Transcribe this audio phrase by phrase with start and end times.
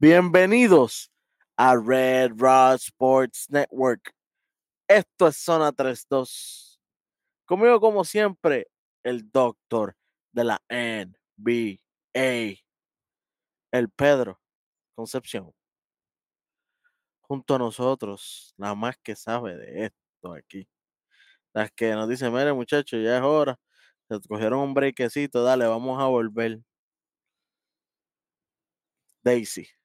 [0.00, 1.10] Bienvenidos
[1.56, 4.14] a Red Rod Sports Network.
[4.86, 6.80] Esto es Zona 32.
[7.44, 8.68] Conmigo, como siempre,
[9.02, 9.96] el doctor
[10.30, 11.78] de la NBA,
[13.72, 14.40] el Pedro
[14.94, 15.52] Concepción.
[17.22, 20.68] Junto a nosotros, la más que sabe de esto aquí.
[21.52, 23.58] Las que nos dicen, mire muchachos, ya es hora.
[24.08, 26.60] Se cogieron un breakcito, dale, vamos a volver.
[29.24, 29.77] Daisy.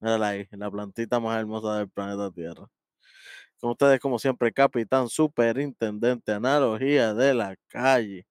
[0.00, 2.66] Mírala ahí, la plantita más hermosa del planeta Tierra.
[3.60, 8.26] Con ustedes, como siempre, capitán, superintendente, analogía de la calle.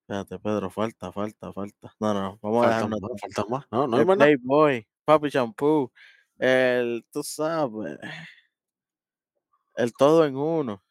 [0.00, 1.94] Espérate, Pedro, falta, falta, falta.
[2.00, 3.00] No, no, vamos a Falta dejarnos.
[3.00, 3.66] más, falta más.
[3.70, 4.30] No, no hay El más nada.
[4.30, 5.92] Playboy, Papi Shampoo,
[6.38, 7.98] el, tú sabes,
[9.76, 10.82] el todo en uno.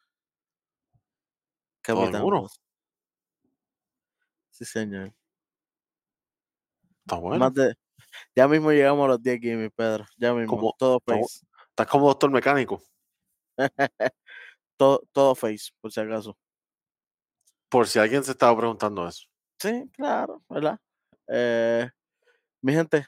[1.86, 2.48] Todo en Capitán uno.
[4.50, 5.12] Sí, señor.
[7.04, 7.38] Está bueno.
[7.38, 7.74] Más de,
[8.34, 10.04] ya mismo llegamos a los 10 gimmicks, Pedro.
[10.16, 10.56] Ya mismo.
[10.56, 11.46] Como- todo como- face.
[11.70, 12.82] Estás como doctor mecánico.
[14.78, 16.36] todo, todo face, por si acaso.
[17.68, 19.26] Por si alguien se estaba preguntando eso.
[19.60, 20.78] Sí, claro, ¿verdad?
[21.28, 21.88] Eh,
[22.62, 23.06] mi gente,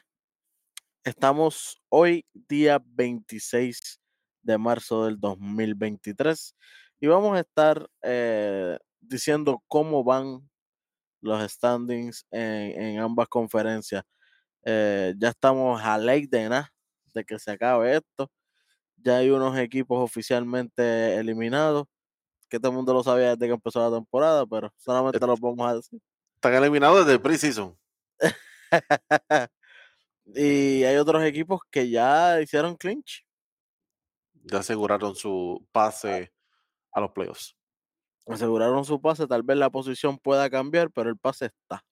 [1.03, 3.99] estamos hoy día 26
[4.41, 6.55] de marzo del 2023
[6.99, 10.49] y vamos a estar eh, diciendo cómo van
[11.21, 14.03] los standings en, en ambas conferencias.
[14.63, 16.73] Eh, ya estamos a ley de nada
[17.13, 18.31] de que se acabe esto.
[18.97, 21.85] Ya hay unos equipos oficialmente eliminados,
[22.49, 25.69] que todo el mundo lo sabía desde que empezó la temporada, pero solamente los vamos
[25.69, 26.01] a decir.
[26.35, 27.77] Están eliminados desde el preseason.
[30.25, 33.25] y hay otros equipos que ya hicieron clinch.
[34.43, 36.33] Ya aseguraron su pase
[36.91, 37.55] a los playoffs.
[38.27, 41.83] Aseguraron su pase, tal vez la posición pueda cambiar, pero el pase está.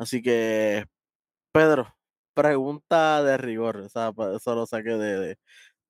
[0.00, 0.86] Así que,
[1.52, 1.94] Pedro,
[2.34, 3.76] pregunta de rigor.
[3.78, 5.38] o sea, eso lo saqué de, de,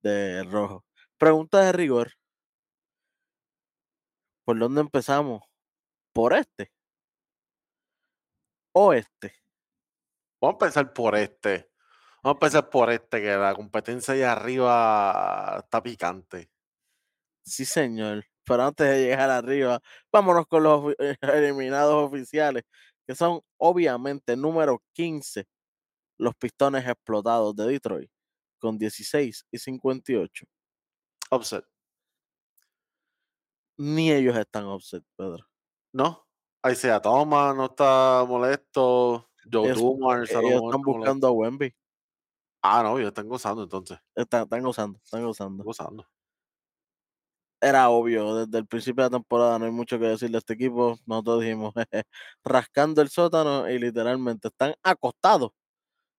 [0.03, 0.84] de rojo.
[1.19, 2.12] Pregunta de rigor.
[4.44, 5.43] ¿Por dónde empezamos?
[6.12, 6.72] ¿Por este?
[8.75, 9.32] ¿O este?
[10.41, 11.70] Vamos a empezar por este.
[12.22, 16.50] Vamos a empezar por este, que la competencia allá arriba está picante.
[17.44, 18.25] Sí, señor.
[18.44, 19.81] Pero antes de llegar arriba,
[20.12, 22.65] vámonos con los eliminados oficiales,
[23.10, 25.44] que son obviamente número 15,
[26.19, 28.09] los pistones explotados de Detroit,
[28.60, 30.47] con 16 y 58.
[31.32, 31.65] Upset.
[33.78, 35.44] Ni ellos están offset, Pedro.
[35.93, 36.25] ¿No?
[36.62, 39.28] Ahí sea Thomas no está molesto.
[39.53, 41.32] Joe Dumars Ellos están está buscando a.
[41.32, 41.75] Wemby.
[42.62, 43.99] Ah, no, ellos están gozando entonces.
[44.15, 46.06] Están, están gozando, están Están gozando.
[47.60, 50.54] Era obvio, desde el principio de la temporada no hay mucho que decir de este
[50.54, 50.98] equipo.
[51.06, 52.04] Nosotros dijimos, "Jeje,
[52.44, 55.50] rascando el sótano y literalmente están acostados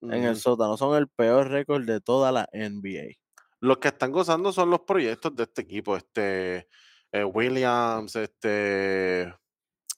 [0.01, 0.77] en el sótano.
[0.77, 3.15] Son el peor récord de toda la NBA.
[3.59, 5.95] Los que están gozando son los proyectos de este equipo.
[5.95, 6.67] Este
[7.11, 9.33] eh, Williams, este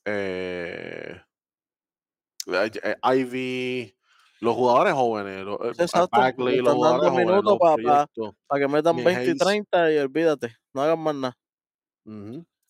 [0.06, 1.22] eh,
[2.48, 3.96] eh, Ivy,
[4.42, 8.36] los jugadores jóvenes, los, exacto, Bagley, los jugadores jóvenes, minutos los pa- pa- proyectos.
[8.48, 9.38] Para que metan Ni 20 y Hayes.
[9.40, 11.38] 30 y olvídate, no hagan más nada.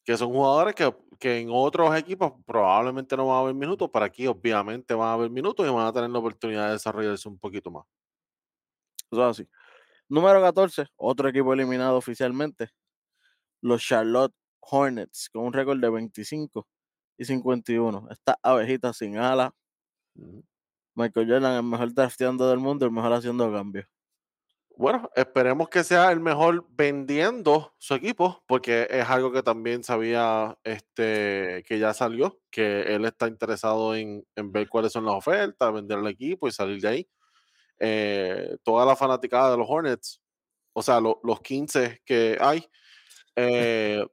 [0.06, 4.06] Que son jugadores que, que en otros equipos probablemente no van a haber minutos, pero
[4.06, 7.40] aquí obviamente van a haber minutos y van a tener la oportunidad de desarrollarse un
[7.40, 7.86] poquito más.
[9.12, 9.50] Eso es así.
[10.10, 12.70] Número 14, otro equipo eliminado oficialmente.
[13.62, 16.68] Los Charlotte Hornets, con un récord de 25
[17.18, 18.08] y 51.
[18.12, 19.54] Esta abejita sin ala.
[20.96, 23.88] Michael Jordan, el mejor drafteando del mundo, el mejor haciendo cambios.
[24.76, 30.58] Bueno, esperemos que sea el mejor vendiendo su equipo, porque es algo que también sabía
[30.64, 35.72] este, que ya salió, que él está interesado en, en ver cuáles son las ofertas,
[35.74, 37.10] vender el equipo y salir de ahí.
[37.80, 40.22] Eh, toda la fanaticada de los Hornets,
[40.74, 42.68] o sea, lo- los 15 que hay,
[43.38, 44.06] eh,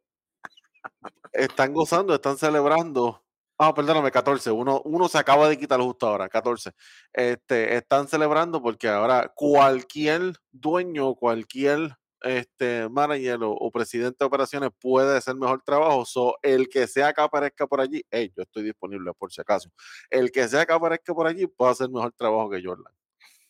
[1.32, 3.22] están gozando, están celebrando.
[3.62, 4.50] Ah, perdóname, 14.
[4.50, 6.72] Uno, uno se acaba de quitar justo ahora, 14.
[7.12, 15.14] Este, están celebrando porque ahora cualquier dueño, cualquier este, manager o, presidente de operaciones puede
[15.18, 16.06] hacer mejor trabajo.
[16.06, 19.70] So, el que sea que aparezca por allí, hey, yo estoy disponible por si acaso.
[20.08, 22.94] El que sea que aparezca por allí puede hacer mejor trabajo que Jordan.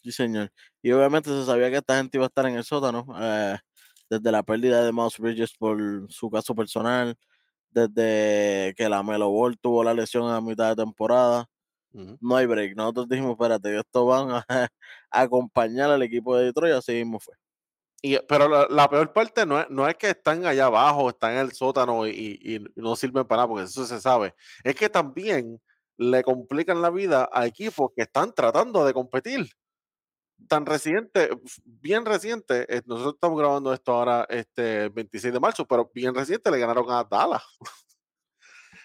[0.03, 0.51] Sí, señor.
[0.83, 3.07] Y obviamente se sabía que esta gente iba a estar en el sótano.
[3.21, 3.57] eh,
[4.11, 5.79] desde la pérdida de Miles Bridges por
[6.09, 7.17] su caso personal,
[7.70, 11.46] desde que la Melo Ball tuvo la lesión a mitad de temporada.
[12.20, 12.76] No hay break.
[12.76, 14.69] Nosotros dijimos, espérate, esto van a, a
[15.11, 17.34] acompañar al equipo de Detroit, así mismo fue.
[18.02, 21.32] Y, pero la, la peor parte no es, no es que están allá abajo, están
[21.34, 22.11] en el sótano y,
[22.43, 24.34] y- y no sirven para nada, porque eso se sabe.
[24.64, 25.61] Es que también
[25.99, 29.46] le complican la vida a equipos que están tratando de competir.
[30.48, 31.31] Tan reciente,
[31.64, 36.14] bien reciente, eh, nosotros estamos grabando esto ahora este el 26 de marzo, pero bien
[36.14, 37.42] reciente le ganaron a Dallas.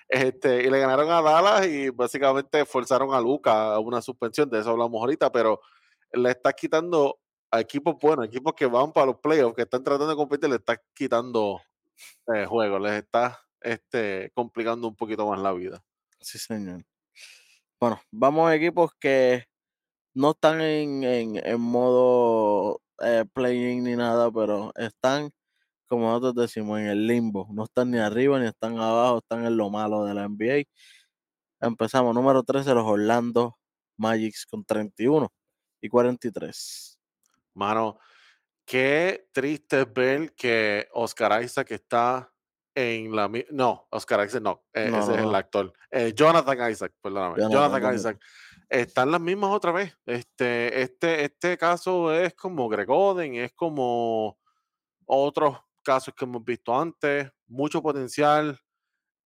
[0.08, 4.60] Este, y le ganaron a Dallas y básicamente forzaron a Luca a una suspensión, de
[4.60, 5.62] eso hablamos ahorita, pero
[6.14, 7.20] le estás quitando
[7.50, 10.58] a equipos buenos, equipos que van para los playoffs, que están tratando de competir, le
[10.58, 11.60] estás quitando
[12.34, 15.84] eh, juegos, les estás este, complicando un poquito más la vida.
[16.20, 16.86] Sí, señor.
[17.80, 19.48] Bueno, vamos a equipos que
[20.16, 25.30] no están en, en, en modo eh, playing ni nada, pero están,
[25.88, 27.48] como nosotros decimos, en el limbo.
[27.52, 30.64] No están ni arriba ni están abajo, están en lo malo de la NBA.
[31.60, 33.58] Empezamos, número 13, los Orlando
[33.98, 35.32] Magics con 31
[35.82, 36.98] y 43.
[37.54, 38.00] Mano,
[38.66, 42.32] qué triste es ver que Oscar Isaac está
[42.74, 43.30] en la...
[43.52, 45.74] No, Oscar Isaac no, eh, No, ese es el actor.
[45.92, 47.42] Eh, Jonathan Isaac, perdóname.
[47.50, 47.96] Jonathan.
[47.96, 48.20] Isaac.
[48.70, 49.98] Están las mismas otra vez.
[50.06, 54.38] Este, este, este caso es como Greg Oden, es como
[55.06, 58.60] otros casos que hemos visto antes, mucho potencial.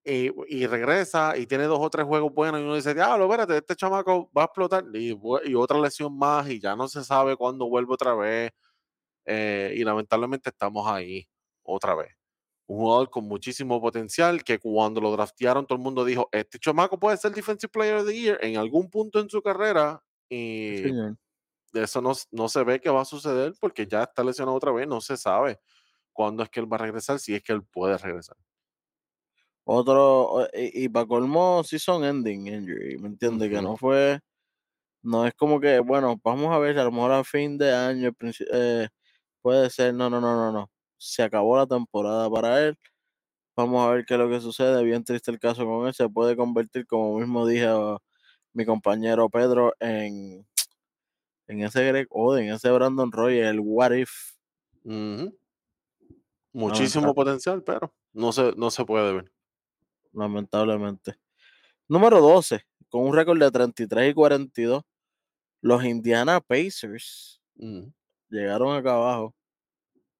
[0.05, 3.57] Y, y regresa y tiene dos o tres juegos buenos y uno dice, diablo, espérate,
[3.57, 5.09] este chamaco va a explotar y,
[5.45, 8.51] y otra lesión más y ya no se sabe cuándo vuelve otra vez
[9.25, 11.27] eh, y lamentablemente estamos ahí
[11.63, 12.18] otra vez.
[12.69, 16.99] Un jugador con muchísimo potencial que cuando lo draftearon todo el mundo dijo, este chamaco
[16.99, 20.91] puede ser Defensive Player of the Year en algún punto en su carrera y
[21.73, 24.87] eso no, no se ve que va a suceder porque ya está lesionado otra vez,
[24.87, 25.59] no se sabe
[26.13, 28.37] cuándo es que él va a regresar, si es que él puede regresar.
[29.65, 33.49] Otro, o- y, y para colmo, season ending injury, ¿me entiendes?
[33.49, 34.19] Que no fue,
[35.03, 38.11] no es como que, bueno, vamos a ver, a lo mejor a fin de año
[38.53, 38.89] eh,
[39.41, 40.71] puede ser, no, no, no, no, no.
[40.99, 42.77] Se acabó la temporada para él.
[43.55, 44.83] Vamos a ver qué es lo que sucede.
[44.83, 45.93] Bien triste el caso con él.
[45.93, 47.97] Se puede convertir, como mismo dije a
[48.53, 50.47] mi compañero Pedro, en,
[51.47, 54.11] en ese Greg Oden, ese Brandon Roy, el what if.
[56.53, 59.31] Muchísimo potencial, pero no se, no se puede ver.
[60.13, 61.15] lamentablemente.
[61.87, 64.83] Número 12, con un récord de 33 y 42,
[65.61, 67.41] los Indiana Pacers
[68.29, 69.35] llegaron acá abajo.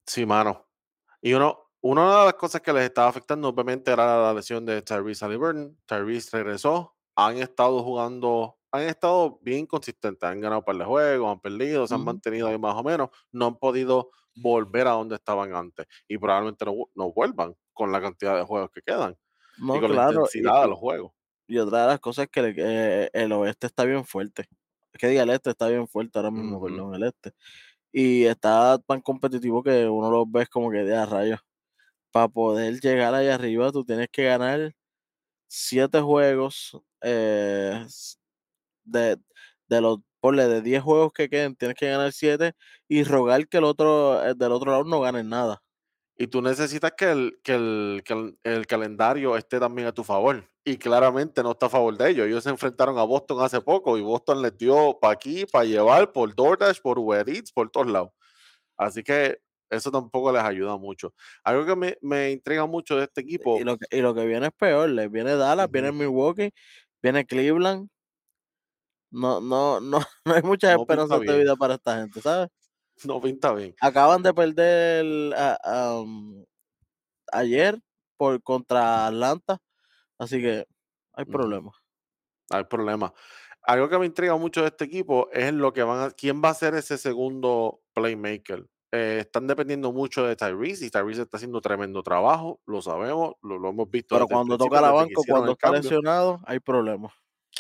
[0.06, 0.69] Sí, mano.
[1.22, 4.82] Y uno, una de las cosas que les estaba afectando, obviamente, era la lesión de
[4.82, 5.78] Tyrese Halliburton.
[5.86, 6.96] Tyrese regresó.
[7.16, 10.24] Han estado jugando, han estado bien consistentes.
[10.30, 13.10] Han ganado un par de juegos, han perdido, se han mantenido ahí más o menos.
[13.32, 15.86] No han podido volver a donde estaban antes.
[16.08, 19.18] Y probablemente no, no vuelvan con la cantidad de juegos que quedan
[19.58, 20.12] y No, con la claro.
[20.12, 21.12] Y, intensidad de y- los juegos.
[21.48, 24.48] y otra de las cosas es que le- eh, el oeste está bien fuerte.
[24.94, 26.66] Es que diga el este está bien fuerte ahora mismo, Ujú.
[26.68, 27.34] perdón, el este.
[27.92, 31.40] Y está tan competitivo que uno lo ves como que de a rayos.
[32.12, 34.74] Para poder llegar allá arriba, tú tienes que ganar
[35.48, 36.78] siete juegos.
[37.02, 37.86] eh,
[38.84, 39.18] de,
[39.68, 42.54] de los, de 10 juegos que queden, tienes que ganar 7
[42.88, 45.62] y rogar que el otro, el del otro lado no gane nada.
[46.18, 50.50] Y tú necesitas que el, que, el, que el calendario esté también a tu favor.
[50.66, 52.28] Y claramente no está a favor de ellos.
[52.28, 56.12] Ellos se enfrentaron a Boston hace poco y Boston les dio para aquí, para llevar,
[56.12, 58.10] por DoorDash, por Uber Eats, por todos lados.
[58.78, 59.40] Así que
[59.70, 61.14] eso tampoco les ayuda mucho.
[61.44, 63.60] Algo que me, me intriga mucho de este equipo.
[63.60, 65.92] Y lo, que- y lo que viene es peor, les viene Dallas, viene.
[65.92, 66.52] Milwaukee,
[67.02, 67.88] viene Cleveland.
[69.12, 72.50] No, no, no, no hay muchas No esperanzas de vida para esta gente, ¿sabes?
[73.06, 73.74] No pinta bien.
[73.80, 76.44] Acaban de perder a- am,
[77.32, 77.80] ayer
[78.18, 79.58] por contra Atlanta,
[80.20, 80.66] así que
[81.14, 81.76] hay problemas.
[82.50, 83.14] Hay problema.
[83.64, 86.50] Algo que me intriga mucho de este equipo es lo que van a, quién va
[86.50, 88.66] a ser ese segundo playmaker.
[88.92, 93.60] Eh, están dependiendo mucho de Tyrese y Tyrese está haciendo tremendo trabajo, lo sabemos, lo,
[93.60, 95.90] lo hemos visto Pero cuando toca la hicieron cuando está cambio.
[95.92, 97.14] lesionado, hay problemas.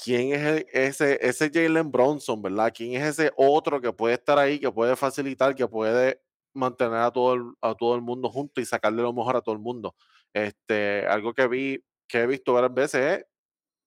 [0.04, 2.72] ¿Quién es el- ese, ese Jalen Bronson, verdad?
[2.76, 6.22] ¿Quién es ese otro que puede estar ahí, que puede facilitar, que puede
[6.54, 9.54] mantener a todo el, a todo el mundo junto y sacarle lo mejor a todo
[9.54, 9.96] el mundo?
[10.34, 13.26] Este, algo que vi, que he visto varias veces es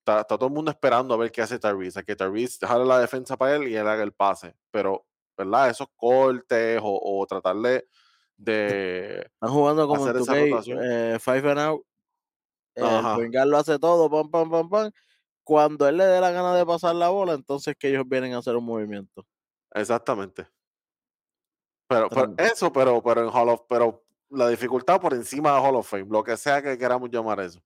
[0.02, 2.86] está, está todo el mundo esperando a ver qué hace Tyrese, a que Tyrese dejarle
[2.86, 4.54] la defensa para él y él haga el pase.
[4.70, 5.70] Pero, ¿verdad?
[5.70, 7.86] Esos cortes o, o tratar de,
[9.34, 10.78] Están jugando como en hacer tu esa rotación.
[10.82, 11.84] eh, five and out.
[12.74, 14.90] El lo hace todo, pam, pam, pam, pam.
[15.44, 18.38] Cuando él le dé la gana de pasar la bola, entonces que ellos vienen a
[18.38, 19.26] hacer un movimiento.
[19.74, 20.48] exactamente.
[21.88, 25.76] Pero, pero eso, pero, pero en Hall of, pero la dificultad por encima de Hall
[25.76, 27.60] of Fame, lo que sea que queramos llamar eso.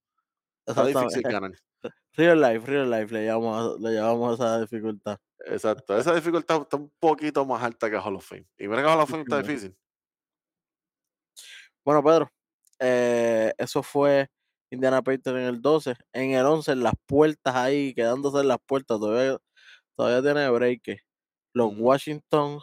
[0.66, 1.52] Difícil ganar.
[2.14, 5.18] Real life, real life, le llamamos, le llamamos esa dificultad.
[5.44, 5.96] Exacto.
[5.96, 8.46] Esa dificultad está un poquito más alta que Hall of Fame.
[8.58, 9.76] Y mira que Hall of Fame está difícil.
[11.84, 12.30] Bueno, Pedro,
[12.80, 14.28] eh, eso fue
[14.70, 18.58] Indiana Pacers en el 12, en el 11 en las puertas ahí, quedándose en las
[18.66, 19.38] puertas, todavía,
[19.96, 21.00] todavía tiene break.
[21.54, 21.72] Los.
[21.78, 22.58] Washington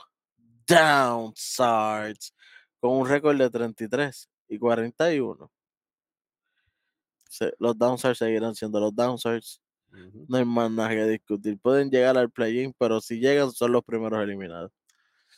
[0.67, 2.33] Downsards
[2.79, 5.51] con un récord de 33 y 41.
[7.33, 9.59] Se- los Downsards seguirán siendo los Downsards.
[9.91, 10.25] Ujú.
[10.27, 11.59] No hay más nada que discutir.
[11.59, 14.71] Pueden llegar al play-in, pero si llegan son los primeros eliminados.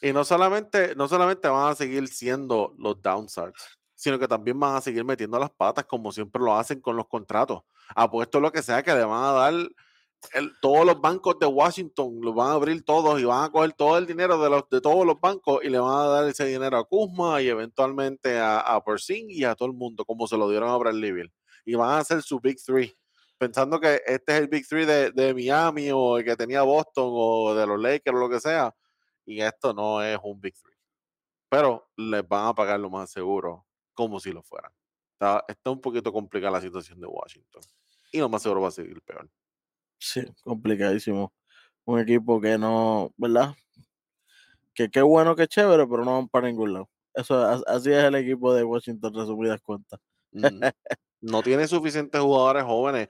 [0.02, 4.76] Y no solamente, no solamente van a seguir siendo los downsards, sino que también van
[4.76, 7.62] a seguir metiendo las patas como siempre lo hacen con los contratos.
[7.96, 9.54] Apuesto lo que sea que le van a dar
[10.34, 13.74] el- todos los bancos de Washington, los van a abrir todos y van a coger
[13.74, 16.46] todo el dinero de, los, de todos los bancos y le van a dar ese
[16.46, 18.84] dinero a Kuzma y eventualmente a, a
[19.28, 21.32] y a todo el mundo, como se lo dieron a Bradley Beal.
[21.66, 22.96] Y van a hacer su Big Three,
[23.38, 27.10] pensando que este es el Big Three de, de Miami o el que tenía Boston
[27.12, 28.74] o de los Lakers o lo que sea
[29.26, 30.76] y esto no es un Big Three.
[31.50, 34.72] Pero les van a pagar lo más seguro, como si lo fueran.
[35.14, 37.62] Está, está un poquito complicada la situación de Washington.
[38.12, 39.30] Y lo más seguro va a seguir peor.
[40.00, 41.34] Sí, complicadísimo.
[41.86, 43.56] Un equipo que no, ¿verdad?
[44.74, 46.90] Que qué bueno, que chévere, pero no van para ningún lado.
[47.14, 50.00] Eso, as- así es el equipo de Washington, resumidas cuentas.
[50.34, 50.60] Ujú.
[51.22, 53.08] No tiene suficientes jugadores jóvenes,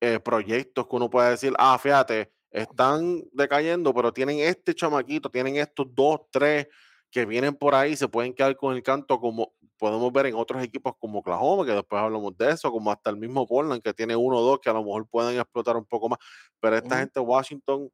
[0.00, 5.56] eh, proyectos que uno puede decir, ah, fíjate, están decayendo, pero tienen este chamaquito, tienen
[5.56, 6.68] estos dos, tres
[7.10, 10.62] que vienen por ahí, se pueden quedar con el canto como podemos ver en otros
[10.62, 14.16] equipos como Oklahoma, que después hablamos de eso, como hasta el mismo Portland, que tiene
[14.16, 16.18] uno o dos que a lo mejor pueden explotar un poco más,
[16.60, 17.90] pero esta gente Washington,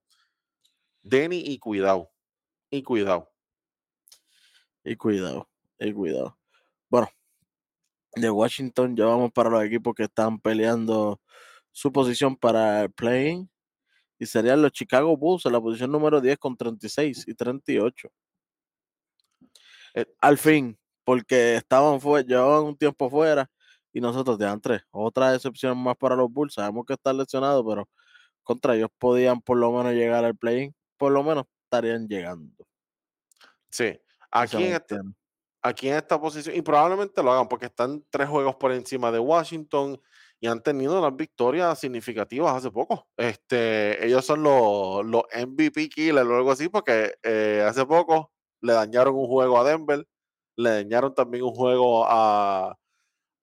[1.03, 2.11] Denny y cuidado,
[2.71, 3.31] y cuidado.
[4.83, 6.39] Y cuidado, y cuidado.
[6.89, 7.09] Bueno,
[8.17, 11.21] de Washington ya vamos para los equipos que están peleando
[11.73, 13.49] su posición para el play
[14.19, 18.09] y serían los Chicago Bulls en la posición número 10 con 36 y 38.
[19.95, 23.51] Eh, Al fin, porque estaban fuera, llevaban un tiempo fuera
[23.93, 26.55] y nosotros de antes, otra decepción más para los Bulls.
[26.55, 27.89] Sabemos que están lesionados, pero
[28.43, 32.67] contra ellos podían por lo menos llegar al play por lo menos estarían llegando.
[33.71, 33.99] sí,
[34.31, 35.17] aquí en, mantienen.
[35.65, 39.19] Aquí en esta posición, y probablemente lo hagan porque están tres juegos por encima de
[39.19, 40.01] Washington
[40.39, 43.09] y han tenido unas victorias significativas hace poco.
[43.17, 48.31] Este, ellos son los, los MVP killers o algo así, porque eh, hace poco
[48.61, 50.07] le dañaron un juego a Denver,
[50.57, 52.77] le dañaron también un juego a,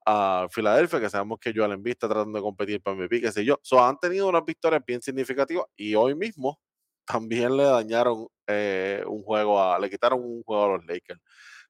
[0.06, 3.44] a Filadelfia, que sabemos que Joel Embiid está tratando de competir para MVP, qué sé
[3.44, 3.60] yo.
[3.64, 6.60] So, han tenido unas victorias bien significativas y hoy mismo
[7.04, 11.20] también le dañaron eh, un juego a, le quitaron un juego a los Lakers.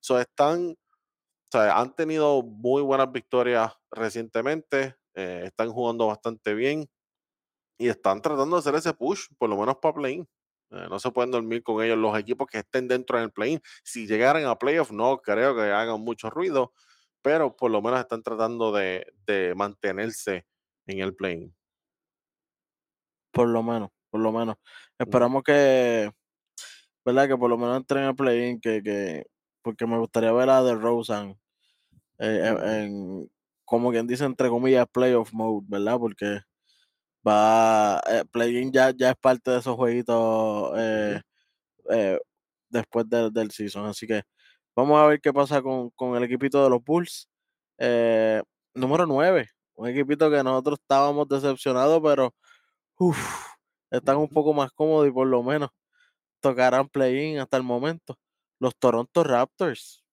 [0.01, 6.89] So, están, o sea, han tenido muy buenas victorias recientemente, eh, están jugando bastante bien
[7.77, 10.27] y están tratando de hacer ese push, por lo menos para play-in.
[10.71, 13.61] Eh, no se pueden dormir con ellos los equipos que estén dentro del play-in.
[13.83, 16.73] Si llegaran a playoff, no creo que hagan mucho ruido,
[17.21, 20.47] pero por lo menos están tratando de, de mantenerse
[20.87, 21.55] en el play-in.
[23.31, 24.55] Por lo menos, por lo menos.
[24.97, 26.11] Esperamos que,
[27.05, 27.27] ¿verdad?
[27.27, 29.25] Que por lo menos entren al play-in, que, que,
[29.61, 31.37] porque me gustaría ver a The Rosen
[32.19, 33.31] eh, ujú, en,
[33.65, 35.97] como quien dice, entre comillas, playoff mode, ¿verdad?
[35.99, 36.41] Porque
[37.27, 41.21] va, eh, play-in ya, ya es parte de esos jueguitos eh,
[41.91, 42.19] eh,
[42.69, 43.85] después del del season.
[43.87, 44.23] Así que
[44.75, 47.29] vamos a ver qué pasa con, con el equipito de los Bulls.
[47.79, 48.41] Eh,
[48.75, 52.33] número 9, un equipito que nosotros estábamos decepcionados, pero
[52.99, 53.19] uf,
[53.91, 55.69] están un poco más cómodos y por lo menos
[56.41, 58.17] tocarán play-in hasta el momento.
[58.61, 60.05] Los Toronto Raptors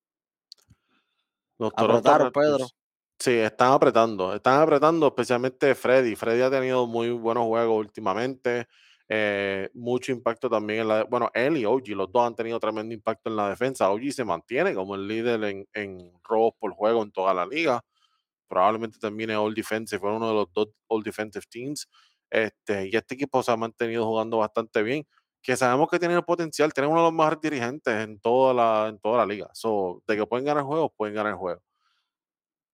[1.59, 2.51] Los Toronto apretaron, Pedro.
[2.53, 2.75] Raptors.
[3.19, 6.17] Sí, están apretando, están apretando, especialmente Freddy.
[6.17, 8.67] Freddy ha tenido muy buenos juegos últimamente,
[9.07, 11.05] eh, mucho impacto también en la.
[11.05, 13.91] Bueno, él y OG, los dos han tenido tremendo impacto en la defensa.
[13.91, 17.85] OG se mantiene como el líder en, en robos por juego en toda la liga.
[18.49, 21.87] Probablemente termine All Defensive, fue uno de los dos All Defensive Teams.
[22.31, 25.07] Este, y este equipo se ha mantenido jugando bastante bien.
[25.49, 28.89] Que sabemos que tiene el potencial, tiene uno de los mejores dirigentes en toda la,
[28.89, 29.49] en toda la liga.
[29.55, 31.63] So, de que pueden ganar juegos, pueden ganar juegos.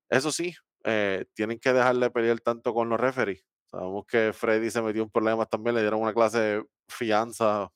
[0.08, 0.54] Eso sí,
[0.84, 3.44] eh, tienen que dejarle pelear tanto con los referees.
[3.66, 7.70] Sabemos que Freddy se metió en problemas también, le dieron una clase de fianza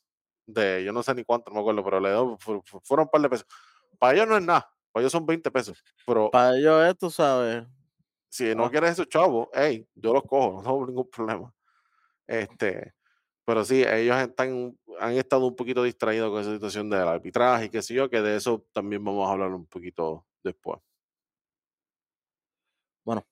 [0.46, 3.20] de, yo no sé ni cuánto, no me acuerdo, pero le fu- fueron un par
[3.22, 3.46] de pesos.
[3.98, 5.82] Para ellos no es nada, para ellos son 20 pesos.
[6.06, 7.64] Pero Para ellos, es, tú sabes.
[8.30, 11.52] si no ah, quieres esos chavos, hey, yo los cojo, no tengo ningún problema.
[12.26, 12.94] Este,
[13.44, 17.70] pero sí, ellos están, han estado un poquito distraídos con esa situación del arbitraje y
[17.70, 20.80] qué sé yo, que de eso también vamos a hablar un poquito después.
[23.04, 23.26] bueno,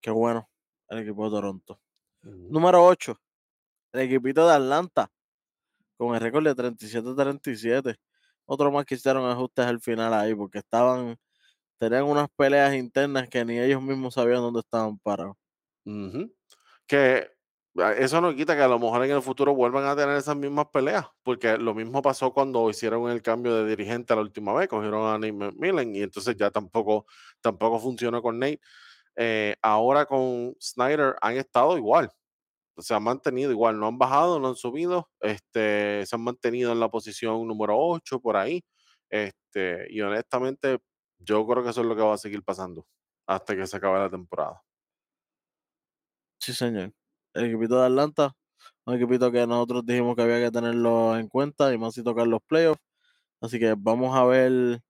[0.00, 0.48] qué bueno
[0.88, 1.80] el equipo de Toronto.
[2.22, 3.16] Número 8,
[3.92, 5.10] el equipito de Atlanta,
[5.96, 7.96] con el récord de 37-37.
[8.46, 11.16] Otro más que hicieron ajustes al final ahí, porque estaban
[11.78, 15.36] tenían unas peleas internas que ni ellos mismos sabían dónde estaban parados.
[16.86, 17.35] Que
[17.96, 20.66] eso no quita que a lo mejor en el futuro vuelvan a tener esas mismas
[20.72, 25.06] peleas, porque lo mismo pasó cuando hicieron el cambio de dirigente la última vez, cogieron
[25.06, 27.06] a Nate McMillan y entonces ya tampoco,
[27.40, 28.60] tampoco funcionó con Nate.
[29.16, 32.10] Eh, ahora con Snyder han estado igual,
[32.78, 36.80] se han mantenido igual, no han bajado, no han subido, este, se han mantenido en
[36.80, 38.64] la posición número 8 por ahí.
[39.10, 40.78] Este, y honestamente,
[41.18, 42.86] yo creo que eso es lo que va a seguir pasando
[43.26, 44.62] hasta que se acabe la temporada.
[46.38, 46.92] Sí, señor.
[47.36, 48.32] El equipito de Atlanta,
[48.86, 52.26] un equipito que nosotros dijimos que había que tenerlo en cuenta y más si tocar
[52.26, 52.82] los playoffs.
[53.40, 54.80] Así que vamos a ver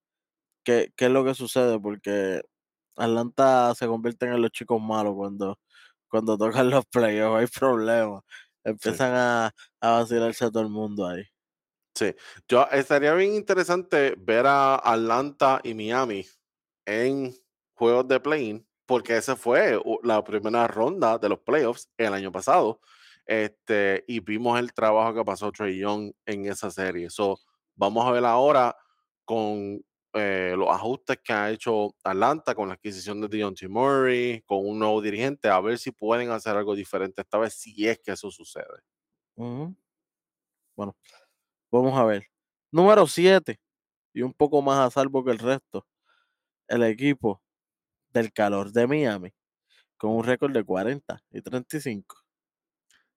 [0.65, 2.43] qué, qué es lo que sucede, porque
[2.97, 5.59] Atlanta se convierte en los chicos malos cuando,
[6.09, 8.23] cuando tocan los playoffs, hay problemas.
[8.81, 8.91] Sí.
[8.93, 11.25] Empiezan a, a vacilarse a todo el mundo ahí.
[11.95, 12.15] Sí,
[12.49, 16.27] yo estaría bien interesante ver a Atlanta y Miami
[16.87, 17.35] en
[17.75, 22.81] juegos de play-in, porque esa fue la primera ronda de los playoffs el año pasado.
[23.27, 27.11] Este, y vimos el trabajo que pasó Trey Young en esa serie.
[27.11, 27.39] So,
[27.75, 28.77] vamos a ver ahora
[29.25, 34.65] con eh, los ajustes que ha hecho Atlanta con la adquisición de Deontay Murray, con
[34.65, 38.13] un nuevo dirigente, a ver si pueden hacer algo diferente esta vez, si es que
[38.13, 38.83] eso sucede.
[40.77, 40.97] Bueno,
[41.71, 42.27] vamos a ver.
[42.71, 43.59] Número 7,
[44.15, 45.87] y un poco más a salvo que el resto,
[46.69, 47.43] el equipo
[48.17, 49.31] del calor de Miami,
[49.99, 52.17] con un récord de 40 y 35.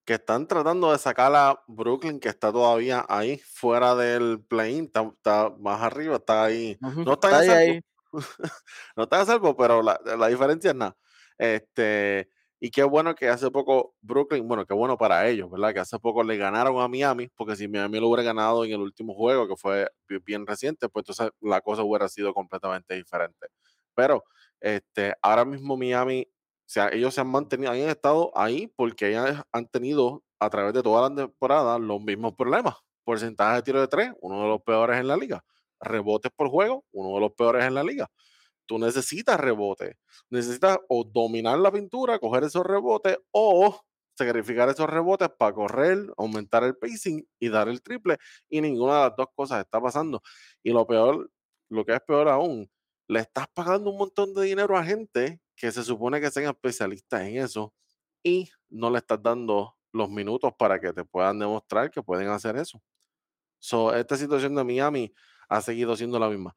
[0.04, 5.02] que están tratando de sacar a Brooklyn, que está todavía ahí fuera del play-in, está,
[5.02, 6.80] está más arriba, está ahí.
[7.04, 7.80] No está a ahí,
[8.96, 10.96] no están a salvo, pero la, la diferencia es nada.
[11.38, 12.28] Este,
[12.60, 15.72] y qué bueno que hace poco Brooklyn, bueno, qué bueno para ellos, ¿verdad?
[15.74, 18.80] Que hace poco le ganaron a Miami, porque si Miami lo hubiera ganado en el
[18.80, 23.48] último juego, que fue bi- bien reciente, pues entonces la cosa hubiera sido completamente diferente.
[23.94, 24.24] Pero
[24.60, 26.26] este, ahora mismo Miami
[26.70, 30.84] o sea, ellos se han mantenido, han estado ahí porque han tenido a través de
[30.84, 32.76] toda la temporada los mismos problemas.
[33.02, 35.44] Porcentaje de tiro de tres, uno de los peores en la liga.
[35.80, 38.08] Rebotes por juego, uno de los peores en la liga.
[38.66, 39.96] Tú necesitas rebotes,
[40.30, 43.80] necesitas o dominar la pintura, coger esos rebotes o
[44.14, 48.16] sacrificar esos rebotes para correr, aumentar el pacing y dar el triple.
[48.48, 50.22] Y ninguna de las dos cosas está pasando.
[50.62, 51.28] Y lo peor,
[51.68, 52.70] lo que es peor aún,
[53.10, 57.22] le estás pagando un montón de dinero a gente que se supone que sean especialistas
[57.22, 57.74] en eso
[58.22, 62.56] y no le estás dando los minutos para que te puedan demostrar que pueden hacer
[62.56, 62.80] eso.
[63.60, 65.12] So, esta situación de Miami
[65.48, 66.56] ha seguido siendo la misma.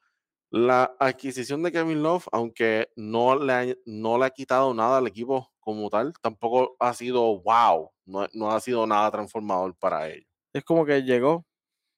[0.52, 5.08] La adquisición de Kevin Love, aunque no le, ha, no le ha quitado nada al
[5.08, 10.28] equipo como tal, tampoco ha sido wow, no, no ha sido nada transformador para ellos.
[10.54, 11.46] Es como que llegó.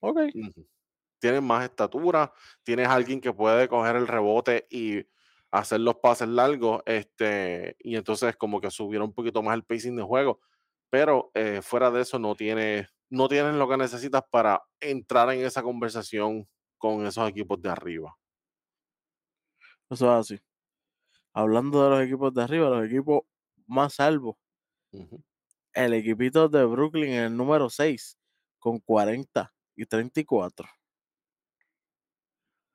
[0.01, 0.19] Ok.
[0.33, 0.67] Ujú.
[1.19, 5.05] Tienes más estatura, tienes alguien que puede coger el rebote y
[5.51, 9.95] hacer los pases largos, este, y entonces como que subir un poquito más el pacing
[9.95, 10.41] de juego,
[10.89, 15.45] pero eh, fuera de eso no tiene, no tienes lo que necesitas para entrar en
[15.45, 16.47] esa conversación
[16.77, 18.15] con esos equipos de arriba.
[19.89, 20.41] Eso es así.
[21.33, 23.21] Hablando de los equipos de arriba, los equipos
[23.67, 24.35] más salvos.
[25.73, 28.17] El equipito de Brooklyn el número 6,
[28.59, 30.67] con 40 y 34.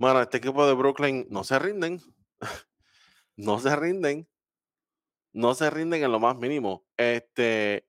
[0.00, 2.00] Bueno, este equipo de Brooklyn no se rinden,
[3.36, 4.28] no se rinden,
[5.32, 6.84] no se rinden en lo más mínimo.
[6.96, 7.86] Este,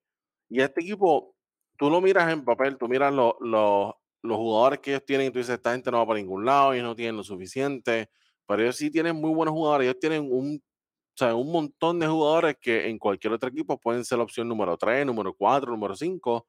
[0.49, 1.35] y este equipo,
[1.77, 5.31] tú lo miras en papel, tú miras lo- lo- los jugadores que ellos tienen y
[5.31, 8.09] tú dices, esta gente no va para ningún lado, ellos no tienen lo suficiente,
[8.47, 12.07] pero ellos sí tienen muy buenos jugadores, ellos tienen un, o sea, un montón de
[12.07, 15.95] jugadores que en cualquier otro equipo pueden ser la opción número 3, número 4, número
[15.95, 16.47] 5,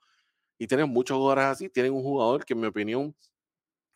[0.58, 3.16] y tienen muchos jugadores así, tienen un jugador que en mi opinión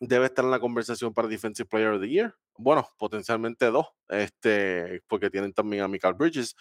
[0.00, 2.34] debe estar en la conversación para Defensive Player of the Year.
[2.56, 6.54] Bueno, potencialmente dos, este, porque tienen también a Michael Bridges,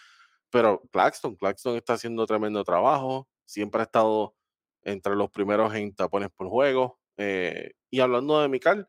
[0.50, 4.36] pero Claxton, Claxton está haciendo tremendo trabajo, siempre ha estado
[4.84, 7.00] entre los primeros en tapones por juego.
[7.17, 8.86] eh, y hablando de Michael,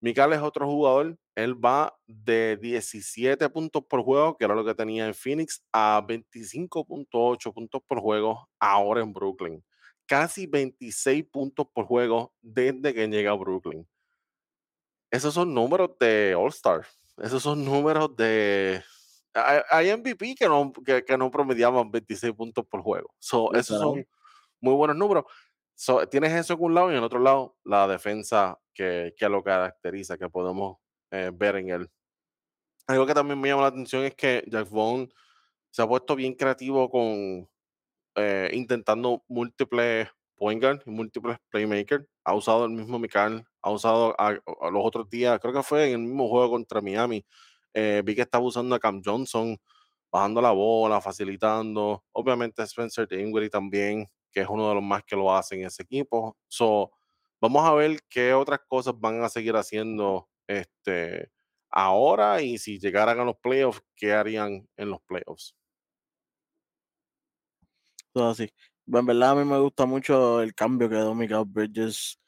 [0.00, 4.74] Michael es otro jugador, él va de 17 puntos por juego, que era lo que
[4.74, 9.64] tenía en Phoenix, a 25.8 puntos por juego ahora en Brooklyn.
[10.06, 13.86] Casi 26 puntos por juego desde que llega a Brooklyn.
[15.10, 16.86] Esos son números de All-Star.
[17.18, 18.82] Esos son números de.
[19.32, 23.14] Hay, MVP que no, que, que no promediaban 26 puntos por juego.
[23.18, 24.06] So, esos son
[24.60, 25.24] muy buenos números.
[25.74, 29.28] So, tienes eso en un lado y en el otro lado la defensa que, que
[29.28, 30.78] lo caracteriza, que podemos
[31.10, 31.90] eh, ver en él.
[32.86, 35.12] Algo que también me llama la atención es que Jack Vaughn
[35.70, 37.48] se ha puesto bien creativo con
[38.16, 42.06] eh, intentando múltiples point guard y múltiples playmakers.
[42.24, 44.14] Ha usado el mismo Mikal, ha usado
[44.72, 47.24] los otros días, creo que fue en el mismo juego contra Miami,
[47.74, 49.58] Eh, vi que estaba usando a Cam Johnson,
[50.10, 52.04] bajando la bola, facilitando.
[52.12, 55.82] Obviamente Spencer Dinwiddie también, que es uno de los más que lo hacen en ese
[55.82, 56.36] equipo.
[56.48, 56.92] So,
[57.40, 61.30] vamos a ver qué otras cosas van a seguir haciendo este,
[61.70, 65.54] ahora y si llegaran a los playoffs, qué harían en los playoffs.
[68.14, 68.50] Todo así.
[68.86, 72.18] En verdad a mí me gusta mucho el cambio que dio Michael Bridges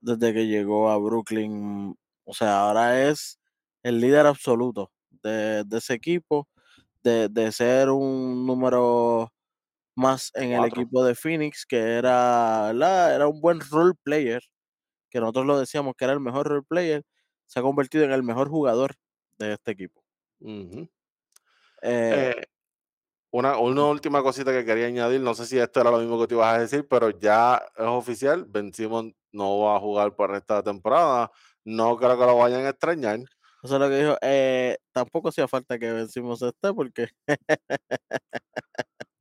[0.00, 1.96] desde que llegó a Brooklyn.
[2.24, 3.40] O sea, ahora es
[3.82, 4.92] el líder absoluto
[5.24, 6.48] de, de ese equipo,
[7.02, 9.32] de, de ser un número
[9.96, 13.16] más en el equipo de Phoenix, que era, ¿verdad?
[13.16, 14.42] era un buen role player,
[15.10, 17.04] que nosotros lo decíamos que era el mejor role player,
[17.46, 18.96] se ha convertido en el mejor jugador
[19.38, 20.04] de este equipo.
[22.10, 22.34] Eh, Eh,
[23.30, 26.26] una, una última cosita que quería añadir, no sé si esto era lo mismo que
[26.26, 30.34] te ibas a decir, pero ya es oficial, Ben Simmons no va a jugar por
[30.34, 31.30] esta temporada,
[31.64, 33.20] no creo que lo vayan a extrañar.
[33.62, 34.16] eso es lo que dijo.
[34.22, 37.08] eh, tampoco hacía falta que vencimos este porque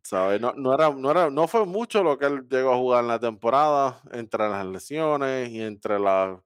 [0.04, 0.39] ¿sabes?
[0.39, 3.10] No, no, era, no, era, no fue mucho lo que él llegó a jugar en
[3.10, 6.39] la temporada, entre las lesiones y entre las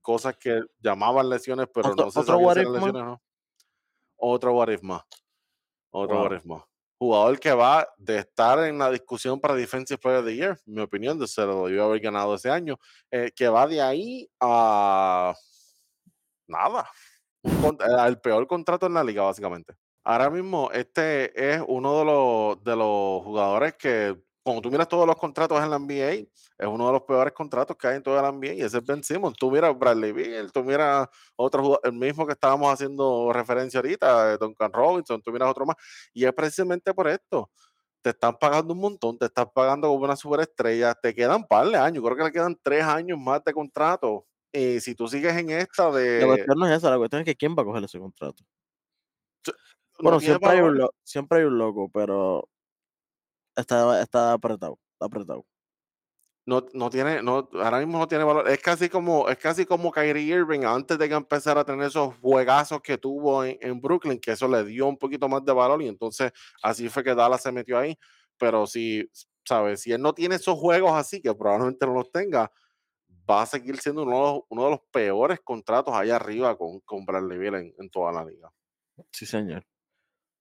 [0.00, 3.22] cosas que llamaban lesiones, pero no se sabía si lesiones o no.
[4.16, 5.02] Otro what if más.
[5.90, 6.24] Otro Wow.
[6.24, 6.62] what if más.
[7.04, 10.80] Jugador que va de estar en la discusión para Defensive Player of the Year, mi
[10.80, 12.78] opinión, de se lo haber ganado ese año,
[13.10, 15.34] eh, que va de ahí a
[16.46, 16.88] nada.
[17.42, 19.74] Eh, el peor contrato en la liga, básicamente.
[20.02, 25.06] Ahora mismo, este es uno de los, de los jugadores que, cuando tú miras todos
[25.06, 26.28] los contratos en la NBA,
[26.58, 28.84] es uno de los peores contratos que hay en toda la NBA y ese es
[28.84, 29.38] Ben Simmons.
[29.38, 34.34] Tú miras Bradley Beal, tú miras otro jugador, el mismo que estábamos haciendo referencia ahorita,
[34.34, 35.76] eh, Duncan Robinson, tú miras otro más.
[36.12, 37.50] Y es precisamente por esto.
[38.02, 41.78] Te están pagando un montón, te están pagando como una superestrella, te quedan par de
[41.78, 44.26] años, creo que le quedan tres años más de contrato.
[44.52, 46.26] Y si tú sigues en esta La de.
[46.26, 48.44] cuestión no es esa, la cuestión es que quién va a coger ese contrato.
[50.00, 52.46] No Bueno, hay, un siempre hay un loco, pero
[53.56, 55.46] está, está apretado, está apretado.
[56.46, 58.48] no, no tiene, no, ahora mismo no tiene valor.
[58.48, 62.14] Es casi como, es casi como Kyrie Irving antes de que empezara a tener esos
[62.18, 65.82] juegazos que tuvo en, en Brooklyn, que eso le dio un poquito más de valor
[65.82, 67.98] y entonces así fue que Dallas se metió ahí.
[68.38, 69.08] Pero si,
[69.44, 72.50] sabes, si él no tiene esos juegos así, que probablemente no los tenga,
[73.28, 76.80] va a seguir siendo uno de los, uno de los peores contratos allá arriba con,
[76.80, 78.50] con Bradley Beal en, en toda la liga.
[79.10, 79.64] Sí, señor.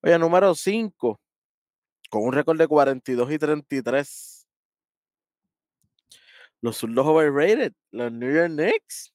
[0.02, 1.22] Oye, número 5,
[2.14, 4.48] con un récord de 42 y 33.
[6.62, 9.12] Los zurdos overrated, los New York Knicks.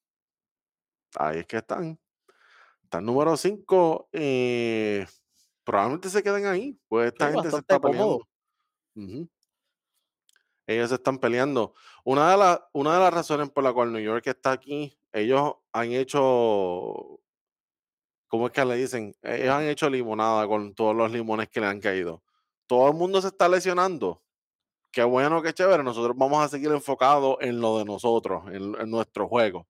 [1.14, 1.96] Ahí es que están.
[2.82, 4.08] Están número 5.
[5.62, 8.28] probablemente se queden ahí, pues esta gente se está peleando.
[10.66, 11.74] Ellos se están peleando.
[12.02, 15.54] Una de, las una de las razones por la cual New York está aquí, ellos
[15.72, 17.20] han hecho,
[18.26, 19.14] ¿cómo es que le dicen?
[19.22, 22.24] Ellos han hecho limonada con todos los limones que le han caído.
[22.68, 24.22] Todo el mundo se está lesionando.
[24.92, 25.82] Qué bueno, qué chévere.
[25.84, 29.68] Nosotros vamos a seguir enfocados en lo de nosotros, en, en nuestro juego.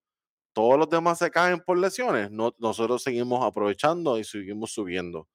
[0.54, 2.30] Todos los demás se caen por lesiones.
[2.30, 5.28] No, nosotros seguimos aprovechando y seguimos subiendo.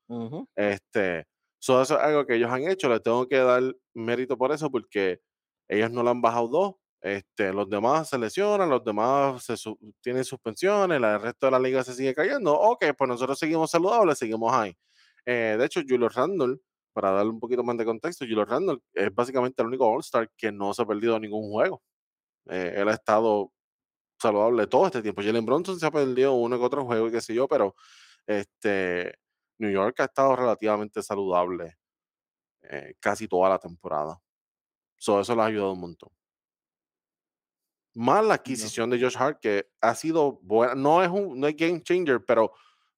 [0.55, 1.25] Este,
[1.59, 4.69] so eso es algo que ellos han hecho, les tengo que dar mérito por eso
[4.71, 5.21] porque
[5.67, 6.75] ellos no le han bajado dos.
[7.01, 11.51] Este, los demás se lesionan, los demás se su- tienen suspensiones, la- el resto de
[11.51, 12.53] la liga se sigue cayendo.
[12.59, 14.75] Ok, pues nosotros seguimos saludables, seguimos ahí.
[15.25, 16.57] Eh, de hecho, Julio Randle,
[16.93, 20.51] para darle un poquito más de contexto, Julio Randle es básicamente el único All-Star que
[20.51, 21.83] no se ha perdido ningún juego.
[22.49, 23.51] Eh, él ha estado
[24.19, 25.21] saludable todo este tiempo.
[25.23, 27.75] Jalen Bronson se ha perdido uno que otro juego y qué sé yo, pero
[28.27, 29.15] este,
[29.59, 31.77] New York ha estado relativamente saludable
[32.63, 34.19] eh, casi toda la temporada.
[34.97, 36.09] So, eso les ha ayudado un montón.
[37.95, 38.33] Más la No.
[38.35, 40.73] adquisición de Josh Hart, que ha sido buena.
[40.75, 42.51] No es un no es game changer, pero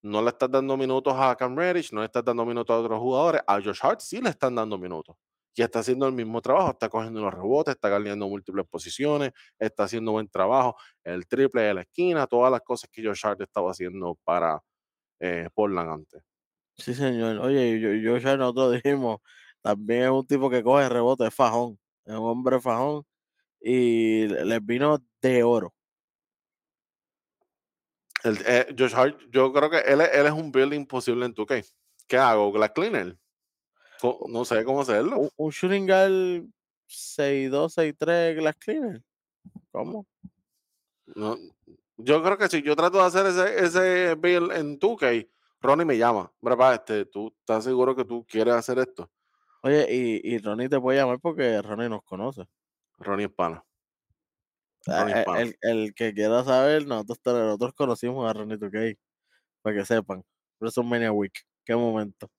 [0.06, 3.00] no le estás dando minutos a Cam Reddish, no le estás dando minutos a otros
[3.00, 3.41] jugadores.
[3.48, 5.15] A Josh Hart sí le están dando minutos.
[5.58, 9.84] Y está haciendo el mismo trabajo, está cogiendo los rebotes, está ganando múltiples posiciones, está
[9.86, 13.72] haciendo buen trabajo, el triple de la esquina, todas las cosas que Josh Hart estaba
[13.72, 14.62] haciendo para
[15.20, 16.24] eh, Portland antes.
[16.78, 17.38] Sí, señor.
[17.39, 19.20] Oye, yo, yo ya nosotros dijimos,
[19.62, 23.04] también es un tipo que coge rebote, es fajón, es un hombre fajón
[23.62, 25.74] y le- les vino de oro.
[28.26, 31.34] El, eh, Josh Hart, yo creo que él, es- él es un build imposible en
[31.34, 31.64] 2K.
[32.08, 32.52] ¿Qué hago?
[32.52, 33.18] ¿Glass Cleaner?
[34.28, 35.18] No sé cómo hacerlo.
[35.18, 36.44] Un, un shooting guard
[36.88, 39.02] 6'2, 6'3 glass cleaner.
[39.72, 40.06] ¿Cómo?
[41.16, 41.38] No,
[41.98, 45.28] yo creo que si yo trato de hacer ese, ese build en 2K,
[45.62, 46.32] Ronnie me llama.
[46.42, 49.10] Mira, pa, este, ¿tú estás seguro que tú quieres hacer esto?
[49.64, 52.46] Oye, y, y Ronnie te puede llamar porque Ronnie nos conoce.
[53.00, 53.64] Ronnie es pana.
[54.86, 55.26] Ronnie eh.
[55.38, 58.98] El, el que quiera saber, nosotros, nosotros conocimos a Ronnie 2K,
[59.62, 60.24] para que sepan.
[60.60, 61.34] WrestleMania Week.
[61.65, 62.30] Qué momento.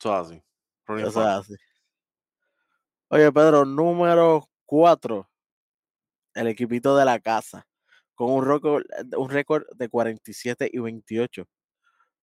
[0.00, 0.42] Eso es así.
[0.86, 1.54] Running Eso es así.
[3.08, 5.28] Oye, Pedro, número 4.
[6.34, 7.66] El equipito de la casa.
[8.14, 8.84] Con un récord,
[9.16, 11.46] un récord de 47 y 28.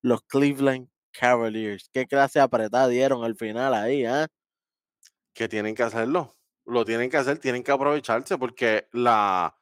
[0.02, 1.90] Los Cleveland Cavaliers.
[1.94, 4.28] Qué clase apretada dieron al final ahí, ¿ah?
[5.34, 6.36] que tienen que hacerlo.
[6.72, 9.56] Lo tienen que hacer, tienen que aprovecharse porque la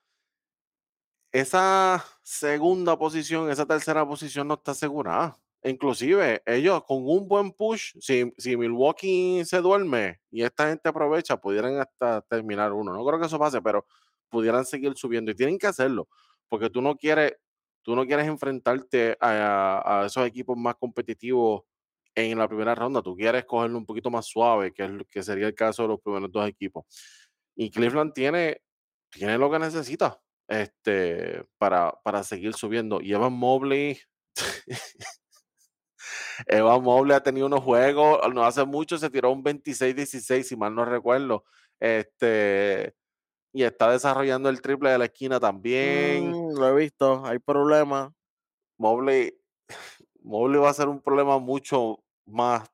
[1.31, 5.37] esa segunda posición, esa tercera posición no está asegurada.
[5.63, 11.37] Inclusive ellos con un buen push, si, si Milwaukee se duerme y esta gente aprovecha,
[11.37, 12.93] pudieran hasta terminar uno.
[12.93, 13.85] No creo que eso pase, pero
[14.29, 16.07] pudieran seguir subiendo y tienen que hacerlo
[16.49, 17.33] porque tú no quieres,
[17.83, 21.63] tú no quieres enfrentarte a, a esos equipos más competitivos
[22.15, 23.01] en la primera ronda.
[23.01, 26.01] Tú quieres cogerlo un poquito más suave, que, es, que sería el caso de los
[26.01, 26.85] primeros dos equipos.
[27.55, 28.61] Y Cleveland tiene,
[29.09, 32.99] tiene lo que necesita este, para, para seguir subiendo.
[33.01, 33.99] Y Evan Mobley,
[36.47, 40.73] Evan Mobley ha tenido unos juegos, no hace mucho se tiró un 26-16, si mal
[40.73, 41.45] no recuerdo.
[41.79, 42.93] Este,
[43.53, 46.31] y está desarrollando el triple de la esquina también.
[46.31, 48.11] Mm, lo he visto, hay problemas.
[48.77, 49.38] Mobley,
[50.23, 52.69] Mobley va a ser un problema mucho más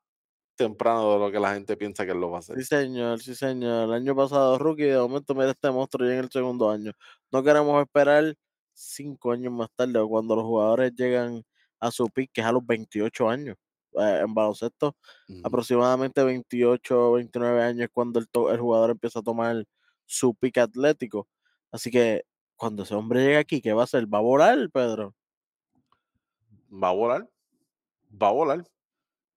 [0.56, 2.58] temprano de lo que la gente piensa que lo va a hacer.
[2.58, 3.86] Sí, señor, sí, señor.
[3.90, 6.94] El año pasado rookie, de momento mira este monstruo ya en el segundo año.
[7.32, 8.34] No queremos esperar
[8.74, 11.44] cinco años más tarde o cuando los jugadores llegan
[11.82, 13.58] a su pick, que es a los 28 años.
[14.00, 14.96] Eh, en baloncesto,
[15.30, 15.44] Ujú.
[15.44, 19.66] aproximadamente 28 o 29 años es cuando el, el jugador empieza a tomar
[20.06, 21.28] su pick atlético.
[21.72, 22.24] Así que
[22.56, 24.06] cuando ese hombre llegue aquí, ¿qué va a hacer?
[24.14, 25.14] ¿Va a volar, Pedro?
[26.84, 27.28] Va a volar,
[28.22, 28.64] va a volar.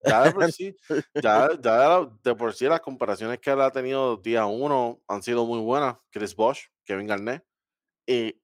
[0.05, 0.77] Ya de por sí,
[1.15, 5.45] ya, ya de por sí las comparaciones que él ha tenido día uno han sido
[5.45, 5.97] muy buenas.
[6.11, 7.45] Chris Bosh, Kevin Garnett.
[8.07, 8.41] Y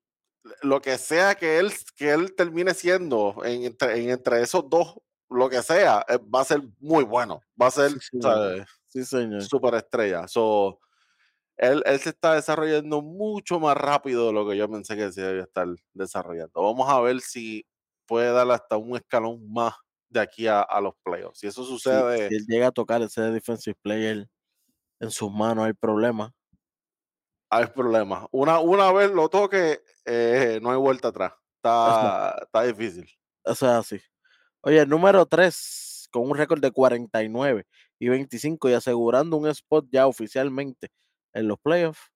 [0.63, 4.97] lo que sea que él, que él termine siendo en entre, en entre esos dos,
[5.31, 7.41] lo que sea, eh, va a ser muy bueno.
[7.61, 8.67] Va a ser Sí, señor.
[8.87, 9.43] Sí, señor.
[9.43, 10.29] super estrella.
[10.29, 10.81] So,
[11.57, 15.23] él, él se está desarrollando mucho más rápido de lo que yo pensé que se
[15.23, 16.63] debía estar desarrollando.
[16.63, 17.67] Vamos a ver si
[18.07, 19.75] puede dar hasta un escalón más
[20.15, 21.41] de aquí a, a los playoffs.
[21.41, 24.29] Si eso sucede, si él llega a tocar ese defensive player
[25.01, 26.33] en sus manos, hay problema.
[27.51, 28.27] hay problemas.
[28.33, 31.33] Una, una vez lo toque, eh, no hay vuelta atrás.
[31.57, 33.09] Está, está difícil.
[33.45, 34.01] Eso es así.
[34.63, 37.67] Oye, el número 3, con un récord de 49
[37.99, 40.91] y 25 y asegurando un spot ya oficialmente
[41.33, 42.11] en los playoffs,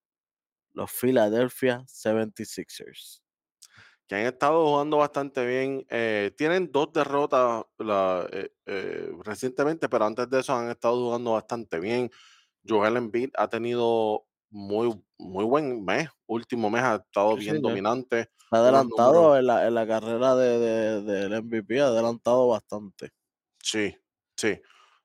[0.73, 3.21] los Philadelphia 76ers.
[4.09, 5.85] Que han estado jugando bastante bien.
[5.89, 11.33] eh, tienen dos derrotas la- eh, eh, recientemente, pero antes de eso han estado jugando
[11.33, 12.11] bastante bien.
[12.67, 18.29] Joel Embiid ha tenido muy, muy buen mes, último mes ha estado Sí, bien dominante.
[18.45, 23.11] Está adelantado en la, en la carrera de, de- del MVP, ha adelantado bastante.
[23.61, 23.95] Sí,
[24.35, 24.59] sí.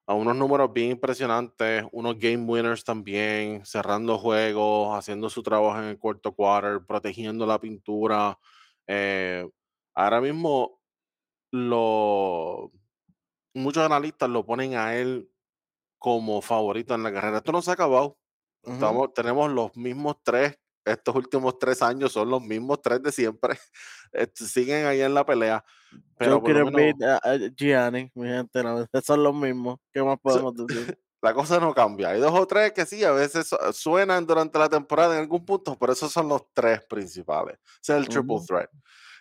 [0.06, 5.86] A unos números bien impresionantes, unos game winners también, cerrando juegos, haciendo su trabajo en
[5.88, 8.38] el cuarto quarter, protegiendo la pintura.
[8.86, 9.48] Eh,
[9.94, 10.80] ahora mismo,
[11.50, 12.72] lo,
[13.54, 15.30] muchos analistas lo ponen a él
[15.98, 17.38] como favorito en la carrera.
[17.38, 18.18] Esto no se ha acabado.
[18.62, 23.58] Estamos, tenemos los mismos tres, estos últimos tres años son los mismos tres de siempre.
[24.34, 25.64] Siguen ahí en la pelea.
[26.16, 29.78] Pero Joker lo menos, ah, Gianni, mi gente, no, son los mismos.
[29.92, 30.98] ¿Qué más podemos decir?
[31.24, 32.10] La cosa no cambia.
[32.10, 35.44] Hay dos o tres que sí, a veces su- suenan durante la temporada en algún
[35.44, 37.58] punto, pero esos son los tres principales.
[37.82, 38.70] Ese es el triple threat.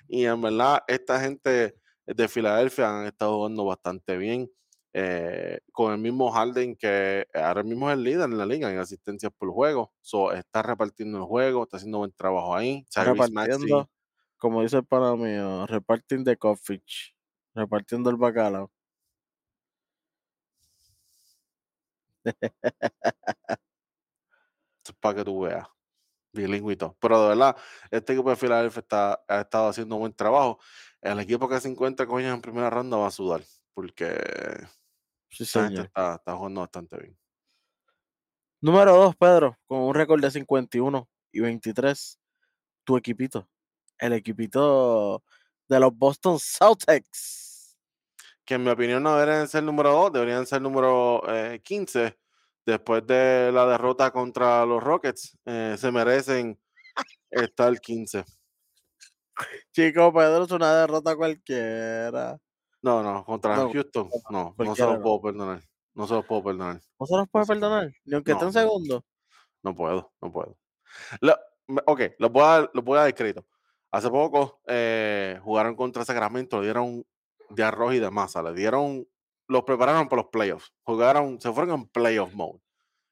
[0.08, 4.50] Y en verdad, esta gente de Filadelfia han estado jugando bastante bien.
[4.96, 8.78] eh, con el mismo Harden que ahora mismo es el líder en la liga en
[8.80, 9.92] asistencias por juego.
[10.02, 12.86] So, está repartiendo el juego, está haciendo buen trabajo ahí.
[12.96, 13.90] Repartiendo,
[14.38, 16.84] como dice el pana mío, repartiendo de coffee,
[17.56, 18.72] repartiendo el bacalao.
[25.00, 25.68] Para que tú veas.
[26.78, 26.98] Todo.
[27.00, 27.56] Pero de verdad,
[27.92, 30.60] este equipo de Filadelfia está, ha estado haciendo un buen trabajo.
[31.02, 34.08] El equipo que se encuentra con ellos en primera ronda va a sudar, porque
[35.30, 35.86] Sí, esta gente señor.
[35.86, 37.18] está, está jugando bastante bien.
[38.62, 42.20] Número 2, Pedro, con un récord de 51 y 23.
[42.84, 43.48] Tu equipito.
[43.98, 45.24] El equipito
[45.68, 47.43] de los Boston Celtics.
[48.46, 52.18] Que en mi opinión no deberían ser número 2, deberían ser número eh, 15.
[52.66, 56.60] Después de la derrota contra los Rockets, eh, se merecen
[57.30, 58.24] estar 15.
[59.72, 62.38] Chico, Pedro, es una derrota cualquiera.
[62.82, 65.02] No, no, contra No, Houston, no, no, se los no.
[65.02, 65.62] puedo perdonar.
[65.96, 66.82] No se los puedo perdonar.
[67.00, 67.46] No se los puede.
[67.46, 68.52] perdonar, ni aunque No, esté no.
[68.52, 69.06] segundo.
[69.64, 70.58] No puedo, no puedo.
[71.22, 71.38] Lo-
[71.86, 73.46] ok, los voy, a, los voy a dar crédito.
[73.92, 77.06] Hace poco eh, jugaron contra Sacramento, le dieron,
[77.56, 78.44] de arroz y de masa.
[78.44, 79.08] Le dieron,
[79.48, 80.74] los prepararon para los playoffs.
[80.84, 82.60] Jugaron, se fueron en playoff mode.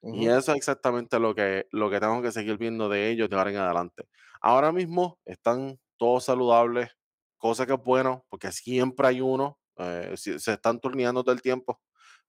[0.09, 0.29] Y Ujú.
[0.29, 3.51] eso es exactamente lo que, lo que tengo que seguir viendo de ellos de ahora
[3.51, 4.07] en adelante.
[4.41, 6.91] Ahora mismo están todos saludables,
[7.37, 11.81] cosa que es bueno, porque siempre hay uno, eh, se están turneando todo el tiempo,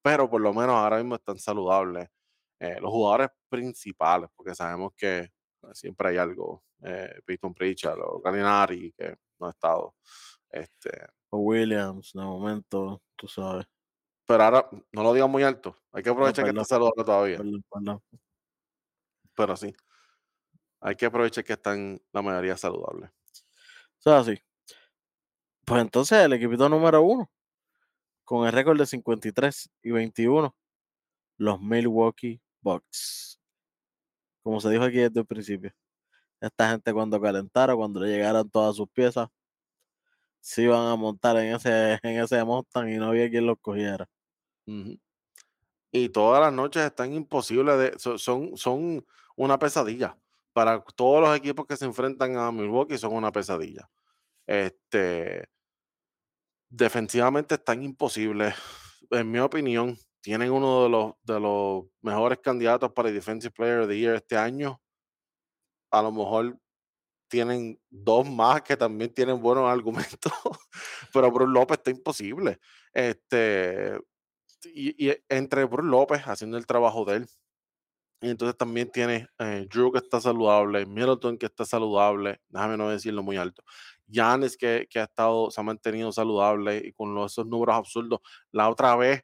[0.03, 2.09] pero por lo menos ahora mismo están saludables.
[2.61, 5.31] eh, los jugadores principales, porque sabemos que eh,
[5.72, 9.96] siempre hay algo, eh, Peyton Pritchard o Gallinari, que no ha estado.
[10.51, 10.90] Este,
[11.35, 13.64] O Williams, de momento, tú sabes.
[14.27, 17.64] pero ahora no lo digan muy alto, hay que aprovechar que está saludable todavía, perdón,
[17.71, 18.03] perdón.
[19.35, 19.75] pero sí,
[20.81, 23.11] hay que aprovechar que están la mayoría saludables.
[23.11, 24.38] O sea, así.
[25.64, 27.31] Pues entonces el equipito número uno,
[28.25, 30.55] con el récord de 53 y 21,
[31.38, 33.40] los Milwaukee Bucks.
[34.42, 35.73] Como se dijo aquí desde el principio,
[36.40, 39.29] esta gente cuando calentara, cuando le llegaran todas sus piezas,
[40.42, 44.09] se iban a montar en ese, en ese Mustang y no había quien los cogiera.
[45.92, 50.18] Y todas las noches están imposibles de so son son una pesadilla.
[50.52, 53.88] Para todos los equipos que se enfrentan a Milwaukee son una pesadilla.
[54.46, 55.48] Este,
[56.68, 58.55] defensivamente están imposibles.
[59.11, 63.81] En mi opinión, tienen uno de los de los mejores candidatos para el Defensive Player
[63.81, 64.81] of the Year este año.
[65.90, 66.59] A lo mejor
[67.33, 70.31] tienen 2 más que también tienen buenos argumentos,
[71.14, 72.61] pero Brook López está imposible.
[72.92, 73.99] Este,
[74.66, 77.27] y entre Brook López haciendo el trabajo de él
[78.21, 82.90] Y entonces también tiene eh, Drew que está saludable, Middleton que está saludable, déjame no
[82.90, 83.62] decirlo muy alto.
[84.07, 88.21] Giannis que, que ha estado, se ha mantenido saludable y con esos números absurdos.
[88.51, 89.23] La otra vez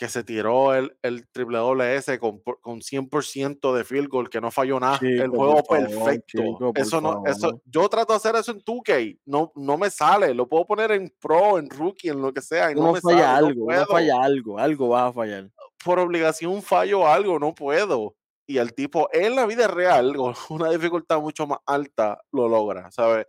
[0.00, 4.40] que se tiró el, el triple doble S con, con 100% de field goal, que
[4.40, 6.42] no falló nada, el Chico, por juego favor, perfecto.
[6.42, 10.32] chico, Eso no, eso, yo trato de hacer eso en 2K, no, no me sale,
[10.32, 13.00] lo puedo poner en Pro, en Rookie, en lo que sea, y no Uno me
[13.02, 15.50] falla sale, no algo, uno puedo falla algo, algo vas a fallar.
[15.84, 18.16] por obligación fallo algo, no puedo.
[18.46, 22.90] Y el tipo en la vida real, con una dificultad mucho más alta, lo logra,
[22.90, 23.26] ¿sabes?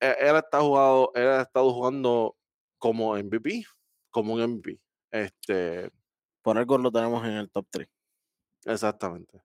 [0.00, 2.34] Él, él está jugado, él ha estado jugando
[2.78, 3.62] como MVP,
[4.10, 4.80] como un MVP.
[5.10, 5.90] Este,
[6.42, 7.88] Por algo lo tenemos en el top 3.
[8.64, 9.42] exactamente,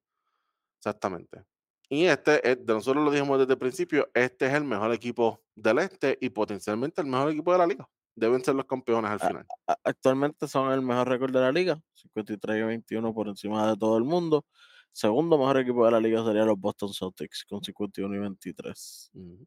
[0.80, 1.43] exactamente.
[1.89, 5.43] Y este, es- de nosotros lo dijimos desde el principio, este es el mejor equipo
[5.56, 7.88] del este y potencialmente el mejor equipo de la liga.
[8.15, 9.45] Deben ser los campeones al final.
[9.84, 13.97] Actualmente son el mejor récord de la liga, 53 y 21 por encima de todo
[13.97, 14.45] el mundo.
[14.93, 19.12] Segundo mejor equipo de la liga sería los Boston Celtics con 51 y 23.
[19.13, 19.45] Ujú.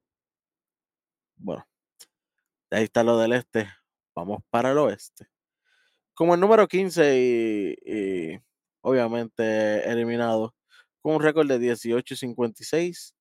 [1.37, 1.67] Bueno,
[2.71, 3.69] ahí está lo del este.
[4.15, 5.27] Vamos para el oeste.
[6.19, 8.41] Como el número 15 y, y
[8.81, 10.53] obviamente eliminado
[11.01, 13.15] con un récord de 18 y 56,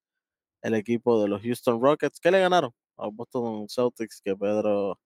[0.63, 4.99] el equipo de los Houston Rockets que le ganaron a Boston Celtics, que Pedro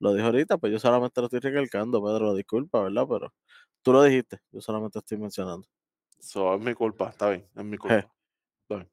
[0.00, 3.06] lo dijo ahorita, pues yo solamente lo estoy recalcando, Pedro, disculpa, ¿verdad?
[3.08, 3.32] Pero
[3.82, 5.68] tú lo dijiste, yo solamente estoy mencionando.
[6.18, 7.98] So, es mi culpa, está bien, es mi culpa.
[7.98, 8.90] está bien.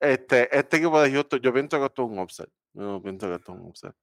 [0.00, 2.50] Este, este equipo de Houston, yo pienso que esto es un upset.
[2.74, 3.94] Yo pienso que esto es un upset.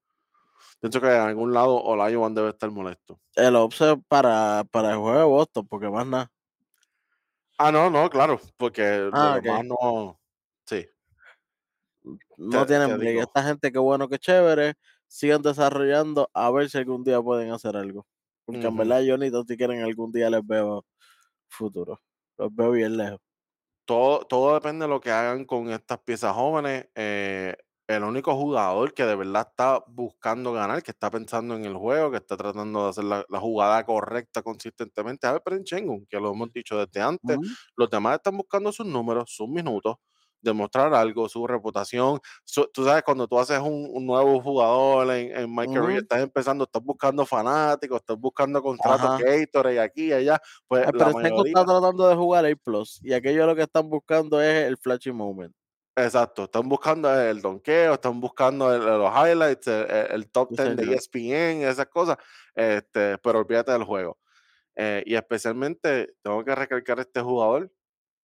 [0.79, 3.19] Pienso que en algún lado Olajuwon debe estar molesto.
[3.35, 6.31] El offset para, para el juego de Boston, porque más nada.
[7.57, 10.19] Ah, no, no, claro, porque Ah, demás no.
[10.65, 10.87] Sí,
[12.37, 13.19] No te, tienen te.
[13.19, 14.73] Esta gente, qué bueno, qué chévere.
[15.07, 18.07] Sigan desarrollando a ver si algún día pueden hacer algo.
[18.45, 20.85] Porque en verdad yo ni si quieren algún día les veo
[21.49, 21.99] futuro.
[22.37, 23.19] Los veo bien lejos.
[23.85, 26.87] Todo, todo depende de lo que hagan con estas piezas jóvenes.
[26.95, 27.55] eh,
[27.91, 32.11] el único jugador que de verdad está buscando ganar, que está pensando en el juego,
[32.11, 36.31] que está tratando de hacer la, la jugada correcta consistentemente, es Alperen Sengun, que lo
[36.33, 37.39] hemos dicho desde antes.
[37.75, 39.95] Los demás están buscando sus números, sus minutos,
[40.41, 42.19] demostrar algo, su reputación.
[42.45, 46.21] Su- tú sabes, cuando tú haces un, un nuevo jugador en, en My Career, estás
[46.21, 49.11] empezando, estás buscando fanáticos, estás buscando contratos.
[49.15, 50.39] Gatorade aquí y allá.
[50.67, 52.49] Pues Presenco mayoría, está tratando de jugar A
[53.03, 55.53] y aquello lo que están buscando es el flashy moment.
[55.95, 60.63] Exacto, están buscando el donqueo, están buscando el- los highlights, el, el- el top Sí,
[60.63, 60.93] 10 de E.
[60.95, 62.17] ESPN, esas cosas,
[62.55, 64.17] este, pero olvídate del juego.
[64.75, 67.71] Eh, y especialmente tengo que recalcar a este jugador,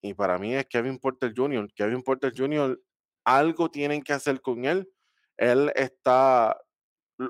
[0.02, 1.68] y para mí es Kevin Porter Jr.
[1.74, 2.80] Kevin Porter Jr.,
[3.24, 4.88] algo tienen que hacer con él.
[5.36, 6.56] Él está,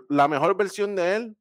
[0.09, 1.39] la mejor versión de él,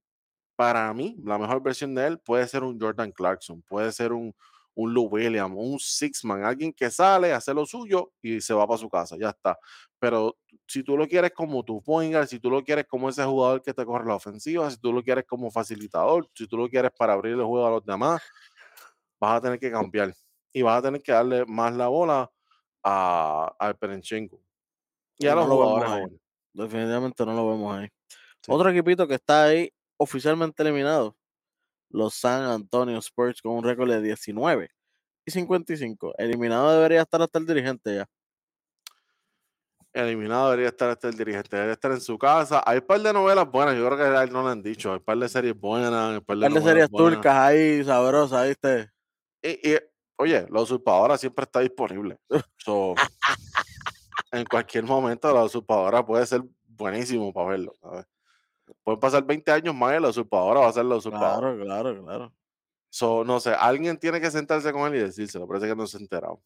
[0.58, 4.36] para mí, la mejor versión de él puede ser un Jordan Clarkson, puede ser un,
[4.78, 8.78] un Lou Williams, un Sixman, alguien que sale, hace lo suyo y se va para
[8.78, 9.58] su casa, ya está.
[9.98, 13.24] Pero si tú lo quieres como tu point guard, si tú lo quieres como ese
[13.24, 16.70] jugador que te corre la ofensiva, si tú lo quieres como facilitador, si tú lo
[16.70, 18.22] quieres para abrir el juego a los demás,
[19.20, 20.14] vas a tener que cambiar
[20.54, 22.32] y vas a tener que darle más la bola
[22.84, 24.40] a, al Perenchenko
[25.18, 26.20] y a los no lo vemos ahí.
[26.54, 27.88] Definitivamente no lo vemos ahí.
[28.48, 31.18] Otro equipito que está ahí oficialmente eliminado,
[31.90, 34.70] los San Antonio Spurs con un récord de 19
[35.26, 36.14] y 55.
[36.18, 38.06] Eliminado debería estar hasta el dirigente ya.
[39.94, 42.62] Eliminado debería estar hasta el dirigente, debería estar en su casa.
[42.66, 44.92] Hay un par de novelas buenas, yo creo que a él no lo han dicho.
[44.92, 47.14] Hay un par de series buenas, hay un par de, Par de series buenas.
[47.14, 48.92] turcas ahí, sabrosas, ¿viste?
[49.42, 49.78] Y, y,
[50.18, 52.20] oye, la usurpadora siempre está disponible.
[52.58, 52.94] So,
[54.32, 57.74] en cualquier momento la usurpadora puede ser buenísimo para verlo.
[57.82, 58.06] ¿sabes?
[58.84, 61.56] Pueden pasar 20 años más y la usurpadora va a ser la usurpadora.
[61.56, 62.34] Claro, claro, claro.
[62.90, 65.98] So, no sé, alguien tiene que sentarse con él y decírselo, parece que no se
[65.98, 66.42] ha enterado.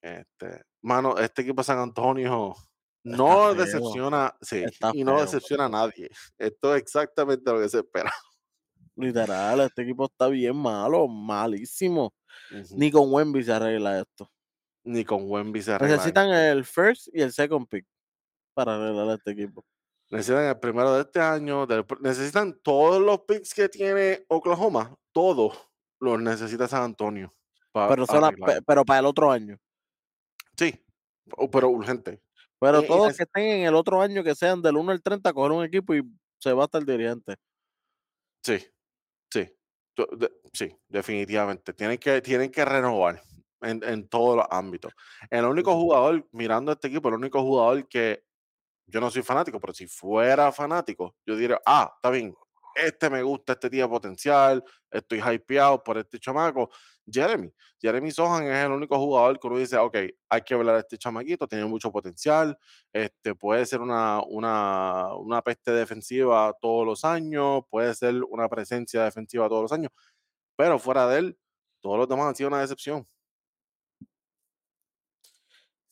[0.00, 2.54] Este, mano, este equipo de San Antonio
[3.02, 6.08] no decepciona, sí, está y no feo, decepciona a nadie.
[6.38, 8.12] Esto es exactamente lo que se espera.
[8.96, 12.14] Literal, este equipo está bien malo, malísimo.
[12.70, 14.30] Ni con Wemby se arregla esto.
[14.84, 16.52] Ni con Wemby se arregla Necesitan esto.
[16.58, 17.86] el first y el second pick
[18.54, 19.64] para arreglar este equipo.
[20.10, 25.58] Necesitan el primero de este año, del necesitan todos los picks que tiene Oklahoma, todos
[25.98, 27.34] los necesita San Antonio
[27.72, 28.06] Pero,
[28.84, 29.58] para el otro año.
[30.56, 30.80] Sí,
[31.50, 32.22] pero urgente.
[32.58, 34.92] Pero Y- y todos es- que estén en el otro año, que sean del 1
[34.92, 36.02] al 30, coger un equipo y
[36.38, 37.36] se va hasta el dirigente.
[38.42, 38.64] Sí,
[39.32, 39.48] sí,
[39.96, 41.72] de- sí, definitivamente.
[41.72, 43.20] Tienen que, tienen que renovar
[43.60, 44.92] en, en todos los ámbitos.
[45.30, 48.24] El único jugador, mirando a este equipo, el único jugador que
[48.86, 52.34] yo no soy fanático, pero si fuera fanático, yo diría, ah, está bien,
[52.74, 56.70] este me gusta, este tiene potencial, estoy hypeado por este chamaco.
[57.08, 59.96] Jeremy, Jeremy Sohan es el único jugador que uno dice, ok,
[60.28, 62.58] hay que hablar a este chamaquito, tiene mucho potencial,
[62.92, 69.04] este, puede ser una, una, una peste defensiva todos los años, puede ser una presencia
[69.04, 69.90] defensiva todos los años,
[70.56, 71.38] pero fuera de él,
[71.80, 73.06] todos los demás han sido una decepción.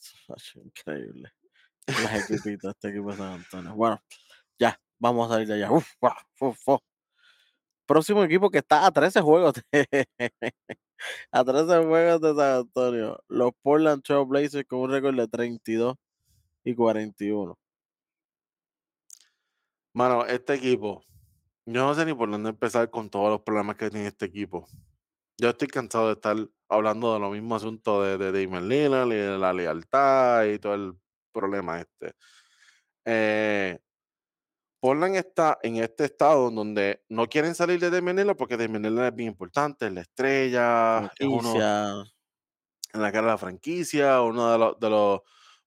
[0.56, 1.32] Increíble.
[1.86, 3.74] Las equipitas, este equipo de San Antonio.
[3.74, 4.00] Bueno,
[4.58, 5.70] ya, vamos a salir de allá.
[5.70, 5.86] Uf,
[6.40, 6.80] uf, uf.
[7.86, 10.08] Próximo equipo que está a 13 juegos de,
[11.32, 13.22] a 13 juegos de San Antonio.
[13.28, 15.96] Los Portland Trail Blazers con un récord de 32
[16.64, 17.58] y 41.
[19.92, 21.04] Mano, este equipo,
[21.66, 24.66] yo no sé ni por dónde empezar con todos los problemas que tiene este equipo.
[25.38, 26.36] Yo estoy cansado de estar
[26.68, 30.74] hablando de lo mismo asunto de, de Damon Lillard y de la lealtad y todo
[30.74, 30.94] el
[31.34, 32.14] problema este.
[33.04, 33.78] Eh,
[34.80, 39.30] Portland está en este estado donde no quieren salir de Lillard porque Lillard es bien
[39.30, 41.90] importante, es la estrella, es uno Franquicia.
[42.92, 45.20] en la cara de la franquicia, uno de los, de los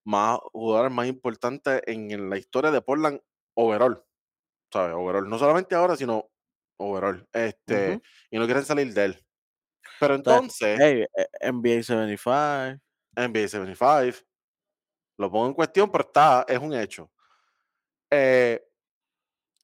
[0.04, 3.20] más jugadores más importantes en, en la historia de Portland
[3.56, 4.04] overall,
[4.72, 4.96] ¿sabes?
[4.96, 6.30] Overall, no solamente ahora, sino
[6.78, 7.28] overall.
[7.34, 9.26] Este, y no quieren salir de él.
[10.00, 11.06] Pero entonces, hey,
[11.42, 12.80] NBA 75.
[13.16, 14.27] NBA 75,
[15.18, 17.12] lo pongo en cuestión, pero está, es un hecho.
[18.10, 18.64] Eh,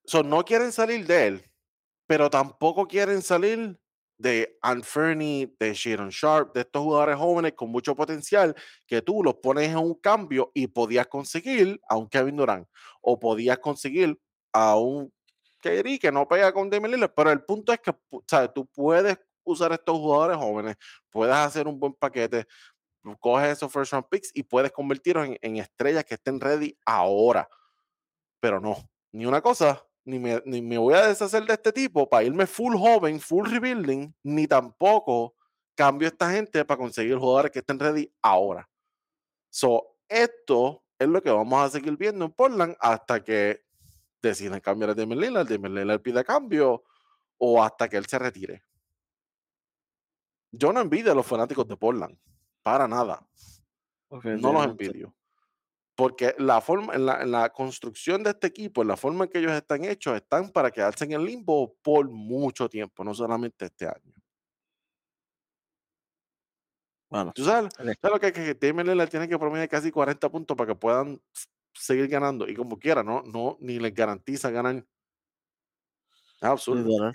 [0.06, 1.52] so, no quieren salir de él,
[2.08, 3.80] pero tampoco quieren salir
[4.18, 8.56] de Anferni, de Sharon Sharp, de estos jugadores jóvenes con mucho potencial
[8.88, 12.68] que tú los pones en un cambio y podías conseguir a un Kevin Durant
[13.02, 14.18] o podías conseguir
[14.54, 15.12] a un
[15.62, 17.94] KD que no pega con Damian pero el punto es que
[18.28, 18.52] ¿sabes?
[18.54, 20.76] tú puedes usar estos jugadores jóvenes,
[21.10, 22.46] puedes hacer un buen paquete,
[23.20, 27.50] coges esos first round picks y puedes convertirlos en, en estrellas que estén ready ahora.
[28.40, 28.78] Pero no,
[29.12, 32.46] ni una cosa, ni me, ni me voy a deshacer de este tipo para irme
[32.46, 35.36] full joven, full rebuilding, ni tampoco
[35.76, 38.70] cambio esta gente para conseguir jugadores que estén ready ahora.
[39.50, 43.62] So, esto es lo que vamos a seguir viendo en Portland hasta que
[44.22, 46.84] deciden cambiar a Damian Lillard, Damian Lillard pida cambio
[47.38, 48.64] o hasta que él se retire.
[50.52, 52.18] Yo no envidio a los fanáticos de Portland,
[52.64, 53.28] para nada.
[54.10, 55.14] No los envidio.
[55.96, 59.30] Porque la forma, en la, en la construcción de este equipo, en la forma en
[59.30, 63.66] que ellos están hechos, están para quedarse en el limbo por mucho tiempo, no solamente
[63.66, 64.14] este año.
[67.10, 70.74] Bueno, ¿Tú sabes, lo que, que Damian Lillard tiene que promediar casi 40 puntos para
[70.74, 71.22] que puedan
[71.72, 72.48] seguir ganando?
[72.50, 74.78] Y como quiera, no, no ni les garantiza ganar.
[74.78, 76.90] Es absurdo.
[76.90, 77.14] literal.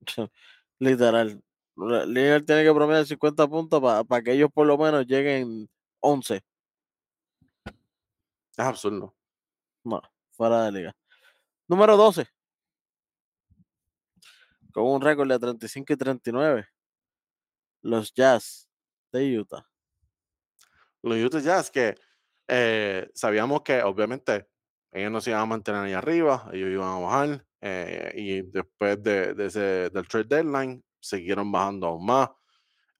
[0.78, 1.42] Literal.
[1.78, 5.68] Lillard tiene que promediar 50 puntos para que ellos por lo menos lleguen
[6.00, 6.42] 11.
[7.66, 9.14] Es absurdo.
[9.84, 10.02] No,
[10.32, 10.96] fuera de liga.
[11.68, 12.26] Número 12.
[14.72, 16.68] Con un récord de 35 y 39.
[17.82, 18.68] Los Jazz
[19.12, 19.64] de Utah.
[21.02, 21.94] Los Utah Jazz que
[22.48, 24.48] eh, sabíamos que obviamente
[24.90, 29.00] ellos no se iban a mantener ahí arriba, ellos iban a bajar eh, y después
[29.00, 32.30] de, de ese, del trade deadline siguieron bajando aún más.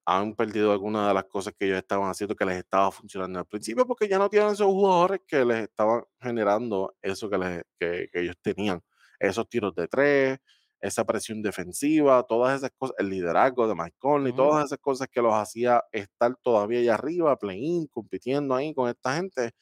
[0.06, 3.46] Han perdido algunas de las cosas que ellos estaban haciendo que les estaba funcionando al
[3.46, 8.08] principio porque ya no tienen esos jugadores que les estaban generando eso que, les, que,
[8.10, 8.82] que ellos tenían
[9.18, 10.38] esos tiros de tres,
[10.80, 15.20] esa presión defensiva, todas esas cosas, el liderazgo de Mike Conley, todas esas cosas que
[15.20, 19.52] los hacía estar todavía allá arriba, play-in, compitiendo ahí con esta gente,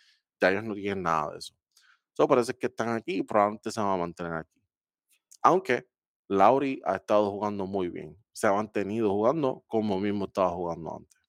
[0.40, 1.54] ya ellos no tienen nada de eso.
[2.12, 4.60] So, es que están aquí y probablemente se van a mantener aquí.
[5.42, 5.86] Aunque
[6.28, 11.20] Lauri ha estado jugando muy bien, se ha mantenido jugando como mismo estaba jugando antes.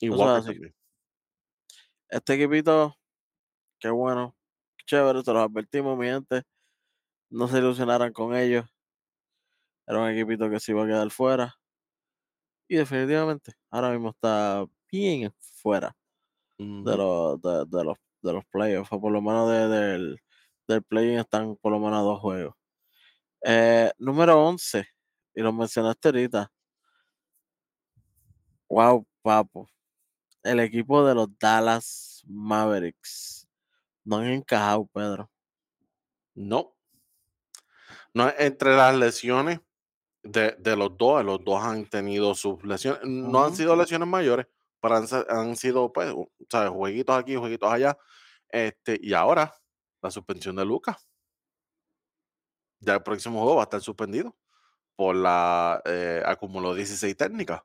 [0.00, 0.52] Es así.
[0.52, 0.74] también.
[2.08, 2.94] Este equipito,
[3.80, 4.36] qué bueno,
[4.76, 6.44] qué chévere, se los advertimos, mi gente.
[7.30, 8.64] No se ilusionaran con ellos.
[9.88, 11.56] Era un equipito que se iba a quedar fuera.
[12.68, 15.96] Y definitivamente, ahora mismo está bien fuera
[16.84, 20.20] de los, de, de los, de los playoffs, o por lo menos de- del,
[20.68, 22.54] del play-in están por lo menos a dos juegos.
[23.44, 24.86] Eh, número 11,
[25.34, 26.52] y lo mencionaste ahorita.
[28.68, 29.68] Wow, papo.
[30.42, 33.48] El equipo de los Dallas Mavericks.
[34.04, 35.30] No han encajado, Pedro.
[36.34, 36.76] No.
[38.12, 39.60] No, entre las lesiones
[40.22, 43.00] de, de los dos, los dos han tenido sus lesiones.
[43.04, 44.46] No han sido lesiones mayores,
[44.80, 46.14] pero han, sido, pues,
[46.48, 46.70] ¿sabes?
[46.70, 47.96] Jueguitos aquí, jueguitos allá.
[48.48, 49.54] Este, y ahora,
[50.02, 51.08] la suspensión de Lucas.
[52.80, 54.36] Ya el próximo juego va a estar suspendido
[54.96, 57.62] por la eh, acumuló 16 técnicas.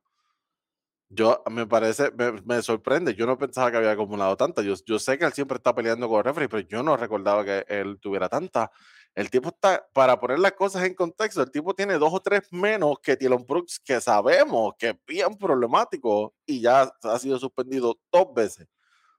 [1.11, 3.15] Yo, me parece, me, me sorprende.
[3.15, 4.63] Yo no pensaba que había acumulado tantas.
[4.63, 7.65] Yo, yo sé que él siempre está peleando con referee, pero yo no recordaba que
[7.67, 8.69] él tuviera tantas.
[9.15, 12.43] El tipo está, para poner las cosas en contexto, el tipo tiene dos o tres
[12.51, 17.99] menos que Dylan Brooks, que sabemos que es bien problemático y ya ha sido suspendido
[18.11, 18.67] dos veces.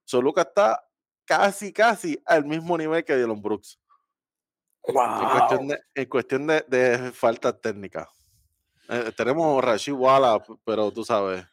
[0.04, 0.80] So, Lucas está
[1.24, 3.78] casi, casi al mismo nivel que Dylan Brooks
[4.84, 8.08] en cuestión de, en cuestión de, de falta técnica.
[8.88, 11.44] Eh, tenemos Rashid Walla, pero tú sabes.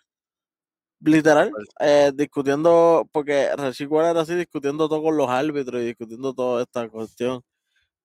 [1.00, 5.86] Literal, pues, eh, discutiendo, porque Rashid Waller era así, discutiendo todo con los árbitros y
[5.86, 7.44] discutiendo toda esta cuestión.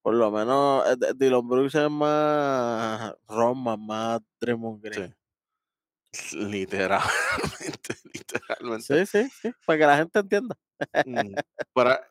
[0.03, 5.15] Por lo menos eh, Dylan Brooks es más Roman, más Draymond Green.
[6.11, 6.37] Sí.
[6.37, 7.09] Literalmente,
[8.13, 9.05] literalmente.
[9.07, 10.55] Sí, sí, sí, para que la gente entienda.
[11.05, 11.35] Mm,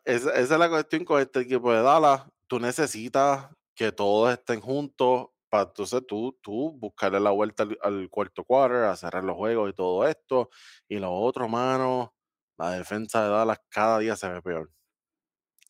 [0.03, 2.23] esa es la cuestión con este equipo de Dallas.
[2.47, 8.09] Tú necesitas que todos estén juntos para entonces tú, tú buscarle la vuelta al, al
[8.09, 10.49] cuarto quarter, a cerrar los juegos y todo esto.
[10.87, 12.15] Y lo otro, mano,
[12.57, 14.71] la defensa de Dallas cada día se ve peor.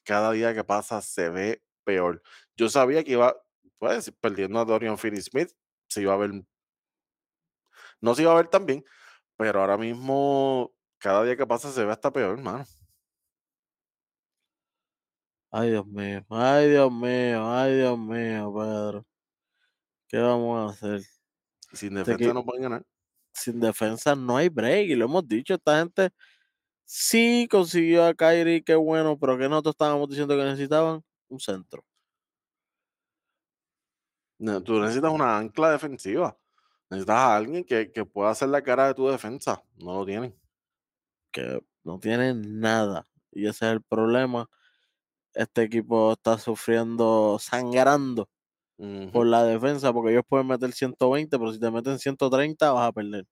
[0.05, 2.21] Cada día que pasa se ve peor.
[2.55, 3.35] Yo sabía que iba,
[3.77, 5.51] pues, perdiendo a Dorian Finney-Smith,
[5.89, 6.31] se iba a ver,
[8.01, 8.83] no se iba a ver tan bien,
[9.37, 12.65] pero ahora mismo, cada día que pasa se ve hasta peor, hermano.
[15.53, 19.05] Ay, Dios mío, ay, Dios mío, ay, Dios mío, Pedro.
[20.07, 21.01] ¿Qué vamos a hacer?
[21.73, 22.85] Sin Este defensa no pueden ganar.
[23.33, 26.09] sin defensa no hay break, y lo hemos dicho, esta gente
[26.85, 31.85] sí consiguió a Kyrie, qué bueno, pero que nosotros estábamos diciendo que necesitaban un centro.
[34.39, 36.37] Ne- Tú necesitas una ancla defensiva.
[36.89, 39.63] Necesitas a alguien que, que pueda hacer la cara de tu defensa.
[39.77, 40.35] No lo tienen.
[41.31, 43.07] que no tienen nada.
[43.31, 44.49] Y ese es el problema.
[45.33, 48.29] Este equipo está sufriendo, sangrando
[49.11, 52.91] por la defensa, porque ellos pueden meter 120, pero si te meten 130 vas a
[52.91, 53.25] perder.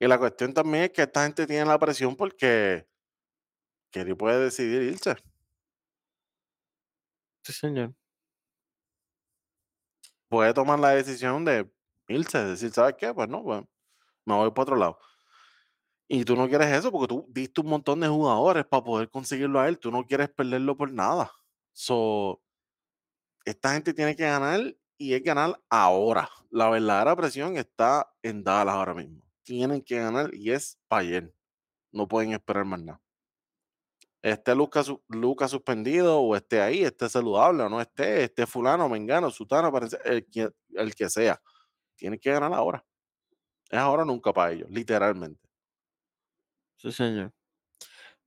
[0.00, 2.86] Y la cuestión también es que esta gente tiene la presión porque
[3.90, 5.16] Kerry puede decidir irse.
[7.44, 7.94] Sí, señor.
[10.28, 11.70] Puede tomar la decisión de
[12.08, 13.12] irse, decir, ¿sabes qué?
[13.14, 13.64] Pues no, pues
[14.26, 14.98] me voy para otro lado.
[16.08, 19.60] Y tú no quieres eso porque tú diste un montón de jugadores para poder conseguirlo
[19.60, 19.78] a él.
[19.78, 21.32] Tú no quieres perderlo por nada.
[21.72, 22.40] So,
[23.44, 26.28] esta gente tiene que ganar y es ganar ahora.
[26.50, 29.22] La verdadera presión está en Dallas ahora mismo.
[29.42, 31.34] Tienen que ganar y es para ayer.
[31.92, 33.00] No pueden esperar más nada.
[34.22, 39.30] Esté Lucas Lucas suspendido o esté ahí, esté saludable o no esté, esté fulano, mengano,
[39.30, 39.72] sutano,
[40.04, 41.40] el que, el que sea.
[41.94, 42.84] Tienen que ganar ahora.
[43.70, 45.45] Es ahora nunca para ellos, literalmente.
[46.78, 47.32] Sí, señor.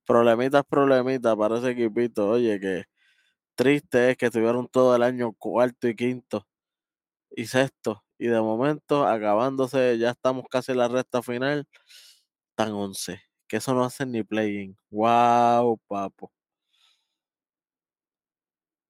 [0.06, 2.28] Problemitas, problemitas para ese equipito.
[2.30, 2.84] Oye, que
[3.56, 6.46] triste es que tuvieron todo el año cuarto y quinto
[7.30, 8.04] y sexto.
[8.18, 11.66] Y de momento, acabándose, ya estamos casi en la recta final,
[12.56, 13.22] tan 11.
[13.48, 14.76] Que eso no hacen ni play-in.
[14.90, 16.32] Wow, papo.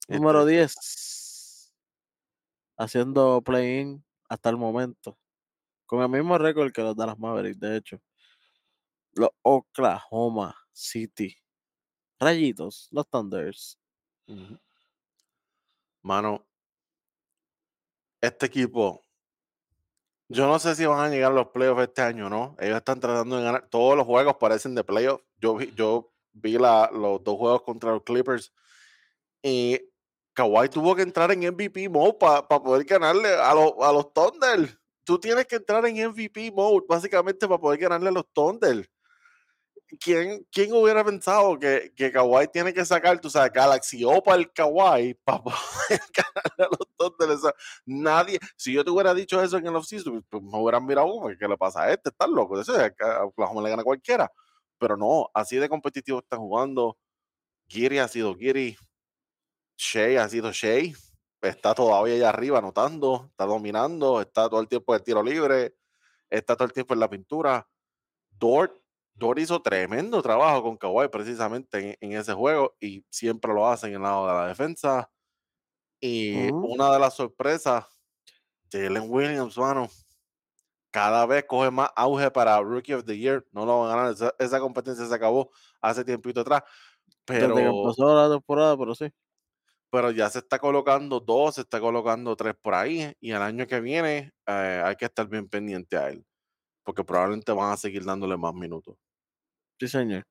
[0.08, 1.72] Número Este, 10.
[2.76, 5.16] Haciendo play-in hasta el momento.
[5.86, 8.00] Con el mismo récord que los Dallas Mavericks, de hecho.
[9.14, 11.36] Los Oklahoma City.
[12.18, 13.78] Rayitos, los Thunders.
[16.02, 16.46] Mano,
[18.20, 19.02] este equipo,
[20.28, 22.54] yo no sé si van a llegar los playoffs este año no.
[22.60, 23.68] Ellos están tratando de ganar.
[23.68, 25.24] Todos los juegos parecen de playoffs.
[25.38, 28.52] Yo vi, yo vi los dos juegos contra los Clippers
[29.42, 29.80] Y
[30.32, 34.78] Kawhi tuvo que entrar en MVP mode para poder ganarle a, los a los Thunder.
[35.02, 38.88] Tú tienes que entrar en MVP mode básicamente para poder ganarle a los Thunder.
[39.98, 44.38] ¿Quién, ¿Quién hubiera pensado que, que Kawhi tiene que sacar, tú sabes, Galaxy O para
[44.38, 47.54] el Kawhi para poder ganarle a los
[47.86, 51.30] nadie, si yo te hubiera dicho eso en el offseason, pues me hubieran mirado, "Oh,
[51.38, 52.10] ¿qué le pasa a este?
[52.10, 52.60] Estás loco.
[52.60, 54.30] Eso es, Oklahoma le gana a cualquiera.
[54.78, 56.96] Pero no, así de competitivo están jugando.
[57.68, 58.76] Giri ha sido Giri.
[59.76, 60.92] Shea ha sido Shea.
[61.42, 65.74] Está todavía allá arriba anotando, está dominando, está todo el tiempo el tiro libre,
[66.28, 67.66] está todo el tiempo en la pintura.
[68.30, 68.79] Dort,
[69.20, 73.88] Dort hizo tremendo trabajo con Kawhi precisamente en, en ese juego y siempre lo hace
[73.88, 75.10] en el lado de la defensa.
[76.00, 77.84] Y una de las sorpresas,
[78.72, 79.88] Jalen Williams, mano,
[80.90, 83.46] cada vez coge más auge para Rookie of the Year.
[83.52, 84.12] No lo van a ganar.
[84.12, 85.50] Esa, esa competencia se acabó
[85.80, 86.62] hace tiempito atrás.
[87.28, 89.12] Desde que Pero, empezó la temporada, pero sí.
[89.90, 93.12] pero ya se está colocando dos, se está colocando tres por ahí.
[93.20, 96.24] Y el año que viene eh, hay que estar bien pendiente a él.
[96.84, 98.96] Porque probablemente van a seguir dándole más minutos.
[99.80, 100.24] Sí, señor.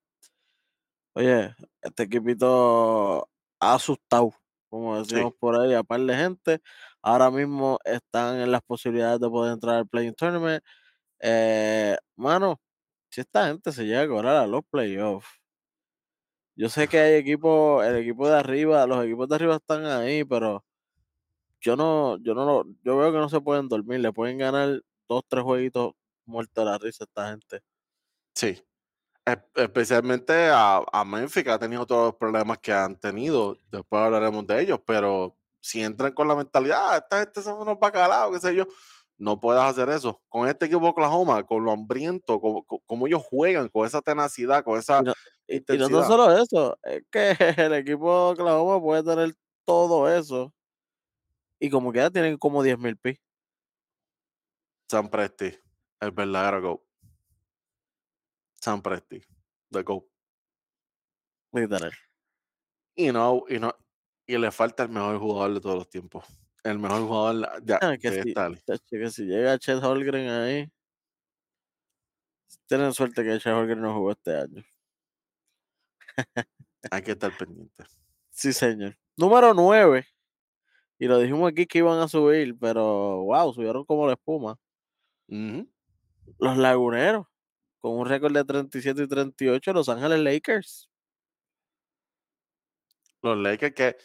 [1.16, 3.30] Oye, este equipito
[3.60, 4.32] ha asustado,
[4.70, 6.62] como Sí, decimos por ahí, a par de gente.
[7.02, 10.64] Ahora mismo están en las posibilidades de poder entrar al Playing Tournament.
[11.22, 12.62] Eh, mano,
[13.12, 15.28] si esta gente se llega a cobrar a los playoffs,
[16.56, 20.24] yo sé que hay equipos, el equipo de arriba, los equipos de arriba están ahí,
[20.26, 20.66] pero
[21.62, 24.82] yo no, yo no lo, yo veo que no se pueden dormir, le pueden ganar
[25.10, 25.94] dos, tres jueguitos
[26.26, 27.62] muertos de la risa a esta gente.
[28.36, 28.64] sí.
[29.34, 33.58] Es- Especialmente a, a Memphis, que ha tenido todos los problemas que han tenido.
[33.72, 37.80] Después hablaremos de ellos, pero si entran con la mentalidad, "Ah, esta gente son unos
[37.80, 38.66] bacalaos, qué sé yo,
[39.18, 40.22] no puedes hacer eso.
[40.30, 44.02] Con este equipo de Oklahoma, con lo hambriento, como, co- como ellos juegan, con esa
[44.02, 45.14] tenacidad, con esa no,
[45.48, 49.34] y, no solo eso, es que el equipo de Oklahoma puede tener
[49.66, 50.54] todo eso
[51.60, 53.18] y como quiera tienen como 10.000 pi,
[54.92, 55.50] San Presti,
[56.02, 56.82] el verdadero GOAT.
[58.62, 59.22] San Presti,
[59.72, 60.04] the GOAT.
[61.54, 61.92] literal.
[62.96, 63.74] Y no, y no,
[64.28, 66.26] y le falta el mejor jugador de todos los tiempos.
[66.64, 68.62] El mejor jugador de, Ah, que de si, esta liga.
[68.68, 70.72] chacho, que si llega Chet Holgren ahí,
[72.68, 74.64] tienen suerte que Chet Holgren no jugó este año.
[76.92, 77.86] Hay que estar pendiente.
[78.32, 78.98] Sí, señor.
[79.18, 80.06] Número 9.
[81.00, 84.58] Y lo dijimos aquí que iban a subir, pero wow, subieron como la espuma.
[86.40, 87.28] Los Laguneros,
[87.80, 90.90] con un récord de 37 y 38, Los Ángeles Lakers.
[93.22, 93.98] Los Lakers que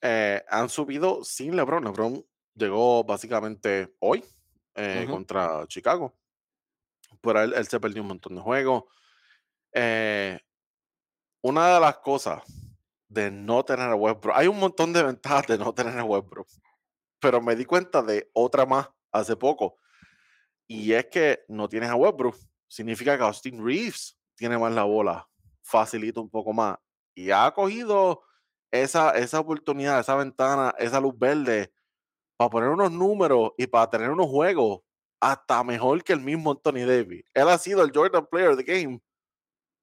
[0.00, 1.84] eh, han subido sin LeBron.
[1.84, 2.24] LeBron
[2.54, 4.24] llegó básicamente hoy
[4.74, 6.16] eh, contra Chicago.
[7.20, 8.84] Pero él, él se perdió un montón de juegos.
[9.72, 10.38] Eh,
[11.42, 12.42] una de las cosas
[13.08, 16.46] de no tener a Westbrook, hay un montón de ventajas de no tener a Westbrook,
[17.18, 19.78] pero me di cuenta de otra más hace poco.
[20.66, 22.36] Y es que no tienes a Westbrook.
[22.70, 25.28] Significa que Austin Reeves tiene más la bola,
[25.62, 26.78] facilita un poco más.
[27.14, 28.22] Y ha cogido
[28.70, 31.72] esa, esa oportunidad, esa ventana, esa luz verde
[32.36, 34.80] para poner unos números y para tener unos juegos
[35.20, 37.24] hasta mejor que el mismo Anthony Davis.
[37.34, 39.02] Él ha sido el Jordan Player of the Game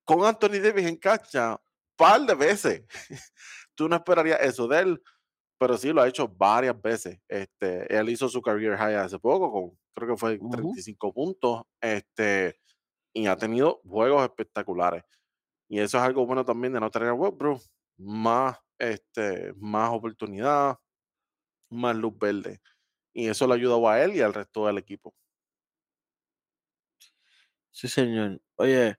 [0.06, 1.62] con Anthony Davis en cancha
[1.98, 2.84] par de veces.
[3.76, 5.04] Tú no esperarías eso de él,
[5.60, 7.20] pero sí lo ha hecho varias veces.
[7.28, 10.52] Este, él hizo su career high hace poco, con, creo que fue Ujú.
[10.52, 12.60] 35 puntos, este,
[13.14, 15.04] y ha tenido juegos espectaculares.
[15.70, 17.62] Y eso es algo bueno también de no tener Westbrook,
[17.98, 20.78] más, este, más oportunidad,
[21.70, 22.62] más luz verde.
[23.14, 25.14] Y eso le ayudó a él y al resto del equipo.
[27.72, 28.42] Sí, señor.
[28.58, 28.98] Oye,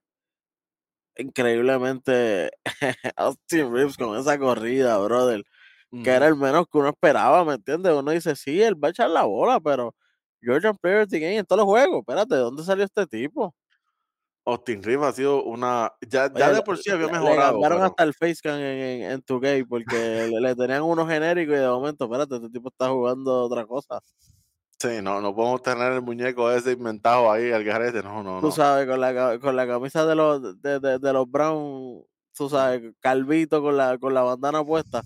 [1.16, 2.50] increíblemente,
[3.16, 5.44] Austin Reeves con esa corrida, brother,
[6.04, 7.92] que era el menos que uno esperaba, ¿me entiendes?
[7.92, 9.94] Uno dice, sí, él va a echar la bola, pero
[10.42, 12.00] Jordan Player the Game en todos los juegos.
[12.00, 13.54] Espérate, ¿de dónde salió este tipo?
[14.48, 15.92] Austin Reeves ha sido una.
[16.02, 18.14] Ya, ya Oye, de le, por sí había le- le mejorado, cambiaron pero hasta el
[18.14, 22.36] facecam en, en, en 2K porque le, le tenían uno genérico y de momento, espérate,
[22.36, 24.00] este tipo está jugando otra cosa.
[24.80, 28.02] sí, no, no podemos tener el muñeco ese inventado ahí, el garete.
[28.02, 28.52] No, no, Tú no.
[28.52, 32.02] sabes, con la, con la camisa de los, de, de, de los Brown,
[32.36, 35.02] tú sabes, calvito con la, con la bandana puesta,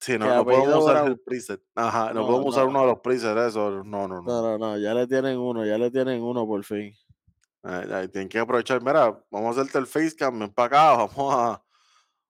[0.00, 1.08] Sí, no, no podemos usar Brown.
[1.12, 1.62] el preset.
[1.74, 3.70] Ajá, no No, podemos usar no, uno de los presets, eso.
[3.84, 4.22] No, no, no.
[4.22, 6.92] no, no, no, ya le tienen uno, ya le tienen uno por fin.
[7.64, 8.82] Ay, ay, tienen que aprovechar.
[8.82, 11.64] Mira, vamos a hacerte el facecam, ven para acá, vamos a,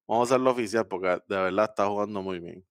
[0.07, 2.64] vamos a hacerlo oficial porque de verdad está jugando muy bien.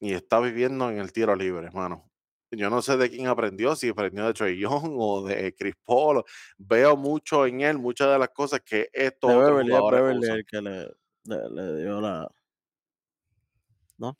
[0.00, 2.10] Y está viviendo en el tiro libre, hermano.
[2.50, 6.24] Yo no sé de quién aprendió, si aprendió de Trey Young o de Chris Paul.
[6.56, 10.46] Veo mucho en él, muchas de las cosas que estos De otros Beverly, jugadores el
[10.46, 10.84] que le,
[11.24, 12.26] le, le dio la,
[13.98, 14.16] ¿no?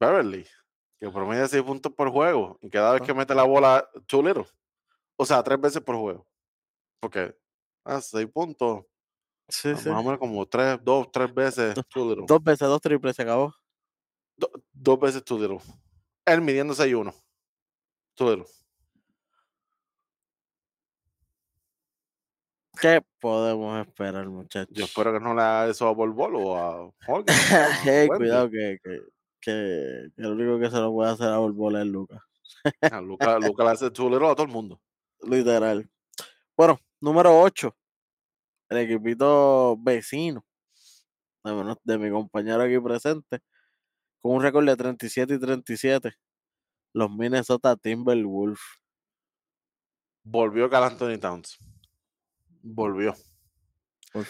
[0.00, 0.44] Beverly,
[0.98, 4.46] que promedia 6 puntos por juego y cada vez que mete la bola, little.
[5.16, 6.26] O sea, tres veces por juego.
[7.02, 7.34] Porque,
[7.84, 8.84] ah, 6 puntos,
[9.48, 9.88] Sí, ah, sí.
[9.90, 12.24] más o menos como 3, 2, 3 veces little.
[12.28, 13.52] Dos veces, dos triples, se acabó.
[14.36, 15.58] Do- dos veces too little.
[16.24, 17.12] Él midiendo 6-1.
[18.14, 18.46] Too little.
[22.80, 24.74] ¿Qué podemos esperar, muchachos?
[24.74, 28.16] Yo espero que no le haga eso a Bol Bol o a a Wemby.
[28.16, 29.00] cuidado que, que,
[29.40, 32.20] que, que el único que se lo puede hacer a Bola es Lucas.
[32.90, 34.80] A Luca, Luca le hace too little a todo el mundo.
[35.20, 35.88] Literal.
[36.56, 37.76] Bueno, número 8.
[38.70, 40.42] El equipito vecino
[41.44, 43.40] de, de mi compañero aquí presente.
[44.22, 46.14] Con un récord de 37 y 37.
[46.94, 48.60] Los Minnesota Timberwolves.
[50.22, 51.58] Volvió Cal Anthony Towns.
[52.62, 53.14] Volvió.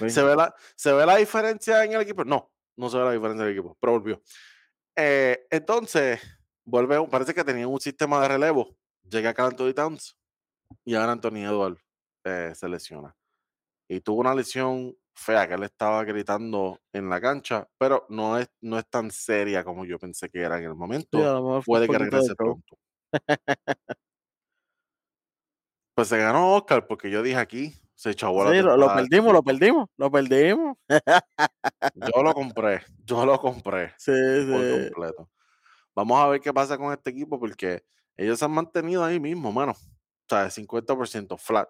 [0.09, 2.25] ¿Se ve, la, ¿Se ve la diferencia en el equipo?
[2.25, 4.23] No, no se ve la diferencia en el equipo, pero volvió.
[4.95, 6.21] Eh, entonces,
[6.65, 8.77] vuelve, parece que tenían un sistema de relevo.
[9.03, 10.17] Llega Cal Anthony Towns
[10.85, 11.82] y ahora Anthony Edwards
[12.25, 13.15] eh, se lesiona.
[13.89, 18.51] Y tuvo una lesión fea que él estaba gritando en la cancha, pero no es,
[18.61, 21.19] no es tan seria como yo pensé que era en el momento.
[21.19, 22.79] Sí, puede que regrese pronto.
[25.95, 28.51] Pues se ganó Oscar porque yo dije aquí, se echó bola.
[28.51, 30.77] Sí, lo, lo perdimos, lo perdimos, lo perdimos.
[31.95, 34.13] Yo lo compré, yo lo compré Sí,
[34.51, 34.71] por sí.
[34.71, 35.31] completo.
[35.95, 37.85] Vamos a ver qué pasa con este equipo porque
[38.17, 39.73] ellos se han mantenido ahí mismo, mano.
[39.73, 41.69] O sea, 50% flat.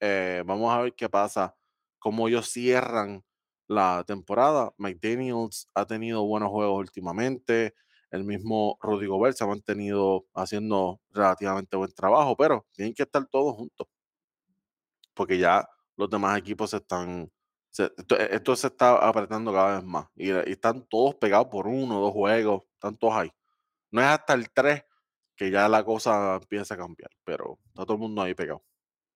[0.00, 1.56] Eh, vamos a ver qué pasa,
[1.98, 3.24] cómo ellos cierran
[3.68, 4.72] la temporada.
[4.78, 7.74] McDaniels ha tenido buenos juegos últimamente.
[8.10, 13.26] El mismo Rudy Gobert se ha mantenido haciendo relativamente buen trabajo, pero tienen que estar
[13.26, 13.86] todos juntos.
[15.14, 17.30] Porque ya los demás equipos se están.
[17.70, 17.92] se-
[18.32, 20.06] esto, se está apretando cada vez más.
[20.16, 22.62] Y, están todos pegados por uno dos juegos.
[22.74, 23.30] Están todos ahí.
[23.92, 24.84] No es hasta el 3
[25.36, 28.64] que ya la cosa empieza a cambiar, pero está todo el mundo ahí pegado.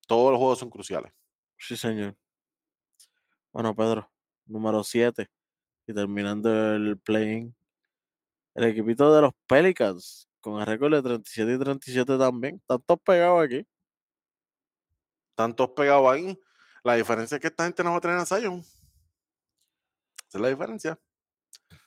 [0.06, 1.12] Todos los juegos son cruciales.
[1.58, 2.16] Sí, señor.
[3.52, 4.10] Bueno, Pedro,
[4.46, 5.28] número 7.
[5.86, 7.54] Y terminando el play-in.
[8.54, 10.28] El equipito de los Pelicans.
[10.40, 12.56] Con el récord de 37 y 37 también.
[12.56, 13.66] Están todos pegados aquí.
[15.30, 16.38] Están todos pegados ahí.
[16.82, 18.60] La diferencia es que esta gente no va a tener a Zion.
[18.60, 20.98] Esa es la diferencia.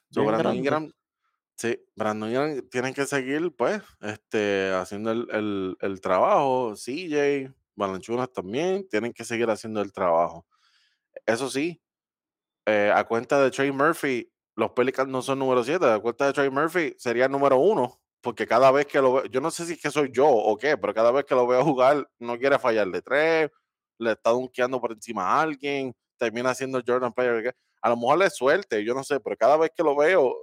[0.10, 0.56] So, Brandon.
[0.56, 0.92] Ingram,
[1.56, 6.74] sí, Brandon Ingram tienen que seguir, pues, este, haciendo el, el- el trabajo.
[6.76, 10.46] CJ, Balanchunas también tienen que seguir haciendo el trabajo.
[11.26, 11.82] Eso sí,
[12.66, 15.86] eh, a cuenta de Trey Murphy, los Pelicans no son número 7.
[15.86, 18.02] A cuenta de Trey Murphy sería número 1.
[18.22, 20.58] Porque cada vez que lo veo, yo no sé si es que soy yo o
[20.58, 23.52] qué, pero cada vez que lo veo jugar, no quiere fallar de tres,
[24.00, 27.56] le está dunkeando por encima a alguien, termina siendo Jordan Player.
[27.82, 30.36] A lo mejor le suelte, yo no sé, pero cada vez que lo veo,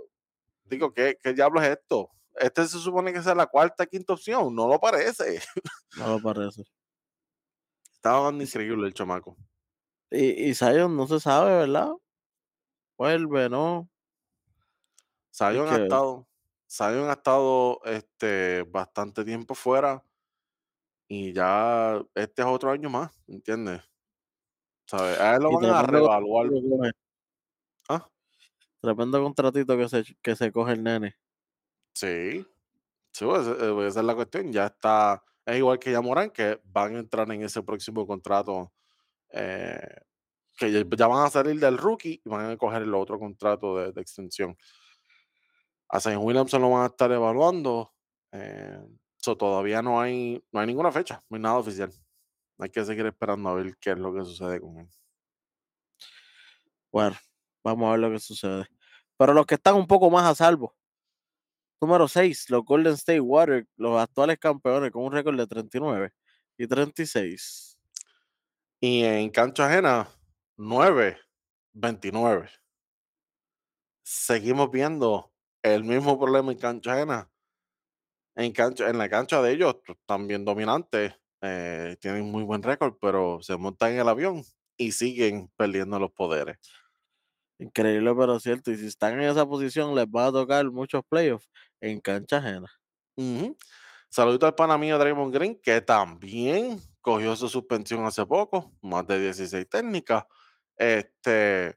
[0.65, 2.11] digo, ¿qué, qué diablo es esto?
[2.37, 5.41] Este se supone que sea la cuarta, quinta opción, no lo parece.
[5.99, 6.63] No lo parece.
[8.05, 9.35] Estaba dando increíble el chamaco.
[10.11, 11.93] Y, y Zion no se sabe, ¿verdad?
[12.99, 13.89] Vuelve, ¿no?
[15.35, 16.29] Zion ha que- estado,
[16.71, 20.05] Zion ha estado este, bastante tiempo fuera
[21.09, 23.81] y ya este es otro año más, ¿entiendes?
[24.87, 25.19] ¿Sabes?
[25.19, 26.91] A él lo van a coge,
[27.89, 28.07] Ah,
[28.83, 31.17] Tremendo contratito que se, que se coge el nene.
[31.95, 32.47] sí,
[33.13, 34.53] sí, pues, eh, esa es la cuestión.
[34.53, 38.73] Ya está, es igual que ya Morán, que van a entrar en ese próximo contrato,
[39.31, 40.01] eh,
[40.57, 44.01] que ya, van a salir del rookie y van a coger el otro contrato de,
[44.01, 44.57] extensión.
[45.89, 46.17] A St.
[46.17, 47.93] Williamson lo van a estar evaluando.
[48.33, 48.81] Eh,
[49.39, 51.91] todavía no hay, no hay ninguna fecha, no hay nada oficial.
[52.59, 54.89] Hay que seguir esperando a ver qué es lo que sucede con él.
[56.93, 57.17] Bueno,
[57.65, 58.67] vamos a ver lo que sucede.
[59.17, 60.77] Pero los que están un poco más a salvo.
[61.81, 66.13] Número 6, los Golden State Warriors, los actuales campeones con un récord de 39
[66.57, 67.79] y 36.
[68.81, 70.09] Y en cancha ajena,
[70.57, 71.19] 9,
[71.73, 72.49] 29.
[74.03, 77.31] Seguimos viendo el mismo problema en cancha ajena.
[78.37, 82.95] En, cancha, en la cancha de ellos pues, bien dominantes, eh, tienen muy buen récord,
[83.01, 84.43] pero se montan en el avión
[84.77, 86.59] y siguen perdiendo los poderes.
[87.59, 88.71] Increíble, pero cierto.
[88.71, 91.49] Y si están en esa posición, les va a tocar muchos playoffs
[91.81, 92.69] en cancha ajena.
[93.17, 93.57] Ujú.
[94.11, 99.69] Saludito al pana Draymond Green, que también cogió su suspensión hace poco, más de 16
[99.69, 100.25] técnicas.
[100.77, 101.77] Este,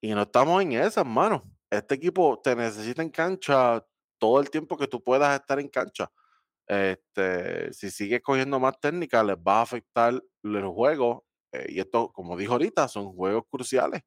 [0.00, 1.44] y no estamos en esa, hermano.
[1.70, 3.84] Este equipo te necesita en cancha
[4.18, 6.10] todo el tiempo que tú puedas estar en cancha.
[6.66, 11.26] Este, si sigues cogiendo más técnicas, les va a afectar el juego.
[11.52, 14.02] eh, y esto, como dijo ahorita, son juegos cruciales.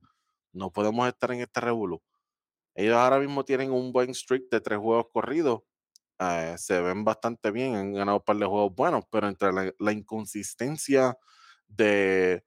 [0.54, 2.02] No podemos estar en este revuelo.
[2.76, 5.62] Ellos ahora mismo tienen un buen streak de tres juegos corridos.
[6.20, 9.92] eh, se ven bastante bien, han ganado un par de juegos buenos, pero entre la,
[9.94, 11.18] inconsistencia
[11.68, 12.44] de,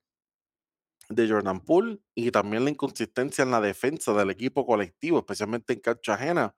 [1.09, 5.81] de Jordan Poole y también la inconsistencia en la defensa del equipo colectivo, especialmente en
[5.81, 6.55] cancha ajena,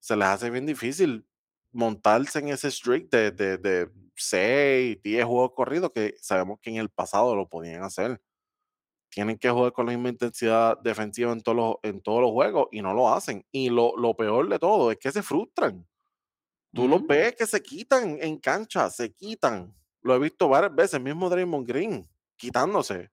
[0.00, 1.26] se les hace bien difícil
[1.72, 6.76] montarse en ese streak de, de, de 6, 10 juegos corridos que sabemos que en
[6.76, 8.20] el pasado lo podían hacer.
[9.10, 12.68] Tienen que jugar con la misma intensidad defensiva en todos los, en todos los juegos
[12.72, 13.44] y no lo hacen.
[13.52, 15.86] Y lo, lo peor de todo es que se frustran.
[16.74, 17.06] Tú los Ujú.
[17.06, 19.74] ves que se quitan en cancha, se quitan.
[20.02, 23.10] Lo he visto varias veces, mismo Draymond Green, quitándose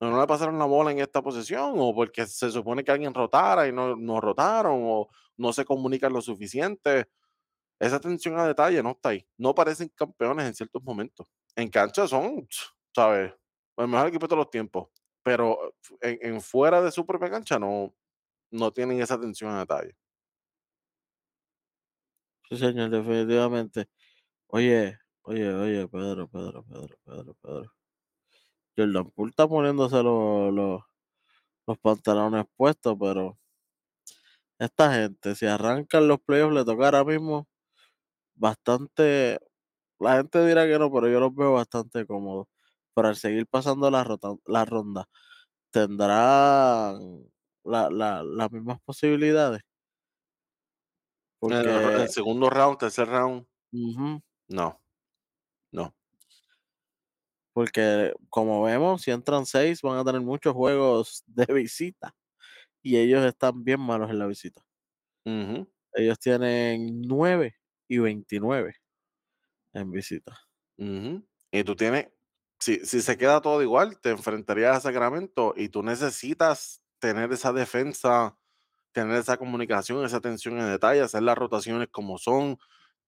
[0.00, 3.68] no le pasaron la bola en esta posición, o porque se supone que alguien rotara
[3.68, 7.10] y no, no rotaron, o no se comunican lo suficiente.
[7.80, 9.26] Esa atención a detalle no está ahí.
[9.38, 11.28] No parecen campeones en ciertos momentos.
[11.56, 12.46] En cancha son,
[12.94, 13.34] ¿sabes?
[13.76, 14.88] El mejor equipo de todos los tiempos.
[15.22, 17.94] Pero en, en fuera de su propia cancha no,
[18.52, 19.96] no tienen esa atención a detalle.
[22.48, 23.88] Sí, señor, definitivamente.
[24.48, 27.72] Oye, oye, oye, Pedro, Pedro, Pedro, Pedro, Pedro.
[28.76, 30.82] Jordan Poole está poniéndose los, los,
[31.66, 33.38] los pantalones puestos, pero
[34.58, 37.48] esta gente, si arrancan los playoffs, le toca ahora mismo
[38.34, 39.38] bastante.
[40.00, 42.48] La gente dirá que no, pero yo los veo bastante cómodos.
[43.00, 45.08] Pero al seguir pasando la, rota- la ronda,
[45.70, 47.24] tendrán
[47.64, 49.62] la, la- las mismas posibilidades.
[51.42, 54.78] En el, Porque, segundo round, tercer round, no,
[55.72, 55.94] no.
[57.54, 62.14] porque como vemos, si entran seis, van a tener muchos juegos de visita.
[62.82, 64.62] Y ellos están bien malos en la visita.
[65.24, 65.66] Ujú.
[65.94, 67.54] Ellos tienen 9
[67.88, 68.74] y 29
[69.72, 70.38] en visita.
[70.78, 71.26] Ujú.
[71.50, 72.08] Y tú tienes,
[72.60, 77.52] si, si se queda todo igual, te enfrentarías a Sacramento y tú necesitas tener esa
[77.52, 78.36] defensa,
[78.92, 82.58] tener esa comunicación, esa atención en detalle, hacer las rotaciones como son,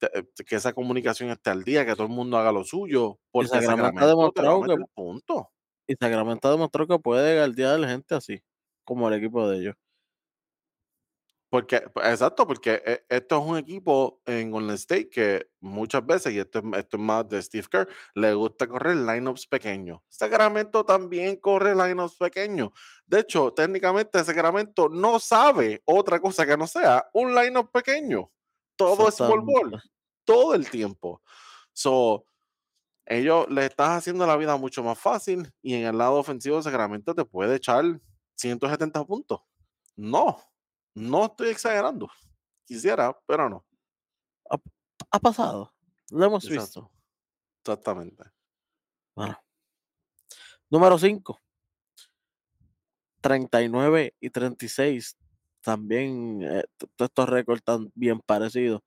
[0.03, 3.49] eh, que esa comunicación esté al día, que todo el mundo haga lo suyo, porque
[3.51, 5.45] Sacramento ha demostrado que puntos.
[5.87, 8.43] y Sacramento ha demostrado que puede galdear gente así,
[8.85, 9.77] como el equipo de ellos.
[11.53, 16.39] Porque, exacto, porque e- esto es un equipo en Golden State que muchas veces, y
[16.39, 20.01] esto es, esto es más de Steve Kerr, le gusta correr lineups pequeños.
[20.09, 22.71] Sacramento también corre lineups pequeños.
[23.05, 28.31] De hecho, técnicamente Sacramento no sabe otra cosa que no sea un lineup pequeño.
[28.75, 29.83] Todo es ball ball,
[30.25, 31.21] todo el tiempo.
[31.75, 32.25] So,
[33.05, 36.63] ellos le estás haciendo la vida mucho más fácil y en el lado ofensivo de
[36.63, 37.85] Sacramento te puede echar
[38.37, 39.41] 170 puntos.
[39.97, 40.39] No,
[40.95, 42.11] no estoy exagerando.
[42.65, 43.65] Quisiera, pero no.
[44.51, 44.57] Ha,
[45.11, 45.73] ha pasado.
[46.11, 46.91] Lo hemos visto.
[47.65, 48.25] Exactamente.
[49.15, 49.39] Bueno.
[50.71, 51.41] Número 5.
[53.21, 55.17] 39 y 36.
[55.61, 56.65] También eh,
[56.99, 58.83] estos récords están bien parecidos.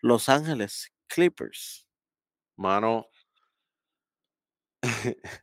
[0.00, 1.86] Los Ángeles Clippers.
[2.56, 3.06] Mano,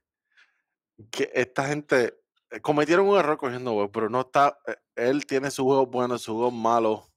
[1.12, 2.23] que esta gente
[2.62, 4.60] cometieron un error cogiendo juegos, pero no está.
[4.68, 7.10] eh, Él tiene sus juegos buenos, sus juegos malos.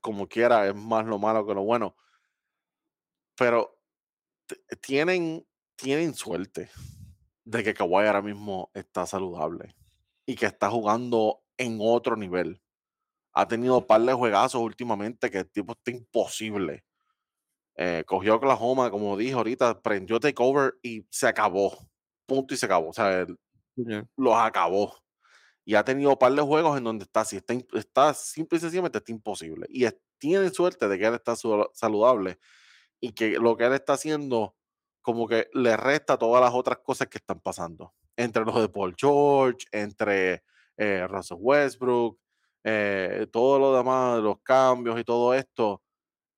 [0.00, 1.96] Como quiera, es más lo malo que lo bueno.
[3.36, 3.78] Pero
[4.46, 6.70] t- tienen, tienen suerte
[7.44, 9.74] de que Kawhi ahora mismo está saludable
[10.26, 12.60] y que está jugando en otro nivel.
[13.34, 16.84] Ha tenido par de juegazos últimamente que el tipo está imposible.
[17.76, 21.78] Eh, cogió Oklahoma, como dije ahorita, prendió takeover y se acabó.
[22.26, 22.90] Punto y se acabó.
[22.90, 23.26] O sea,
[24.16, 24.94] los acabó.
[25.64, 28.60] Y ha tenido un par de juegos en donde está así, está, está simple y
[28.62, 29.66] sencillamente está imposible.
[29.70, 31.34] Y es- tiene suerte de que él está
[31.74, 32.38] saludable
[33.00, 34.56] y que lo que él está haciendo
[35.02, 37.94] como que le resta todas las otras cosas que están pasando.
[38.16, 40.44] Entre los de Paul George, entre
[40.76, 42.18] eh, Russell Westbrook,
[42.64, 45.82] eh, todo lo demás, los cambios y todo esto,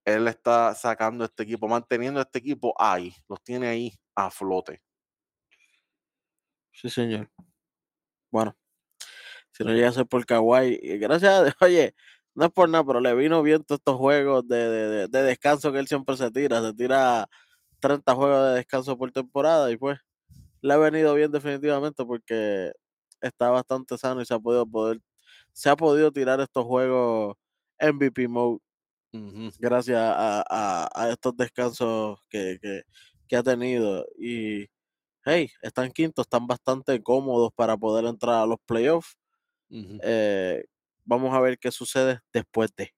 [0.05, 4.82] él está sacando este equipo, manteniendo este equipo ahí, los tiene ahí a flote.
[6.75, 7.31] Sí, señor.
[8.31, 8.57] Bueno,
[9.53, 11.95] si no llega a ser por Kawhi, y gracias a Dios, oye,
[12.35, 15.22] no es por nada, pero le vino bien todos estos juegos de, de- de- de
[15.22, 16.62] descanso que él siempre se tira.
[16.62, 17.29] Se tira
[17.81, 19.99] 30 juegos de descanso por temporada y pues
[20.62, 22.72] le ha venido bien definitivamente porque
[23.22, 25.01] está bastante sano y se ha podido poder,
[25.53, 27.37] se ha podido tirar estos juegos
[27.81, 28.61] MVP mode
[29.61, 32.83] gracias a, a- a estos descansos que, que-
[33.29, 34.07] que ha tenido.
[34.18, 34.66] Y
[35.25, 39.16] hey, están quintos, están bastante cómodos para poder entrar a los playoffs.
[39.70, 40.64] Eh,
[41.05, 42.95] vamos a ver qué sucede después de.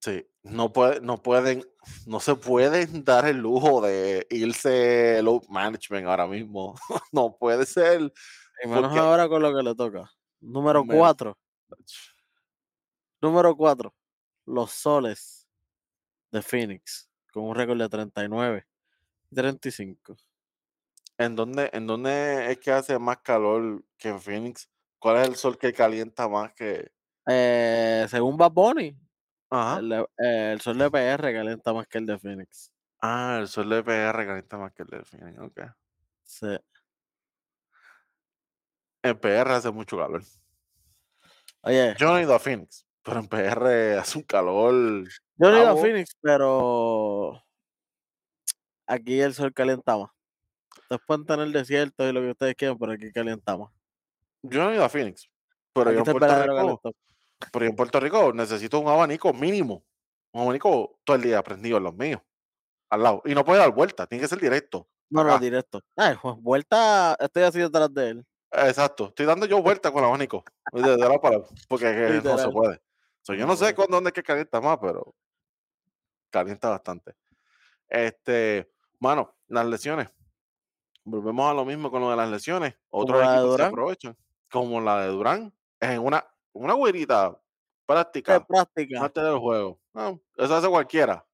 [0.00, 1.64] Sí, no, puede, no pueden,
[2.06, 6.74] no se pueden dar el lujo de irse load management ahora mismo.
[7.12, 8.12] no puede ser.
[8.64, 10.10] Y menos Porque, ahora con lo que le toca.
[10.40, 11.38] Número menos, 4,
[13.20, 13.94] Número 4.
[14.46, 15.46] Los Soles
[16.32, 18.66] de Phoenix, con un récord de 39
[19.30, 20.16] y 35.
[21.18, 24.68] ¿En dónde, ¿En dónde es que hace más calor que en Phoenix?
[24.98, 26.90] ¿Cuál es el sol que calienta más que...?
[27.28, 28.96] Eh, según Bad Bunny,
[29.50, 29.78] Ajá.
[29.78, 32.72] el, de- eh, el sol de PR calienta más que el de Phoenix.
[33.00, 35.60] Ah, el sol de PR calienta más que el de Phoenix, ok.
[36.24, 36.46] Sí.
[39.04, 40.22] En PR hace mucho calor.
[41.62, 45.04] Oye, Yo no he ido a Phoenix, pero en PR hace un calor...
[45.36, 45.76] yo no he ido a.
[45.76, 47.42] Phoenix, pero
[48.86, 50.10] aquí el sol calienta más.
[51.06, 53.70] Pueden tener el desierto y lo que ustedes quieran, pero aquí calienta más.
[54.42, 55.30] Yo no he ido a Phoenix,
[55.72, 56.80] pero Aquí yo en Puerto Rico...
[57.52, 59.84] Pero yo en Puerto Rico necesito un abanico mínimo.
[60.32, 62.20] Un abanico todo el día prendido en los míos.
[62.90, 63.22] Al lado.
[63.24, 64.88] Y no puede dar vuelta, tiene que ser directo.
[65.10, 65.40] No, no, acá.
[65.40, 65.82] directo.
[65.96, 68.26] Ay, vuelta, estoy así detrás de él.
[68.50, 69.08] Exacto.
[69.08, 70.44] Estoy dando yo vuelta con el abanico.
[70.72, 72.80] De, de para lado, porque no se puede.
[73.22, 75.14] So, yo No sé con dónde es que calienta más, pero
[76.30, 77.14] calienta bastante.
[77.88, 80.08] Este, mano, las lesiones.
[81.04, 82.74] Volvemos a lo mismo con lo de las lesiones.
[82.90, 84.16] Otros equipos se aprovechan.
[84.50, 85.54] Como la de Durán.
[85.80, 87.38] En una, una güerita
[87.86, 88.44] práctica.
[88.44, 89.04] práctica.
[89.04, 89.80] antes del juego.
[89.94, 91.24] Ah, eso hace cualquiera.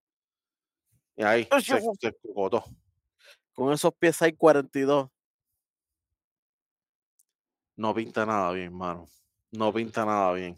[1.17, 2.17] Y ahí se, se.
[3.53, 5.11] Con esos pies hay 42.
[7.77, 9.09] No pinta nada bien, mano.
[9.51, 10.57] No pinta nada bien.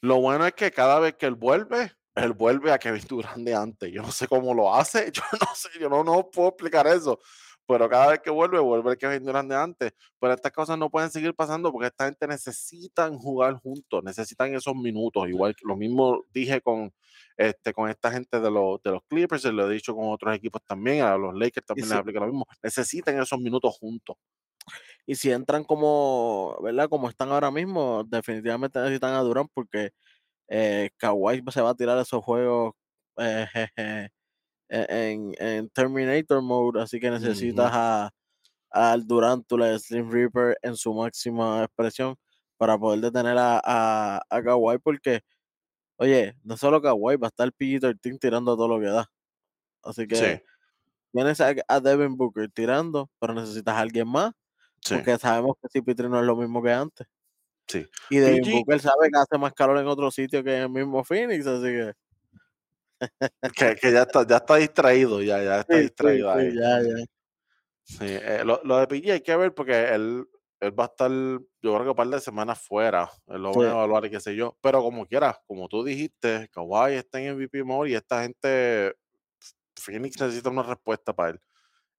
[0.00, 3.54] Lo bueno es que cada vez que él vuelve, él vuelve a Kevin Durant de
[3.54, 3.92] antes.
[3.92, 7.20] Yo no sé cómo lo hace, yo no sé, yo no, no puedo explicar eso.
[7.72, 9.92] Pero cada vez que vuelve, vuelve el Kevin Durant de antes.
[10.20, 14.74] Pero estas cosas no pueden seguir pasando porque esta gente necesitan jugar juntos, necesitan esos
[14.74, 15.26] minutos.
[15.28, 16.92] Igual que lo mismo dije con,
[17.36, 20.36] este, con esta gente de los, de los Clippers, y lo he dicho con otros
[20.36, 22.46] equipos también, a los Lakers también les aplica lo mismo.
[22.62, 24.16] Necesitan esos minutos juntos.
[25.06, 26.88] Y si entran como, ¿verdad?
[26.88, 29.90] Como están ahora mismo, definitivamente necesitan a Durán porque
[30.48, 32.74] eh, Kawhi se va a tirar esos juegos
[33.18, 34.08] eh, jeje, e-
[34.88, 38.10] en, en Terminator mode, así que necesitas a
[38.70, 42.16] al Durantula Slim Reaper en su máxima expresión
[42.56, 45.22] para poder detener a, a, a Kawhi porque,
[45.96, 49.10] oye, no solo Kawhi, va a estar PG-13 tirando todo lo que da.
[49.82, 50.42] Así que Sí,
[51.12, 54.32] tienes a, a Devin Booker tirando, pero necesitas a alguien más
[54.80, 57.06] sí, porque sabemos que CP3 no es lo mismo que antes.
[57.68, 57.86] sí.
[58.10, 60.70] Y Devin PG, Booker sabe que hace más calor en otro sitio que en el
[60.70, 61.92] mismo Phoenix, así que
[63.56, 66.54] que, que ya está, ya está distraído, ya, ya está sí, sí, distraído sí, ahí.
[66.54, 67.04] ya, ya.
[67.84, 70.24] Sí, eh, lo, lo de PG hay que ver porque él,
[70.60, 73.10] él va a estar, yo creo que un par de semanas fuera.
[73.28, 73.72] Él lo van a Sí.
[73.72, 74.56] evaluar y qué sé yo.
[74.62, 78.94] Pero como quiera, como tú dijiste, Kawhi está en MVP mode y esta gente,
[79.76, 81.40] Phoenix necesita una respuesta para él.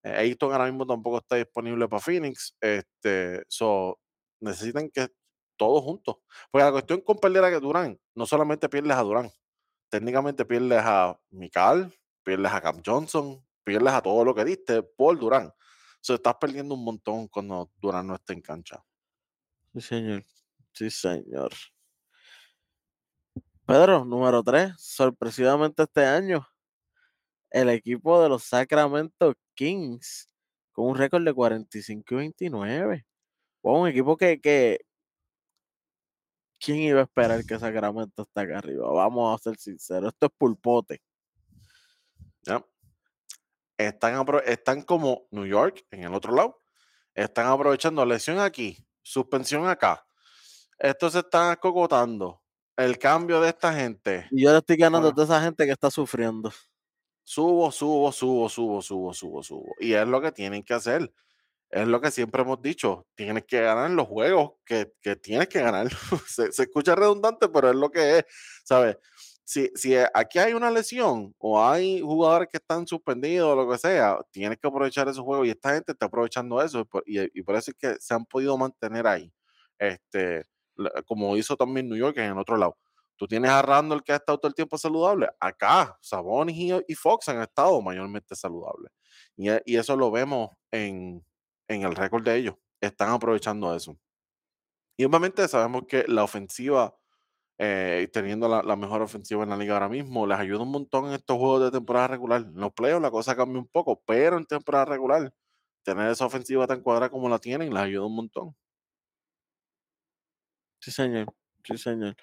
[0.04, 2.56] Eh, Ayton ahora mismo tampoco está disponible para Phoenix.
[2.60, 4.00] Este, so,
[4.40, 5.08] necesitan que
[5.56, 6.16] todos juntos.
[6.50, 9.30] Porque la cuestión con perder a Durán, no solamente pierdes a Durán,
[9.88, 15.18] técnicamente pierdes a Mikal, pierdes a Cam Johnson, pierdes a todo lo que diste por
[15.18, 15.52] Durán.
[16.00, 18.84] So, estás perdiendo un montón cuando Durán no está en cancha.
[19.72, 20.24] Sí, señor.
[20.72, 21.52] Sí, señor.
[23.66, 26.46] Pedro, número 3, sorpresivamente este año,
[27.50, 30.28] el equipo de los Sacramento Kings
[30.72, 33.06] con un récord de 45 y 29.
[33.62, 34.84] Wow, un equipo que, que
[36.64, 38.90] ¿quién iba a esperar que Sacramento esté acá arriba?
[38.90, 41.02] Vamos a ser sinceros, esto es pulpote.
[42.42, 42.64] ¿ya?
[43.76, 46.60] Están, están como New York en el otro lado.
[47.14, 50.06] Están aprovechando lesión aquí, suspensión acá.
[50.78, 52.40] Estos se están acocotando.
[52.76, 54.26] El cambio de esta gente.
[54.32, 56.52] Y yo le estoy ganando a toda esa gente que está sufriendo.
[57.22, 59.74] Subo, subo, subo, subo, subo, subo, subo.
[59.78, 61.12] Y es lo que tienen que hacer.
[61.74, 63.06] Es lo que siempre hemos dicho.
[63.16, 65.88] Tienes que ganar los juegos que, que tienes que ganar.
[66.28, 68.24] se, se escucha redundante, pero es lo que es.
[68.64, 68.96] ¿Sabes?
[69.44, 73.76] Si, si aquí hay una lesión o hay jugadores que están suspendidos o lo que
[73.78, 77.40] sea, tienes que aprovechar esos juegos y esta gente está aprovechando eso y por, y-
[77.40, 79.30] y por eso es que se han podido mantener ahí.
[79.78, 80.44] Este,
[81.06, 82.76] como hizo también New York en el otro lado.
[83.16, 85.28] Tú tienes a Randall que ha estado todo el tiempo saludable.
[85.40, 88.92] Acá, Sabonis y, y Fox han estado mayormente saludables.
[89.36, 91.24] Y, e- y eso lo vemos en,
[91.68, 92.54] en el récord de ellos.
[92.80, 93.98] Están aprovechando eso.
[94.96, 96.96] Y obviamente sabemos que la ofensiva,
[97.58, 101.14] eh, teniendo la, mejor ofensiva en la liga ahora mismo, les ayuda un montón en
[101.14, 102.42] estos juegos de temporada regular.
[102.42, 105.34] En los playoffs la cosa cambia un poco, pero en temporada regular,
[105.82, 108.56] tener esa ofensiva tan cuadrada como la tienen, les ayuda un montón.
[110.80, 111.26] Sí, señor.
[111.64, 112.16] Sí, señor.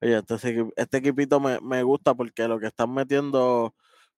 [0.00, 3.74] Oye, este, este equipito me, me gusta porque lo que están metiendo,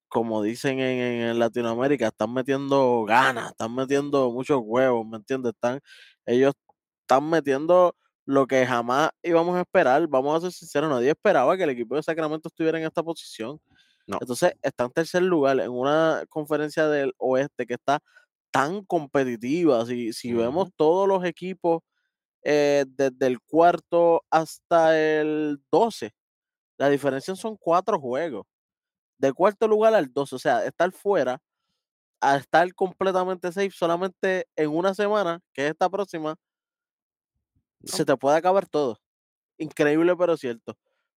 [0.08, 5.52] como dicen en, en Latinoamérica, están metiendo ganas, están metiendo muchos huevos, ¿me entiendes?
[5.54, 5.80] Están,
[6.26, 6.54] ellos
[7.02, 7.94] están metiendo
[8.28, 10.06] lo que jamás íbamos a esperar.
[10.08, 13.58] Vamos a ser sinceros, nadie esperaba que el equipo de Sacramento estuviera en esta posición.
[14.06, 14.18] No.
[14.20, 18.00] Entonces, está en tercer lugar en una conferencia del oeste que está
[18.50, 19.84] tan competitiva.
[19.86, 21.82] Si, si vemos todos los equipos
[22.42, 26.12] eh, desde el cuarto hasta el 12,
[26.78, 28.46] la diferencia son cuatro juegos.
[29.18, 31.40] De cuarto lugar al 12, o sea, estar fuera
[32.20, 36.36] a estar completamente safe solamente en una semana, que es esta próxima,
[37.84, 38.98] se te puede acabar todo.
[39.58, 40.76] Increíble, pero cierto.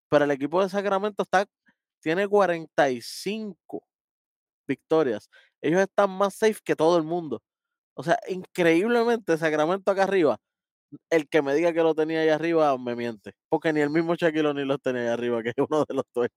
[0.09, 1.45] Pero el equipo de Sacramento está,
[2.01, 3.83] tiene 45
[4.67, 5.29] victorias.
[5.61, 7.41] Ellos están más safe que todo el mundo.
[7.95, 10.37] O sea, increíblemente, Sacramento acá arriba,
[11.09, 13.33] el que me diga que lo tenía ahí arriba me miente.
[13.49, 16.05] Porque ni el mismo Shaquille O'Neal lo tenía ahí arriba, que es uno de los
[16.13, 16.31] dueños.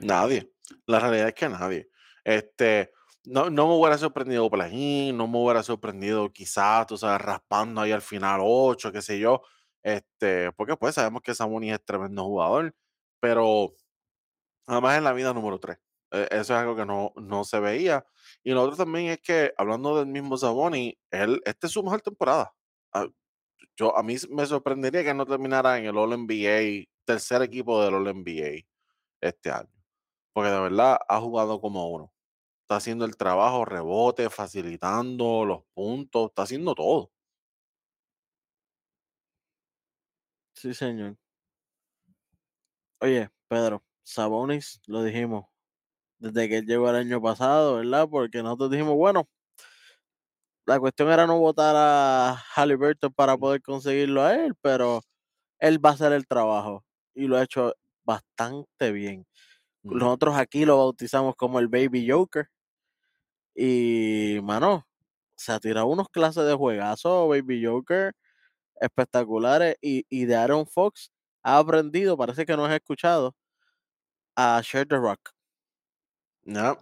[0.00, 0.52] Nadie.
[0.86, 1.88] La realidad es que nadie.
[2.24, 2.92] Este,
[3.24, 7.92] no, no me hubiera sorprendido Plagin, no me hubiera sorprendido quizás, tú sabes, raspando ahí
[7.92, 9.42] al final 8, qué sé yo.
[9.82, 12.74] Este, porque pues sabemos que Sabonis es tremendo jugador,
[13.20, 13.74] pero
[14.66, 15.78] además en la vida número 3.
[16.12, 18.04] Eso es algo que no, no se veía.
[18.44, 22.54] Y lo otro también es que, hablando del mismo Sabonis, él, es su mejor temporada.
[22.92, 23.06] Ah,
[23.76, 27.94] Yo, a mí me sorprendería que no terminara en el All NBA, tercer equipo del
[27.94, 28.66] All NBA
[29.20, 29.81] este año.
[30.34, 32.12] Porque de verdad ha jugado como uno.
[32.62, 37.12] Está haciendo el trabajo, rebote, facilitando los puntos, está haciendo todo.
[40.54, 41.16] Sí, señor.
[43.00, 45.46] Oye, Pedro, Sabonis, lo dijimos,
[46.18, 48.08] desde que él llegó el año pasado, ¿verdad?
[48.10, 49.28] Porque nosotros dijimos, bueno,
[50.66, 55.02] la cuestión era no votar a Halliburton para poder conseguirlo a él, pero
[55.60, 57.74] él va a hacer el trabajo y lo ha hecho
[58.04, 59.26] bastante bien.
[59.84, 62.48] Nosotros aquí lo bautizamos como el Baby Joker
[63.54, 64.86] y, mano,
[65.36, 68.14] se ha tirado unos clases de juegazo, Baby Joker,
[68.80, 71.12] espectaculares y, y de Aaron Fox
[71.44, 73.34] ha aprendido, parece que no has escuchado,
[74.36, 75.32] a Share the Rock.
[76.44, 76.76] Ya,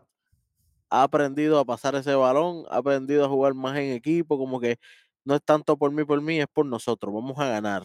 [0.90, 4.78] ha aprendido a pasar ese balón, ha aprendido a jugar más en equipo, como que
[5.24, 7.84] no es tanto por mí, por mí, es por nosotros, vamos a ganar.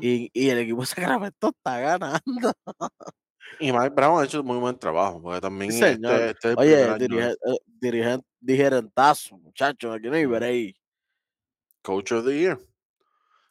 [0.00, 2.52] Y, y el equipo de Sacramento está ganando.
[3.60, 6.12] Y Mike Brown ha hecho muy buen trabajo, porque Sí, también señor.
[6.12, 7.38] este, este es Oye, año de dirige, él.
[7.46, 10.34] eh, dirigen- digerentazo, muchachos, aquí no hay Ujú.
[10.34, 10.76] break.
[11.82, 12.58] Coach of the Year.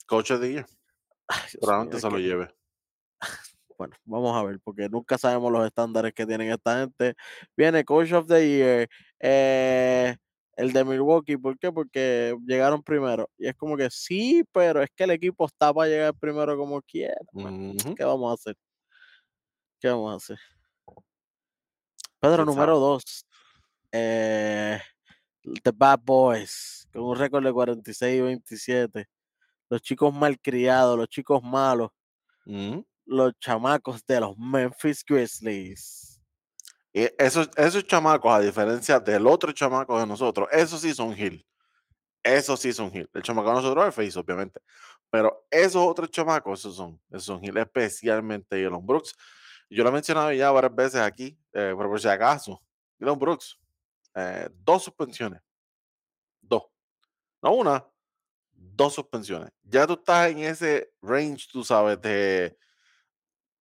[0.08, 0.66] Coach of the Year.
[1.62, 2.54] Probablemente se lo lleve.
[3.78, 7.16] bueno, vamos a ver, porque nunca sabemos los estándares que tienen esta gente.
[7.56, 8.90] Viene Coach of the Year,
[9.20, 10.16] eh,
[10.56, 11.72] el de Milwaukee, ¿por qué?
[11.72, 13.30] Porque llegaron primero.
[13.38, 16.82] Y es como que sí, pero es que el equipo está para llegar primero como
[16.82, 17.16] quiera.
[17.32, 17.96] Ujú.
[17.96, 18.56] ¿qué vamos a hacer?
[19.84, 20.40] ¿Qué vamos a hacer?
[22.22, 23.26] Pedro número 2.
[23.92, 24.80] Eh,
[25.62, 29.10] The Bad Boys, con un récord de 46 y 27.
[29.70, 31.90] Los chicos malcriados, los chicos malos,
[32.46, 32.88] Ujú.
[33.06, 36.22] los chamacos de los Memphis Grizzlies.
[36.94, 41.46] Y esos, esos chamacos, a diferencia del otro chamaco de nosotros, esos sí son Gil.
[42.24, 43.10] Esos sí son Gil.
[43.14, 44.62] El chamaco de nosotros es Face, obviamente.
[45.10, 49.14] Pero esos otros chamacos, esos son, esos son Gil, especialmente Elon Brooks.
[49.74, 52.62] Yo lo he mencionado ya varias veces aquí, eh, pero por si acaso,
[53.00, 53.60] Elon Brooks,
[54.14, 55.42] eh, dos suspensiones.
[56.42, 56.64] Dos.
[57.42, 57.84] No una,
[58.52, 59.50] dos suspensiones.
[59.64, 62.56] Ya tú estás en ese range, tú sabes, de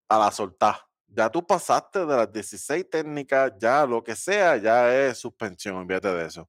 [0.09, 0.77] a la soltar.
[1.07, 6.13] Ya tú pasaste de las 16 técnicas, ya lo que sea, ya es suspensión, olvídate
[6.13, 6.49] de eso.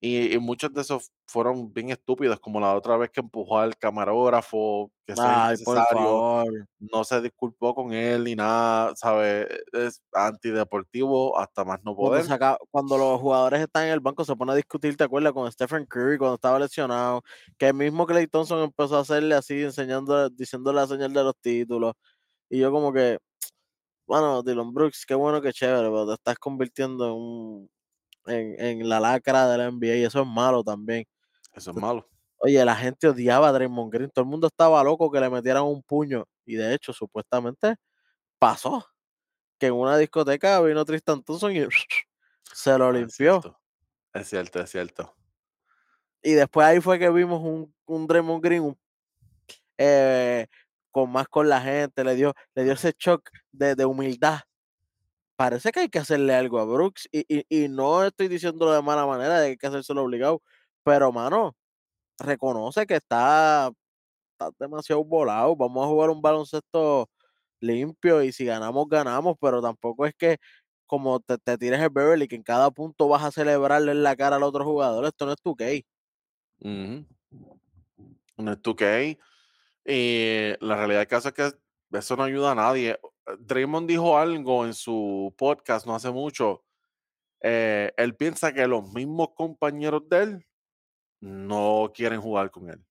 [0.00, 3.76] Y, y muchos de esos fueron bien estúpidos, como la otra vez que empujó al
[3.78, 6.66] camarógrafo, que Ay, por favor.
[6.78, 9.46] no se disculpó con él ni nada, ¿sabes?
[9.72, 12.24] Es antideportivo hasta más no Cuando, poder.
[12.24, 15.32] saca, cuando los jugadores están en el banco se pone a discutir, ¿te acuerdas?
[15.32, 17.22] Con Stephen Curry cuando estaba lesionado,
[17.58, 21.34] que el mismo Clay Thompson empezó a hacerle así, enseñando, diciéndole la señal de los
[21.40, 21.94] títulos.
[22.50, 23.18] Y yo como que,
[24.06, 27.70] bueno, Dylan Brooks, qué bueno, qué chévere, pero te estás convirtiendo en, un,
[28.26, 31.04] en, en la lacra de la NBA y eso es malo también.
[31.54, 32.08] Eso es malo.
[32.38, 35.64] Oye, la gente odiaba a Draymond Green, todo el mundo estaba loco que le metieran
[35.64, 36.26] un puño.
[36.44, 37.76] Y de hecho, supuestamente
[38.38, 38.86] pasó,
[39.58, 41.66] que en una discoteca vino Tristan Thompson y
[42.52, 43.40] se lo Ah, limpió.
[44.12, 45.14] Es cierto, es cierto.
[46.22, 48.78] Y después ahí fue que vimos un, un Draymond Green un-
[49.78, 50.46] eh,
[50.90, 54.40] con más con la gente, le dio, le dio ese shock de, de humildad.
[55.36, 58.82] Parece que hay que hacerle algo a Brooks y, y, y no estoy diciéndolo de
[58.82, 60.42] mala manera, de que hay que hacérselo obligado,
[60.82, 61.54] pero mano,
[62.18, 63.70] reconoce que está,
[64.32, 67.10] está demasiado volado, vamos a jugar un baloncesto
[67.60, 70.38] limpio y si ganamos, ganamos, pero tampoco es que
[70.86, 74.16] como te, te tires el Beverly, que en cada punto vas a celebrarle en la
[74.16, 75.84] cara al otro jugador, esto no es tu case.
[76.60, 77.04] Ujú.
[78.38, 79.18] No es 2K.
[79.84, 81.52] Y la realidad del caso es que
[81.92, 82.98] eso no ayuda a nadie.
[83.38, 86.62] Draymond dijo algo en su podcast no hace mucho.
[87.42, 90.46] eh, él piensa que los mismos compañeros de él
[91.20, 92.84] no quieren jugar con él.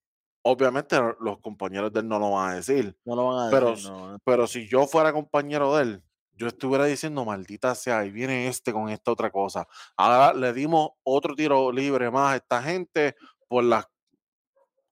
[0.44, 3.52] Obviamente lo- los compañeros de él no lo van a decir, No lo van a
[3.52, 4.20] pero, decir, no.
[4.24, 6.04] pero si yo fuera compañero de él,
[6.34, 9.68] yo estuviera diciendo, maldita sea, ahí viene este con esta otra cosa.
[9.98, 13.16] Ahora le dimos otro tiro libre más a esta gente
[13.48, 13.86] por las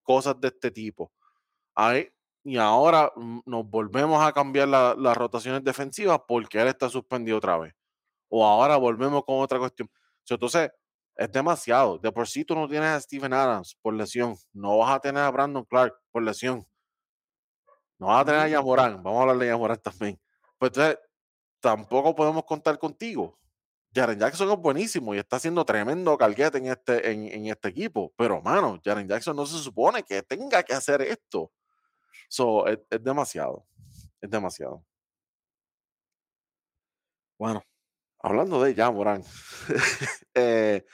[0.02, 1.11] cosas de este tipo.
[1.76, 2.10] Ahí,
[2.44, 7.38] y ahora mm, nos volvemos a cambiar la- las rotaciones defensivas porque él está suspendido
[7.38, 7.74] otra vez.
[8.30, 9.90] O ahora volvemos con otra cuestión.
[10.30, 10.72] Entonces,
[11.15, 11.98] es demasiado.
[11.99, 14.36] De por sí tú no tienes a Steven Adams por lesión.
[14.53, 16.65] No vas a tener a Brandon Clark por lesión.
[17.99, 18.48] No vas a tener a.
[18.48, 19.02] Yamorán.
[19.03, 20.20] Vamos a hablar de Yamorán también.
[20.57, 20.98] Pues entonces,
[21.60, 23.38] tampoco podemos contar contigo.
[23.95, 28.11] Jaren Jackson es buenísimo y está haciendo tremendo carguete en este, en, en este equipo.
[28.18, 31.52] Pero, mano, Jaren Jackson no se supone que tenga que hacer esto.
[32.30, 33.65] So, es, es demasiado.
[34.22, 34.84] Es demasiado.
[37.38, 37.64] Bueno,
[38.26, 39.22] Hablando de Jamoran,
[40.34, 40.85] eh,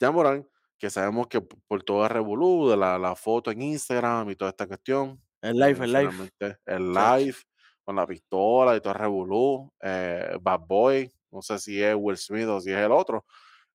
[0.00, 0.48] Jamoran,
[0.78, 4.52] que sabemos que por todo el revolú de la, la foto en Instagram y toda
[4.52, 6.30] esta cuestión, el live, el live.
[6.64, 7.36] el live
[7.84, 12.16] con la pistola y todo el revolú, eh, Bad Boy, no sé si es Will
[12.16, 13.26] Smith o si es el otro.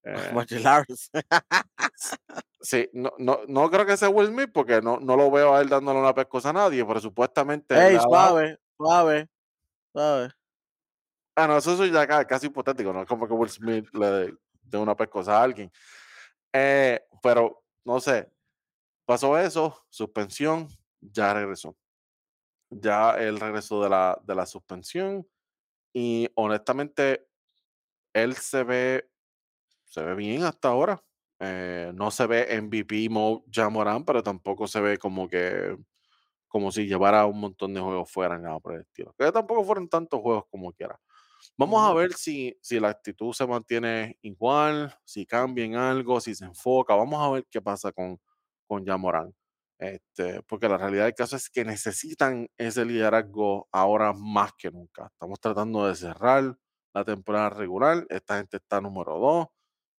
[0.03, 1.09] Eh, Lawrence.
[2.61, 5.61] sí, no, no, no creo que sea Will Smith porque no, no lo veo a
[5.61, 9.30] él dándole una pescosa a nadie, pero supuestamente Ey, suave, suave,
[9.93, 10.31] suave.
[11.35, 14.34] Ah, no, eso es ya ca- casi hipotético, no es como que Will Smith le
[14.63, 15.71] dé una pescosa a alguien.
[16.53, 18.31] Eh, pero no sé,
[19.05, 20.67] pasó eso, suspensión,
[21.01, 21.77] ya regresó.
[22.69, 25.27] Ya él regresó de la, de la suspensión
[25.93, 27.27] y honestamente
[28.13, 29.11] él se ve,
[29.93, 31.03] se ve bien hasta ahora.
[31.39, 35.77] Eh, no se ve MVP mode Jamoran, pero tampoco se ve como que
[36.47, 39.13] como si llevara un montón de juegos fuera, nada por el estilo.
[39.17, 40.99] Que tampoco fueron tantos juegos como quiera.
[41.57, 46.33] Vamos a ver si, si la actitud se mantiene igual, si cambia en algo, si
[46.35, 46.95] se enfoca.
[46.95, 48.19] Vamos a ver qué pasa con,
[48.67, 49.33] con Yamorán.
[49.79, 55.07] Este, porque la realidad del caso es que necesitan ese liderazgo ahora más que nunca.
[55.11, 56.57] Estamos tratando de cerrar
[56.93, 58.05] la temporada regular.
[58.09, 59.47] Esta gente está número dos.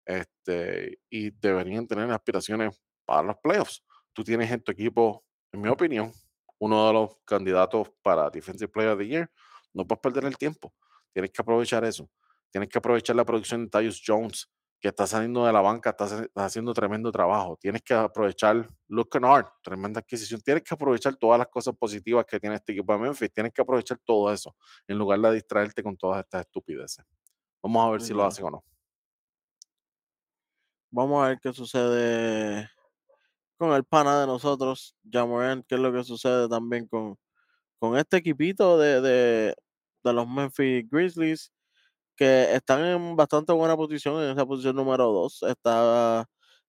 [0.05, 3.82] Este, y deberían tener aspiraciones para los playoffs.
[4.12, 6.12] Tú tienes en tu equipo, en mi opinión,
[6.59, 9.31] uno de los candidatos para Defensive Player of the Year.
[9.72, 10.72] No puedes perder el tiempo.
[11.12, 12.09] Tienes que aprovechar eso.
[12.51, 14.48] Tienes que aprovechar la producción de Tyus Jones,
[14.81, 17.56] que está saliendo de la banca, está, haciendo tremendo trabajo.
[17.60, 20.40] Tienes que aprovechar Luke Kennard, tremenda adquisición.
[20.40, 23.32] Tienes que aprovechar todas las cosas positivas que tiene este equipo de Memphis.
[23.32, 24.55] Tienes que aprovechar todo eso,
[24.86, 27.05] en lugar de distraerte con todas estas estupideces.
[27.62, 28.64] Vamos a ver si lo hacen o no.
[30.96, 32.68] Vamos a ver qué sucede
[33.58, 37.16] con el pana de nosotros, Jamoran, qué es lo que sucede también con,
[37.80, 39.56] con este equipito de, de,
[40.04, 41.52] de los Memphis Grizzlies,
[42.16, 45.42] que están en bastante buena posición, en esa posición número 2.
[45.44, 46.26] Está,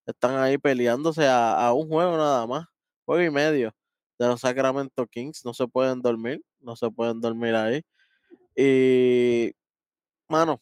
[0.08, 2.66] están ahí peleándose a, a un juego nada más,
[3.06, 3.74] juego y medio
[4.20, 5.46] de los Sacramento Kings.
[5.46, 7.84] No se pueden dormir, no se pueden dormir ahí.
[8.56, 9.54] Y,
[10.30, 10.62] mano,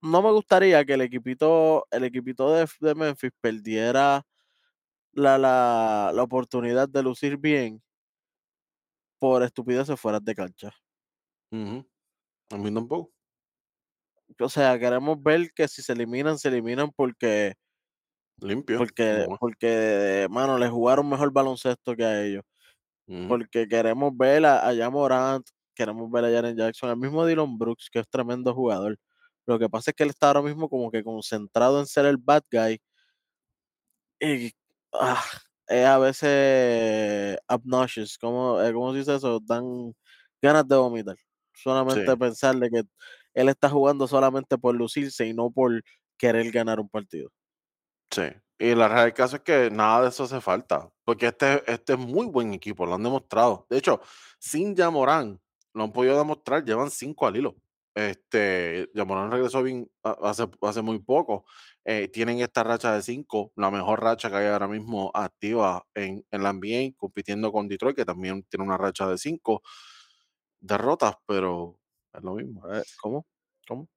[0.00, 4.22] no me gustaría que el equipito, el equipito de, de Memphis perdiera
[5.12, 7.82] la, la, la oportunidad de lucir bien
[9.18, 10.72] por estupideces fuera de cancha.
[11.50, 11.86] Ujú.
[12.50, 13.12] A mí tampoco.
[14.40, 17.54] O sea, queremos ver que si se eliminan, se eliminan porque,
[18.40, 18.78] Limpio.
[18.78, 19.28] porque, es.
[19.38, 22.42] porque, mano, le jugaron mejor baloncesto que a ellos.
[23.28, 25.46] Porque queremos ver a, a Morant,
[25.76, 28.98] queremos ver a Jaren Jackson, al mismo Dylan Brooks, que es tremendo jugador.
[29.46, 32.16] Lo que pasa es que él está ahora mismo como que concentrado en ser el
[32.18, 32.80] bad guy.
[34.20, 34.52] Y
[34.92, 35.22] ah,
[35.68, 39.40] es a veces obnoxious, como, eh, ¿cómo se dice eso?
[39.44, 39.94] Dan
[40.42, 41.16] ganas de vomitar.
[41.54, 42.16] Solamente Sí.
[42.16, 42.82] pensar de que
[43.34, 45.82] él está jugando solamente por lucirse y no por
[46.18, 47.30] querer ganar un partido.
[48.10, 48.22] Sí,
[48.58, 51.94] y la realidad del caso es que nada de eso hace falta, porque este, este
[51.94, 53.66] es muy buen equipo, lo han demostrado.
[53.68, 54.00] De hecho,
[54.38, 55.40] sin Yamorán,
[55.74, 57.56] lo han podido demostrar, llevan cinco al hilo.
[57.96, 61.46] Este, Yamorán regresó bien hace, hace muy poco.
[61.84, 66.24] eh, tienen esta racha de cinco, la mejor racha que hay ahora mismo activa en,
[66.30, 69.62] en la NBA, compitiendo con Detroit, que también tiene una racha de cinco
[70.60, 71.78] derrotas, pero
[72.12, 72.62] es lo mismo.
[72.74, 73.26] Eh, ¿Cómo?
[73.68, 73.88] ¿Cómo?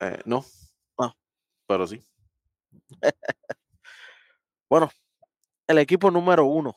[0.00, 0.44] Eh, no,
[0.98, 1.14] Ah.
[1.68, 2.04] pero sí.
[4.70, 4.90] Bueno,
[5.68, 6.74] el equipo número uno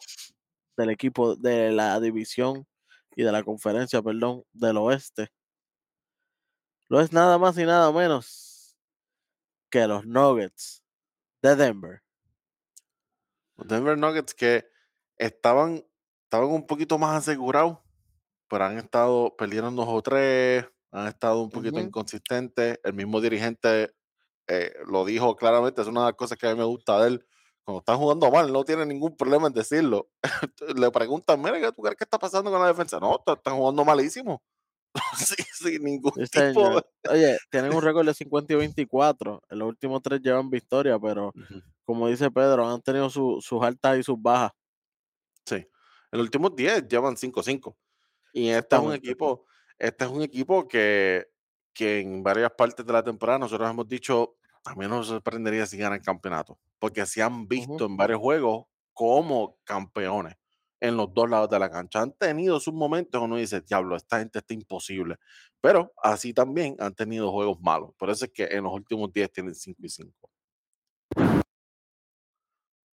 [0.77, 2.67] del equipo de la división
[3.15, 5.29] y de la conferencia, perdón, del oeste.
[6.89, 8.75] Lo es nada más y nada menos
[9.71, 10.83] que los Nuggets
[11.41, 12.03] de Denver.
[13.57, 14.65] Los Denver Nuggets que
[15.17, 15.85] estaban
[16.23, 17.79] estaban un poquito más asegurados,
[18.49, 22.79] pero han estado perdieron 2 o 3, han estado un poquito inconsistentes.
[22.83, 23.93] El mismo dirigente,
[24.47, 27.09] eh, lo dijo claramente, es una de las cosas que a mí me gusta de
[27.09, 27.27] él.
[27.65, 30.09] Cuando están jugando mal, no tiene ningún problema en decirlo.
[30.77, 32.99] Le preguntan: "Mira, ¿qué tú crees que está pasando con la defensa?".
[32.99, 34.43] "No, están jugando malísimo".
[35.17, 36.81] Sí, sin ningún sí, tipo.
[37.09, 39.41] Oye, tienen un récord de 50 y 24.
[39.49, 41.35] En los últimos 3 llevan victoria, pero
[41.85, 44.51] como dice Pedro, han tenido su sus altas y sus bajas.
[45.45, 45.55] sí.
[46.11, 47.77] En los últimos 10 llevan 5-5.
[48.33, 49.45] Y este es un equipo
[49.79, 51.27] este es un equipo que
[51.73, 55.65] que en varias partes de la temporada nosotros hemos dicho: "A mí no me sorprendería
[55.65, 60.35] si ganan campeonato", porque se han visto en varios juegos como campeones
[60.81, 62.01] en los 2 lados de la cancha.
[62.01, 65.17] Han tenido sus momentos, uno dice: "Diablo, esta gente está imposible",
[65.61, 67.91] pero así también han tenido juegos malos.
[67.97, 70.29] Por eso es que en los últimos 10 tienen 5 y 5.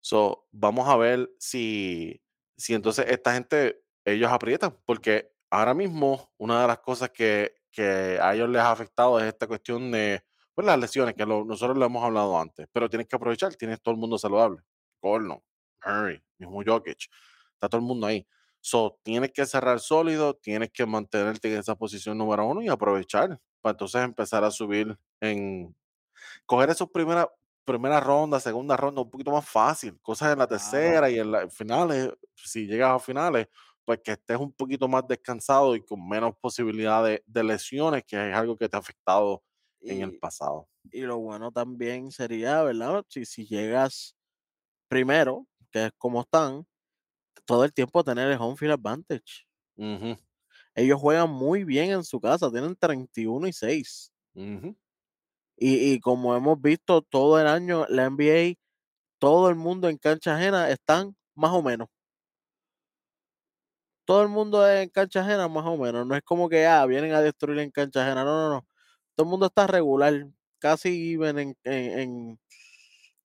[0.01, 2.23] So, vamos a ver si,
[2.57, 8.19] si entonces esta gente, ellos aprietan, porque ahora mismo una de las cosas que, que
[8.21, 10.23] a ellos les ha afectado es esta cuestión de
[10.55, 13.81] pues, las lesiones, que lo- nosotros lo hemos hablado antes, pero tienes que aprovechar, tienes
[13.83, 14.63] todo el mundo saludable.
[15.03, 15.43] Gordon,
[15.85, 17.09] Murray, mismo Jokic,
[17.67, 18.27] está todo el mundo ahí.
[18.61, 23.41] So, tienes que cerrar sólido, tienes que mantenerte en esa posición número uno y aprovechar
[23.61, 24.99] para entonces empezar a subir
[26.47, 27.29] coger esos primera
[27.65, 31.53] primera ronda, segunda ronda un poquito más fácil, cosas en la tercera y en las
[31.53, 33.49] finales, si llegas a finales,
[33.85, 38.31] pues que estés un poquito más descansado y con menos posibilidad de de lesiones, que
[38.31, 39.43] es algo que te ha afectado
[39.87, 40.69] en el Y pasado.
[40.91, 43.05] y lo bueno también sería, ¿verdad?
[43.09, 44.17] Si si llegas
[44.89, 46.67] primero, que es como están,
[47.45, 49.47] todo el tiempo tener el home field advantage.
[50.77, 54.13] Ellos juegan muy bien en su casa, tienen 31 y 6.
[54.35, 54.77] ujú,
[55.59, 58.55] Y y como hemos visto todo el año, la NBA,
[59.19, 61.89] todo el mundo en cancha ajena están más o menos.
[64.05, 66.07] Todo el mundo en cancha ajena más o menos.
[66.07, 68.25] No es como que, ah, vienen a destruir en cancha ajena.
[68.25, 68.67] No, no, no.
[69.15, 70.27] Todo el mundo está regular,
[70.59, 72.41] casi even en en en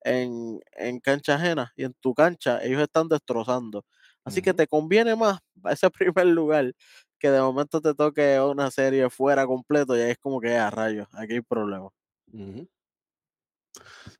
[0.03, 3.85] en en cancha ajena y en tu cancha ellos están destrozando.
[4.25, 5.39] Así que te conviene más
[5.71, 6.73] ese primer lugar
[7.19, 10.69] que de momento te toque una serie fuera completo y ahí es como que, a
[10.71, 11.89] rayos, aquí hay problema.
[12.33, 12.67] ujú.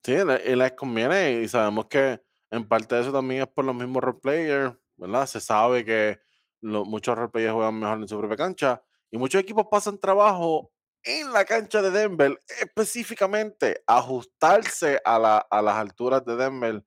[0.03, 2.21] Sí, le y les conviene, y sabemos que
[2.51, 5.25] en parte de eso también es por los mismos role players, ¿verdad?
[5.27, 6.19] Se sabe que
[6.61, 10.71] muchos role players juegan mejor en su propia cancha, y muchos equipos pasan trabajo
[11.03, 16.83] en la cancha de Denver, específicamente ajustarse a la a las alturas de Denver,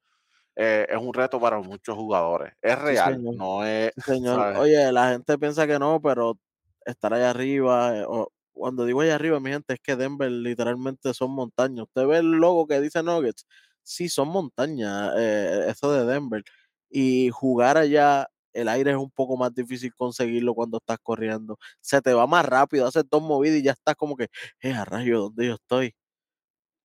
[0.57, 2.53] eh, es un reto para muchos jugadores.
[2.63, 4.37] Es real, no es, Sí, señor.
[4.37, 4.59] ¿sabes?
[4.59, 6.39] Oye, la gente piensa que no, pero
[6.85, 11.13] estar allá arriba, eh, o cuando digo allá arriba, mi gente, es que Denver literalmente
[11.15, 11.85] son montañas.
[11.87, 13.47] Usted ve el logo que dice Nuggets,
[13.83, 16.43] sí, son montañas, eh, eso de Denver.
[16.91, 21.59] Y jugar allá, el aire es un poco más difícil conseguirlo cuando estás corriendo.
[21.81, 24.29] Se te va más rápido, haces dos movidas y ya estás como que,
[24.63, 25.95] eh, a rayo, ¿dónde yo estoy?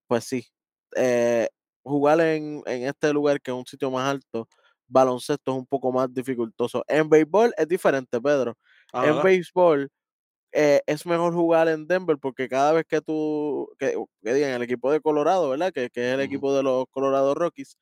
[0.07, 0.45] Pues sí,
[0.95, 1.47] eh,
[1.83, 4.47] jugar en en este lugar, que es un sitio más alto,
[4.87, 6.83] baloncesto es un poco más dificultoso.
[6.87, 8.55] En béisbol es diferente, Pedro.
[9.01, 9.89] En béisbol,
[10.53, 14.63] eh, es mejor jugar en Denver, porque cada vez que tú que que digan el
[14.63, 15.71] equipo de Colorado, ¿verdad?
[15.73, 17.77] Que que es el equipo de los Colorado Rockies,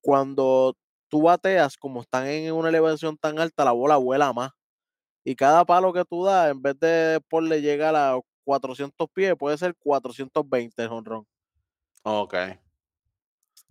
[0.00, 0.74] cuando
[1.08, 4.50] tú bateas, como están en una elevación tan alta, la bola vuela más.
[5.24, 9.58] Y cada palo que tú das, en vez de ponle llegar a 400 pies, puede
[9.58, 11.26] ser 420 el jonrón.
[12.04, 12.58] okey.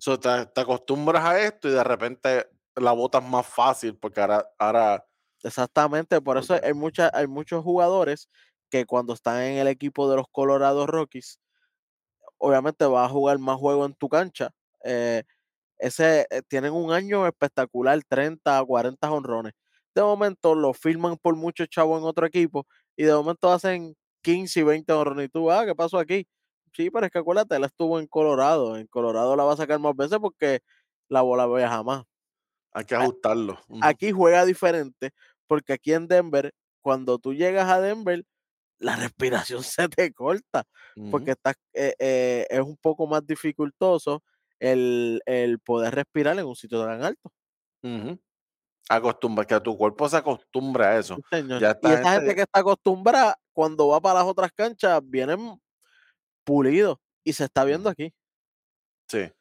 [0.02, 4.46] So, te te acostumbras a esto y de repente la botas más fácil porque ahora
[4.58, 5.06] ahora
[5.44, 8.30] Exactamente, por eso hay mucha hay muchos jugadores
[8.70, 11.40] que cuando están en el equipo de los Colorado Rockies,
[12.38, 14.52] obviamente vas a jugar más juego en tu cancha.
[14.84, 15.24] Eh,
[15.80, 19.54] ese, eh, tienen un año espectacular, 30, 40 jonrones.
[19.96, 22.68] De momento lo firman por mucho chavo en otro equipo
[22.98, 25.28] y de momento hacen 15 y 20 jonrones.
[25.28, 26.28] Y tú, ah, ¿qué pasó aquí?
[26.74, 28.78] Sí, pero es que acuérdate, él estuvo en Colorado.
[28.78, 30.62] En Colorado la va a sacar más veces porque
[31.10, 32.04] la bola viaja más.
[32.72, 33.60] Hay que ajustarlo.
[33.82, 35.12] Aquí juega diferente,
[35.48, 38.24] porque aquí en Denver, cuando tú llegas a Denver,
[38.80, 40.66] la respiración se te corta,
[41.10, 44.24] porque estás, eh, eh, es un poco más dificultoso
[44.60, 47.32] el, el poder respirar en un sitio tan alto.
[47.84, 48.20] ujú.
[48.90, 51.16] Acostumbra que tu cuerpo se acostumbre a eso.
[51.16, 51.62] Sí, señor.
[51.62, 55.00] Ya Y esta esa gente gente que está acostumbrada, cuando va para las otras canchas,
[55.04, 55.60] vienen
[56.50, 58.14] pulidos y se está viendo aquí.
[59.08, 59.32] sí.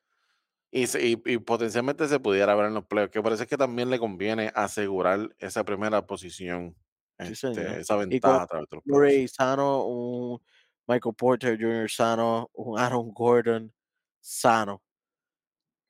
[0.71, 3.99] Y y y potencialmente se pudiera ver en los playoffs, que es que también le
[3.99, 6.77] conviene asegurar esa primera posición,
[7.19, 9.33] Sí, este, esa ventaja a través de los playoffs.
[9.35, 10.41] Sano, un
[10.87, 11.91] Michael Porter Jr.
[11.91, 13.73] sano, un Aaron Gordon
[14.21, 14.83] sano.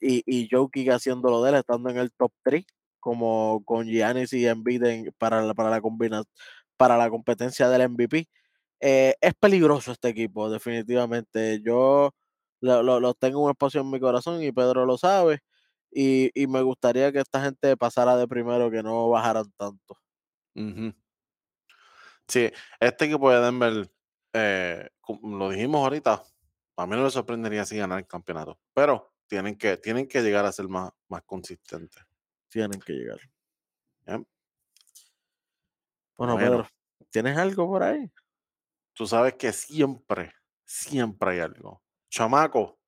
[0.01, 2.65] Y y Jokic haciendo lo de él, estando en el top 3
[3.01, 6.23] como con Giannis y Embiid en- para, la, para, la combina,
[6.77, 8.29] para la competencia del MVP.
[8.81, 11.61] Eh, es peligroso este equipo, definitivamente.
[11.63, 12.11] Yo
[12.61, 15.41] lo, lo- lo tengo un espacio en mi corazón y Pedro lo sabe.
[15.91, 19.99] Y, y me gustaría que esta gente pasara de primero, que no bajaran tanto.
[22.27, 23.91] Sí, este equipo de Denver,
[24.35, 24.89] eh,
[25.23, 26.23] lo dijimos ahorita,
[26.77, 30.45] a mí no me sorprendería si ganar el campeonato, pero tienen que, tienen que llegar
[30.45, 32.03] a ser más, más consistentes.
[32.51, 33.19] Tienen que llegar.
[36.17, 36.37] Bueno.
[36.37, 36.69] Pedro,
[37.11, 38.11] ¿tienes algo por ahí?
[38.99, 40.35] Tú sabes que siempre,
[40.65, 41.85] siempre hay algo.
[42.11, 42.81] Chamaco,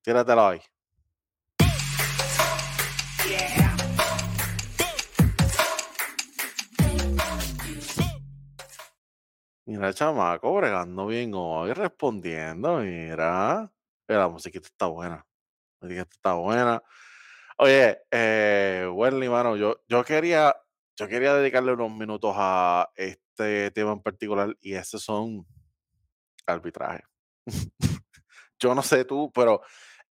[0.00, 0.60] tíratelo ahí.
[9.66, 13.70] Mira, chamaco, bregando bien hoy, respondiendo, mira.
[14.08, 15.26] Mira, la musiquita está buena.
[15.80, 16.82] La musiquita está buena.
[17.58, 20.56] Oye, eh, Wendy, mano, yo, yo quería,
[20.96, 25.46] yo quería dedicarle unos minutos a este tema en particular y ese son
[26.46, 27.04] arbitraje.
[28.58, 29.62] yo no sé tú, pero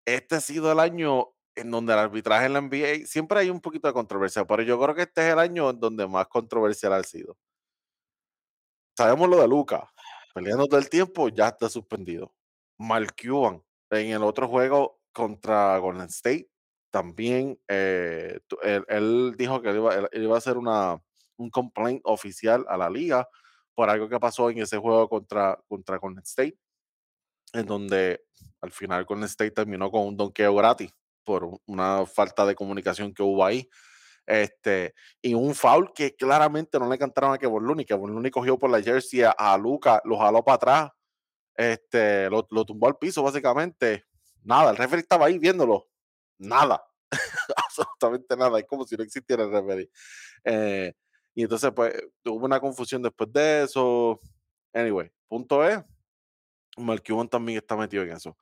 [0.06, 3.61] este ha sido el año en donde el arbitraje en la NBA siempre hay un
[3.61, 6.93] poquito de controversia, pero yo creo que este es el año en donde más controversial
[6.93, 7.38] ha sido.
[8.98, 9.89] Sabemos lo de Luca,
[10.34, 12.34] peleando todo el tiempo, ya está suspendido.
[12.77, 16.49] Mark Cuban, en el otro juego contra Golden State,
[16.91, 18.39] también eh,
[18.88, 21.02] él, dijo que iba a hacer una,
[21.41, 23.27] un complaint oficial a la liga
[23.73, 26.57] por algo que pasó en ese juego contra, contra Golden State,
[27.53, 28.23] en donde
[28.61, 30.91] al final Golden State terminó con un donqueo gratis
[31.23, 33.68] por un- una falta de comunicación que hubo ahí.
[34.26, 37.85] Este, y un foul que claramente no le cantaron a Kevin Looney.
[37.85, 40.91] Kevin Looney cogió por la jersey a, a Luca, lo jaló para atrás,
[41.55, 44.05] este, lo, lo tumbó al piso básicamente.
[44.43, 45.88] Nada, el referee estaba ahí viéndolo.
[46.38, 46.84] Nada,
[47.55, 48.59] absolutamente nada.
[48.59, 49.89] Es como si no existiera el referee.
[50.43, 50.93] Eh,
[51.34, 51.94] y entonces, pues,
[52.26, 54.20] hubo una confusión después de eso.
[54.74, 55.84] Anyway, punto es,
[57.06, 58.38] Cuban también está metido en eso.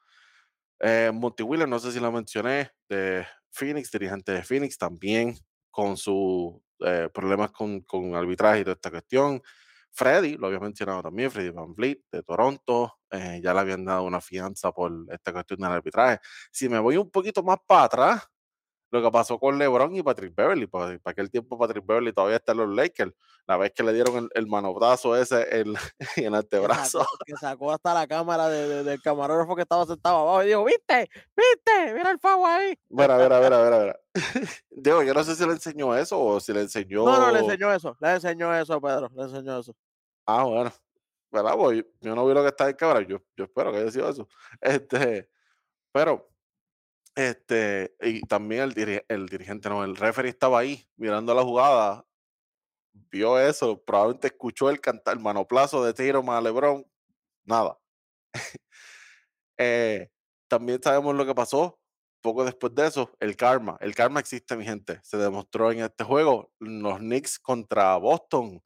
[0.80, 5.36] Eh, Monty Williams, no sé si lo mencioné, de Phoenix, dirigente de Phoenix, también
[5.72, 9.42] con sus eh, problemas con, con arbitraje y toda esta cuestión.
[9.92, 14.04] Freddy, lo había mencionado también, Freddy Van Vliet de Toronto, eh, ya le habían dado
[14.04, 16.20] una fianza por esta cuestión del arbitraje.
[16.52, 18.28] Si me voy un poquito más para atrás,
[18.92, 22.38] lo que pasó con LeBron y Patrick Beverly, para, para aquel tiempo Patrick Beverly todavía
[22.38, 23.14] está en los Lakers,
[23.46, 25.78] la vez que le dieron el, el manotazo ese en, el
[26.16, 27.00] Que antebrazo.
[27.00, 30.48] sacó, que sacó hasta la cámara de, de- del camarógrafo que estaba sentado abajo y
[30.48, 31.10] dijo, ¿viste?
[31.36, 31.94] ¿Viste?
[31.94, 32.78] Mira el favo ahí.
[32.90, 34.00] Mira, mira, mira, mira, mira.
[34.72, 37.06] Digo, yo no sé si le enseñó eso o si le enseñó.
[37.06, 37.96] No, no, le enseñó eso.
[38.00, 39.10] Le enseñó eso, Pedro.
[39.16, 39.76] Le enseñó eso.
[40.26, 40.72] Ah, bueno.
[41.32, 41.54] ¿Verdad?
[41.58, 43.02] Pues yo no vi lo que está en cámara.
[43.02, 44.28] Yo, yo espero que haya sido eso.
[44.62, 45.30] Este,
[45.92, 46.28] pero,
[47.20, 52.06] este, y también el, diri- el dirigente, no, el referee estaba ahí mirando la jugada,
[52.94, 56.86] vio eso, probablemente escuchó el cantar, el manoplazo de tiro a LeBron.
[57.46, 57.78] Nada.
[59.58, 60.10] Eh,
[60.48, 61.80] también sabemos lo que pasó
[62.22, 63.78] poco después de eso, el karma.
[63.80, 65.00] El karma existe, mi gente.
[65.04, 66.52] Se demostró en este juego.
[66.60, 68.62] Los Knicks contra Boston.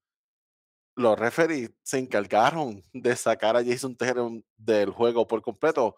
[0.96, 5.96] Los referees se encargaron de sacar a Jason Tatum del juego por completo.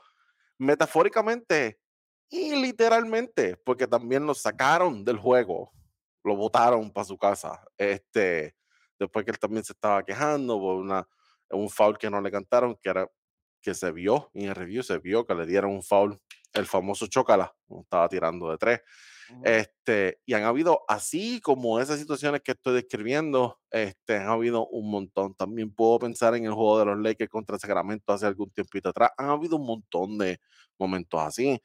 [0.58, 1.80] Metafóricamente
[2.30, 5.72] y literalmente, porque también lo sacaron del juego.
[6.24, 7.64] Lo botaron para su casa.
[7.78, 8.56] Este,
[9.00, 11.08] después que él también se estaba quejando por una,
[11.52, 13.08] un foul que no le cantaron, que era
[13.62, 16.20] que se vio en el review, se vio que le dieron un foul,
[16.54, 18.82] el famoso chocala, estaba tirando de tres.
[19.44, 24.92] Este, y han habido, así como esas situaciones que estoy describiendo, este, han habido un
[24.92, 25.34] montón.
[25.34, 29.12] También puedo pensar en el juego de los Lakers contra Sacramento hace algún tiempito atrás.
[29.18, 30.40] Han habido un montón de
[30.78, 31.60] momentos así.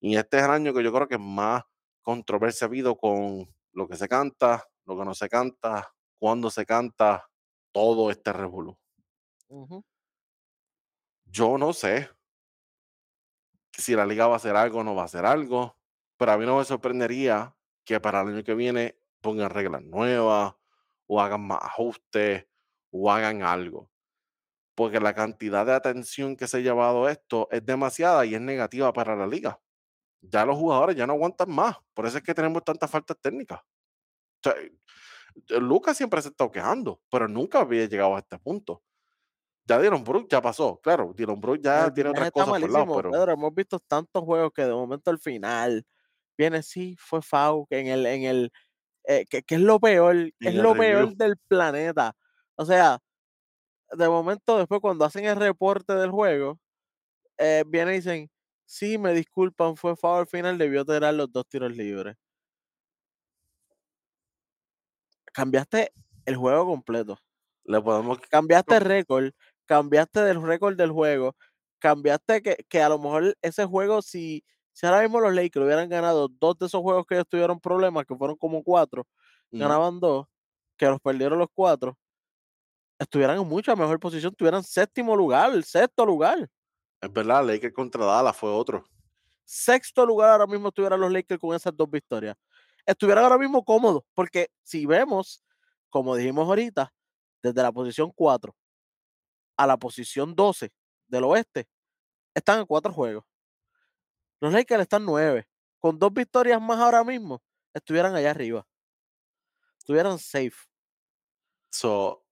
[0.00, 1.62] Y este es el año que yo creo que más
[2.02, 6.64] controversia ha habido con lo que se canta, lo que no se canta, cuándo se
[6.66, 7.28] canta,
[7.72, 8.76] todo este revolú.
[11.26, 12.08] Yo no sé
[13.72, 15.76] si la liga va a hacer algo o no va a hacer algo,
[16.16, 17.54] pero a mí no me sorprendería
[17.84, 20.54] que para el año que viene pongan reglas nuevas
[21.06, 22.46] o hagan más ajustes
[22.90, 23.90] o hagan algo.
[24.74, 28.92] Porque la cantidad de atención que se ha llevado esto es demasiada y es negativa
[28.92, 29.60] para la liga.
[30.28, 31.76] Ya los jugadores ya no aguantan más.
[31.94, 33.60] Por eso es que tenemos tantas faltas técnicas.
[33.60, 38.38] O sea, eh, Lucas siempre se ha estado quejando, pero nunca había llegado a este
[38.38, 38.82] punto.
[39.64, 41.12] Ya Dylan Brooks ya pasó, claro.
[41.14, 43.32] Dylan Brooks El ya tiene otras cosas por lado, pero Pedro.
[43.32, 45.84] Hemos visto tantos juegos que de momento al final
[46.38, 48.52] viene, sí, fue foul, que en el, en el,
[49.04, 50.76] eh, que, que es lo peor, es lo review.
[50.78, 52.14] peor del planeta.
[52.54, 53.00] O sea,
[53.90, 56.58] de momento después cuando hacen el reporte del juego,
[57.38, 58.30] eh, vienen y dicen,
[58.66, 62.16] sí, me disculpan, fue al final, debió tirar los dos tiros libres.
[65.32, 65.92] cambiaste
[66.24, 67.18] el juego completo.
[67.64, 69.32] Le podemos Cambiaste récord,
[69.66, 71.36] cambiaste del récord del juego,
[71.78, 75.88] cambiaste que, que a lo mejor ese juego, si, si ahora mismo los Lakers hubieran
[75.88, 79.06] ganado dos de esos juegos que ellos tuvieron problemas, que fueron como cuatro,
[79.58, 80.26] ganaban dos,
[80.78, 81.98] que los perdieron los cuatro,
[82.98, 86.48] estuvieran en mucha mejor posición, tuvieran séptimo lugar, el sexto lugar.
[87.06, 88.84] Es verdad, Lakers contra Dallas fue otro.
[89.44, 92.36] Sexto lugar ahora mismo estuvieran los Lakers con esas dos victorias.
[92.84, 95.44] Estuvieran ahora mismo cómodos, porque si vemos,
[95.88, 96.92] como dijimos ahorita,
[97.40, 98.56] desde la posición 4
[99.56, 100.72] a la posición 12
[101.06, 101.68] del oeste,
[102.34, 103.24] están en cuatro juegos.
[104.40, 105.46] Los Lakers están nueve.
[105.78, 107.40] Con dos victorias más ahora mismo,
[107.72, 108.66] estuvieran allá arriba.
[109.78, 110.56] Estuvieran safe.
[111.70, 112.25] So,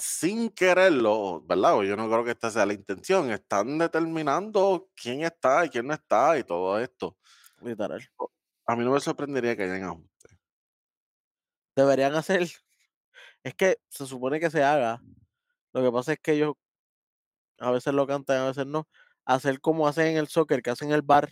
[0.00, 1.80] sin quererlo, ¿verdad?
[1.82, 3.30] Yo no creo que esta sea la intención.
[3.30, 7.18] Están determinando quién está y quién no está y todo esto.
[7.62, 8.02] Literal.
[8.66, 10.38] A mí no me sorprendería que hayan ajustes.
[11.76, 12.48] Deberían hacer.
[13.44, 15.02] Es que se supone que se haga.
[15.74, 16.54] Lo que pasa es que ellos
[17.58, 18.88] a veces lo cantan, a veces no.
[19.24, 21.30] Hacer como hacen en el soccer, que hacen el bar.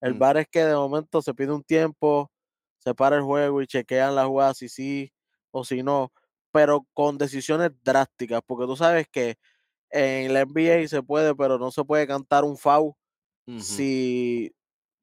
[0.00, 0.14] El Mm.
[0.14, 2.30] bar es que de momento se pide un tiempo,
[2.78, 5.12] se para el juego y chequean la jugada si sí
[5.50, 6.12] o si no,
[6.54, 9.36] pero con decisiones drásticas, porque tú sabes que
[9.90, 12.94] en la NBA se puede, pero no se puede cantar un foul
[13.56, 14.52] si,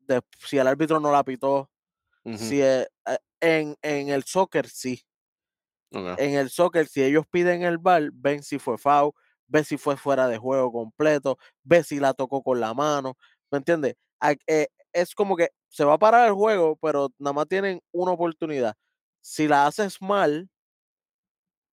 [0.02, 1.72] de- si el árbitro no la pitó.
[2.34, 5.04] Si eh, eh, en, en el soccer sí.
[6.16, 9.12] En el soccer, si ellos piden el bar, ven si fue foul,
[9.48, 13.18] ven si fue fuera de juego completo, ven si la tocó con la mano,
[13.52, 13.96] ¿me entiendes?
[14.48, 18.12] Eh, es como que se va a parar el juego, pero nada más tienen una
[18.14, 18.76] oportunidad.
[19.22, 20.50] Si la haces mal,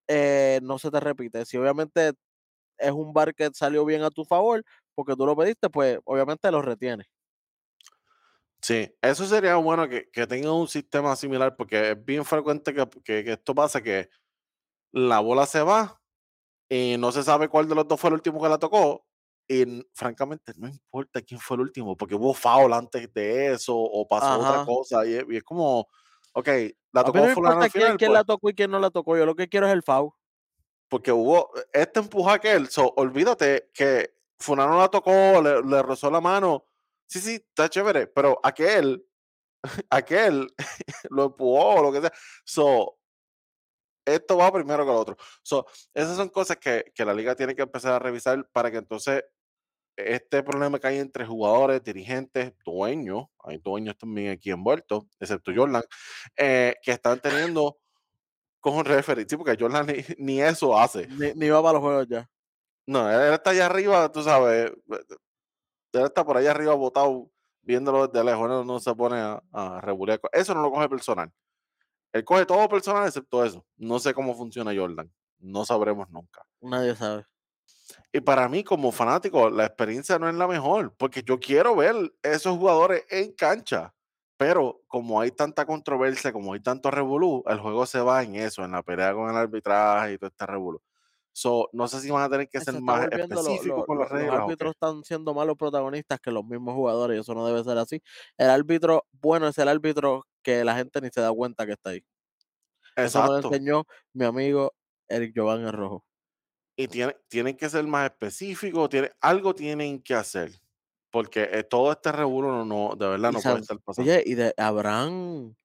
[0.09, 1.45] eh, no se te repite.
[1.47, 2.13] Si obviamente
[2.79, 4.65] es un bar que salió bien a tu favor,
[4.95, 7.07] porque tú lo pediste, pues obviamente lo retienes.
[8.61, 12.87] Sí, eso sería bueno que, que tengan un sistema similar porque es bien frecuente que,
[13.05, 14.09] que- que esto pasa, que
[14.93, 16.01] la bola se va
[16.71, 19.07] y no se sabe cuál de los dos fue el último que la tocó
[19.49, 24.09] y francamente no importa quién fue el último porque hubo foul antes de eso o
[24.09, 24.63] pasó otra Ajá.
[24.63, 25.89] cosa y y es como,
[26.39, 26.49] ok,
[26.93, 28.71] la A mí tocó no fulano al quién, final, quién pues, la tocó y quién
[28.71, 29.17] no la tocó.
[29.17, 30.13] Yo lo que quiero es el foul.
[30.89, 36.11] porque hubo, este empujó a aquel, so, olvídate que fulano la tocó, le, le rozó
[36.11, 36.65] la mano,
[37.07, 39.05] sí, sí, está chévere, pero aquel,
[39.91, 40.55] aquel
[41.11, 42.13] lo empujó o lo que sea,
[42.45, 42.99] so,
[44.07, 45.17] esto va primero que lo otro.
[45.43, 48.79] So, esas son cosas que, que la liga tiene que empezar a revisar para que
[48.79, 49.25] entonces
[49.99, 55.83] este problema que hay entre jugadores, dirigentes, dueños, hay dueños también aquí envueltos, excepto Jordan,
[56.37, 57.79] eh, que están teniendo
[58.61, 59.27] con un referee.
[59.29, 61.09] Sí, porque Jordan ni, ni eso hace.
[61.09, 62.31] Ni, ni va para los juegos ya.
[62.87, 64.73] No, él está allá arriba, tú sabes,
[65.93, 67.31] él está por allá arriba botado
[67.63, 70.21] viéndolo desde lejos, él no, no se pone a, a regular.
[70.33, 71.31] Eso no lo coge personal.
[72.13, 73.67] Él coge todo personal excepto eso.
[73.77, 75.13] No sé cómo funciona Jordan.
[75.39, 76.47] No sabremos nunca.
[76.61, 77.27] Nadie sabe.
[78.13, 81.95] Y para mí, como fanático, la experiencia no es la mejor, porque yo quiero ver
[82.23, 83.95] esos jugadores en cancha.
[84.37, 88.65] Pero como hay tanta controversia, como hay tanto revolú, el juego se va en eso,
[88.65, 90.81] en la pelea con el arbitraje y todo este revolú.
[91.33, 93.09] So, no sé si van a tener que Se ser más lo-
[93.47, 94.41] específicos lo- con las los reglas.
[94.41, 94.43] ¿o qué?
[94.43, 97.79] árbitros están siendo más los protagonistas que los mismos jugadores y eso no debe ser
[97.79, 98.01] así.
[98.37, 101.91] El árbitro bueno es el árbitro que la gente ni se da cuenta que está
[101.91, 102.05] ahí.
[103.03, 103.49] Eso me lo Exacto.
[103.53, 104.75] enseñó mi amigo
[105.09, 106.05] Eric Giovanni Rojo.
[106.81, 110.53] Y tiene, tienen que ser más específicos, tiene, algo tienen que hacer.
[111.11, 114.09] Porque eh, todo este revuelo no, no, de verdad no puede estar pasando.
[114.09, 115.57] Oye, y de Abraham,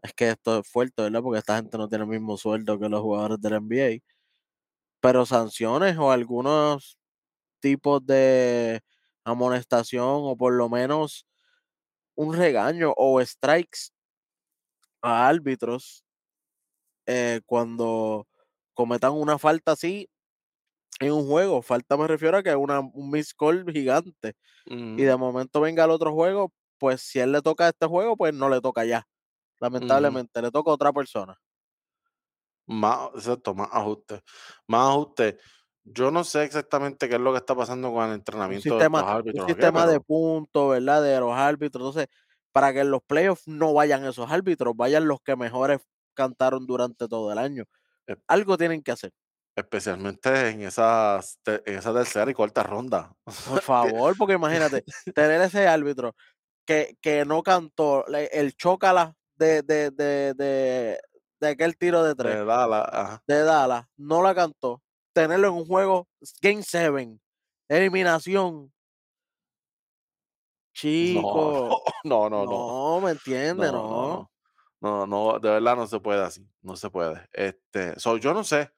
[0.00, 1.22] es que esto es fuerte, ¿verdad?
[1.22, 4.04] Porque esta gente no tiene el mismo sueldo que los jugadores del NBA.
[5.00, 7.00] Pero sanciones o algunos
[7.58, 8.80] tipos de
[9.24, 11.26] amonestación o por lo menos
[12.14, 13.90] un regaño o strikes
[15.02, 16.04] a árbitros
[17.06, 18.28] eh, cuando
[18.72, 20.08] cometan una falta así
[21.00, 21.62] en un juego.
[21.62, 24.34] Falta me refiero a que es una, un miss call gigante.
[24.96, 27.86] Y Ujú, de momento venga el otro juego, pues si a él le toca este
[27.86, 29.04] juego, pues no le toca ya.
[29.60, 31.36] Lamentablemente, le toca a otra persona.
[32.66, 34.20] Más, exacto, más ajustes.
[34.66, 35.36] Más ajustes.
[35.84, 38.14] Yo no sé exactamente qué es lo que está pasando con el
[38.46, 39.64] Un entrenamiento de sistema, un árbitros, ¿o qué?
[39.64, 41.02] sistema de puntos, ¿verdad?
[41.02, 41.82] De los árbitros.
[41.96, 42.06] Entonces,
[42.52, 45.80] para que en los playoffs no vayan esos árbitros, vayan los que mejores
[46.14, 47.64] cantaron durante todo el año.
[48.06, 49.12] eh, Algo tienen que hacer.
[49.58, 53.12] Especialmente en esas, en esa tercera y cuarta ronda.
[53.24, 56.14] Por favor, porque imagínate, tener ese árbitro
[56.64, 61.00] que, que no cantó el chócala de, de, de, de,
[61.40, 63.22] de aquel tiro de tres De Dallas, ajá.
[63.26, 64.82] de Dallas, no la cantó.
[65.12, 66.06] Tenerlo en un juego
[66.40, 67.18] Game 7,
[67.68, 68.72] eliminación.
[70.72, 72.50] Chico, no, no, no.
[72.50, 74.08] no, me entiende, No, no, no.
[74.08, 74.30] no.
[74.80, 77.26] No, no, de verdad no se puede así, no se puede.
[77.32, 78.70] Este, so, yo no sé,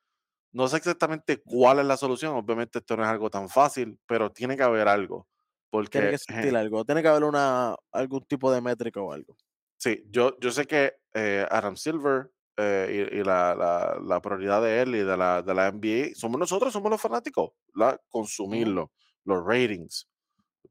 [0.52, 2.34] no sé exactamente cuál es la solución.
[2.36, 5.28] Obviamente esto no es algo tan fácil, pero tiene que haber algo,
[5.92, 9.36] Tiene que porque existir algo, tiene que haber una algún tipo de métrica o algo.
[9.78, 14.60] Sí, yo, yo sé que eh, Adam Silver eh, y, y la, la- la prioridad
[14.62, 18.92] de él y de la, de la NBA somos nosotros, somos los fanáticos, la, consumirlo,
[19.24, 20.08] los ratings,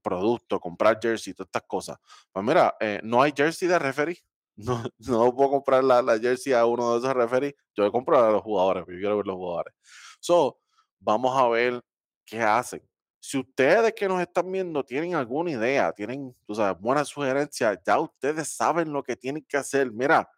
[0.02, 1.98] producto, comprar jersey, todas estas cosas.
[2.32, 4.20] Pues mira, eh, no hay jersey de referee.
[4.60, 7.54] No, no puedo comprar la, la jersey a uno de esos referees.
[7.76, 9.74] Yo voy a comprar a los jugadores, yo quiero ver los jugadores.
[10.20, 10.60] So,
[11.00, 11.82] vamos a ver
[12.26, 12.82] qué hacen.
[13.22, 18.00] Si ustedes que nos están viendo tienen alguna idea, tienen, tú sabes, buena sugerencia, ya
[18.00, 19.92] ustedes saben lo que tienen que hacer.
[19.92, 20.30] Mira,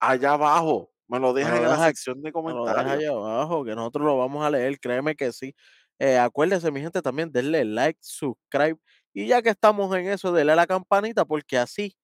[0.00, 2.98] allá abajo, me lo Me dejan lo en la sección de me lo deja comentarios.
[2.98, 5.54] ahí abajo, que nosotros lo vamos a leer, créeme que sí.
[5.98, 8.78] Eh, acuérdense, mi gente, también denle like, subscribe,
[9.12, 11.96] y ya que estamos en eso, denle a la campanita, porque así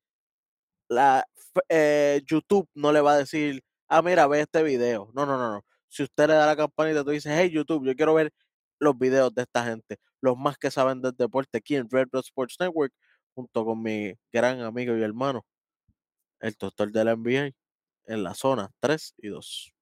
[0.88, 1.24] la
[1.68, 5.10] eh, YouTube no le va a decir: "Ah, mira, ve este video".
[5.14, 5.64] No, no, no, no.
[5.88, 8.32] Si usted le da la campanita, tú dices: "Hey, YouTube, yo quiero ver
[8.80, 12.56] los videos de esta gente, los más que saben del deporte aquí en Red Sports
[12.60, 12.92] Network",
[13.34, 15.44] junto con mi gran amigo y hermano,
[16.40, 19.72] el doctor de la NBA, en la zona 3 y 2.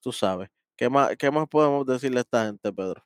[0.00, 0.50] Tú sabes.
[0.76, 3.04] ¿Qué más qué más podemos decirle a esta gente, Pedro?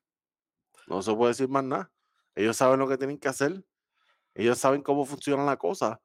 [0.89, 1.93] No se puede decir más nada.
[2.35, 3.65] Ellos saben lo que tienen que hacer.
[4.35, 6.01] Ellos saben cómo funciona la cosa.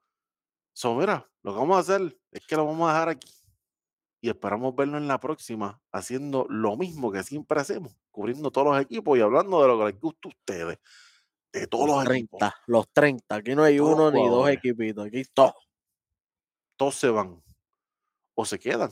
[0.74, 3.30] So, mira, lo que vamos a hacer es que lo vamos a dejar aquí
[4.22, 8.82] y esperamos verlo en la próxima haciendo lo mismo que siempre hacemos, cubriendo todos los
[8.82, 10.80] equipos y hablando de lo que les gusta a ustedes,
[11.52, 13.36] de todos Los los equipos, 30, los 30.
[13.36, 15.56] Aquí no hay todos uno ni 2 jugadores, equipitos, aquí todos.
[16.78, 17.42] todos se van
[18.36, 18.92] o se quedan.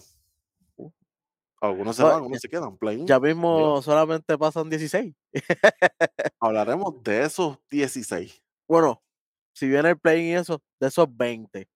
[1.61, 2.77] Algunos se van, ya unos se quedan.
[3.05, 5.13] Ya mismo solamente pasan 16.
[6.39, 8.41] Hablaremos de esos 16.
[8.67, 9.03] Bueno,
[9.59, 11.67] si viene el play-in y eso, de esos 20,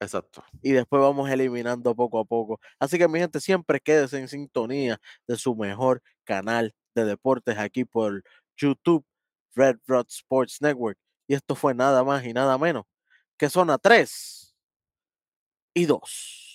[0.00, 0.44] Exacto.
[0.60, 2.60] y después vamos eliminando poco a poco.
[2.80, 7.84] Así que mi gente, siempre quédese en sintonía de su mejor canal de deportes aquí
[7.84, 8.24] por
[8.56, 9.06] YouTube,
[9.54, 10.98] Red Rod Sports Network.
[11.28, 12.84] Y esto fue nada más y nada menos
[13.38, 14.56] que Zona 3
[15.74, 16.47] y 2.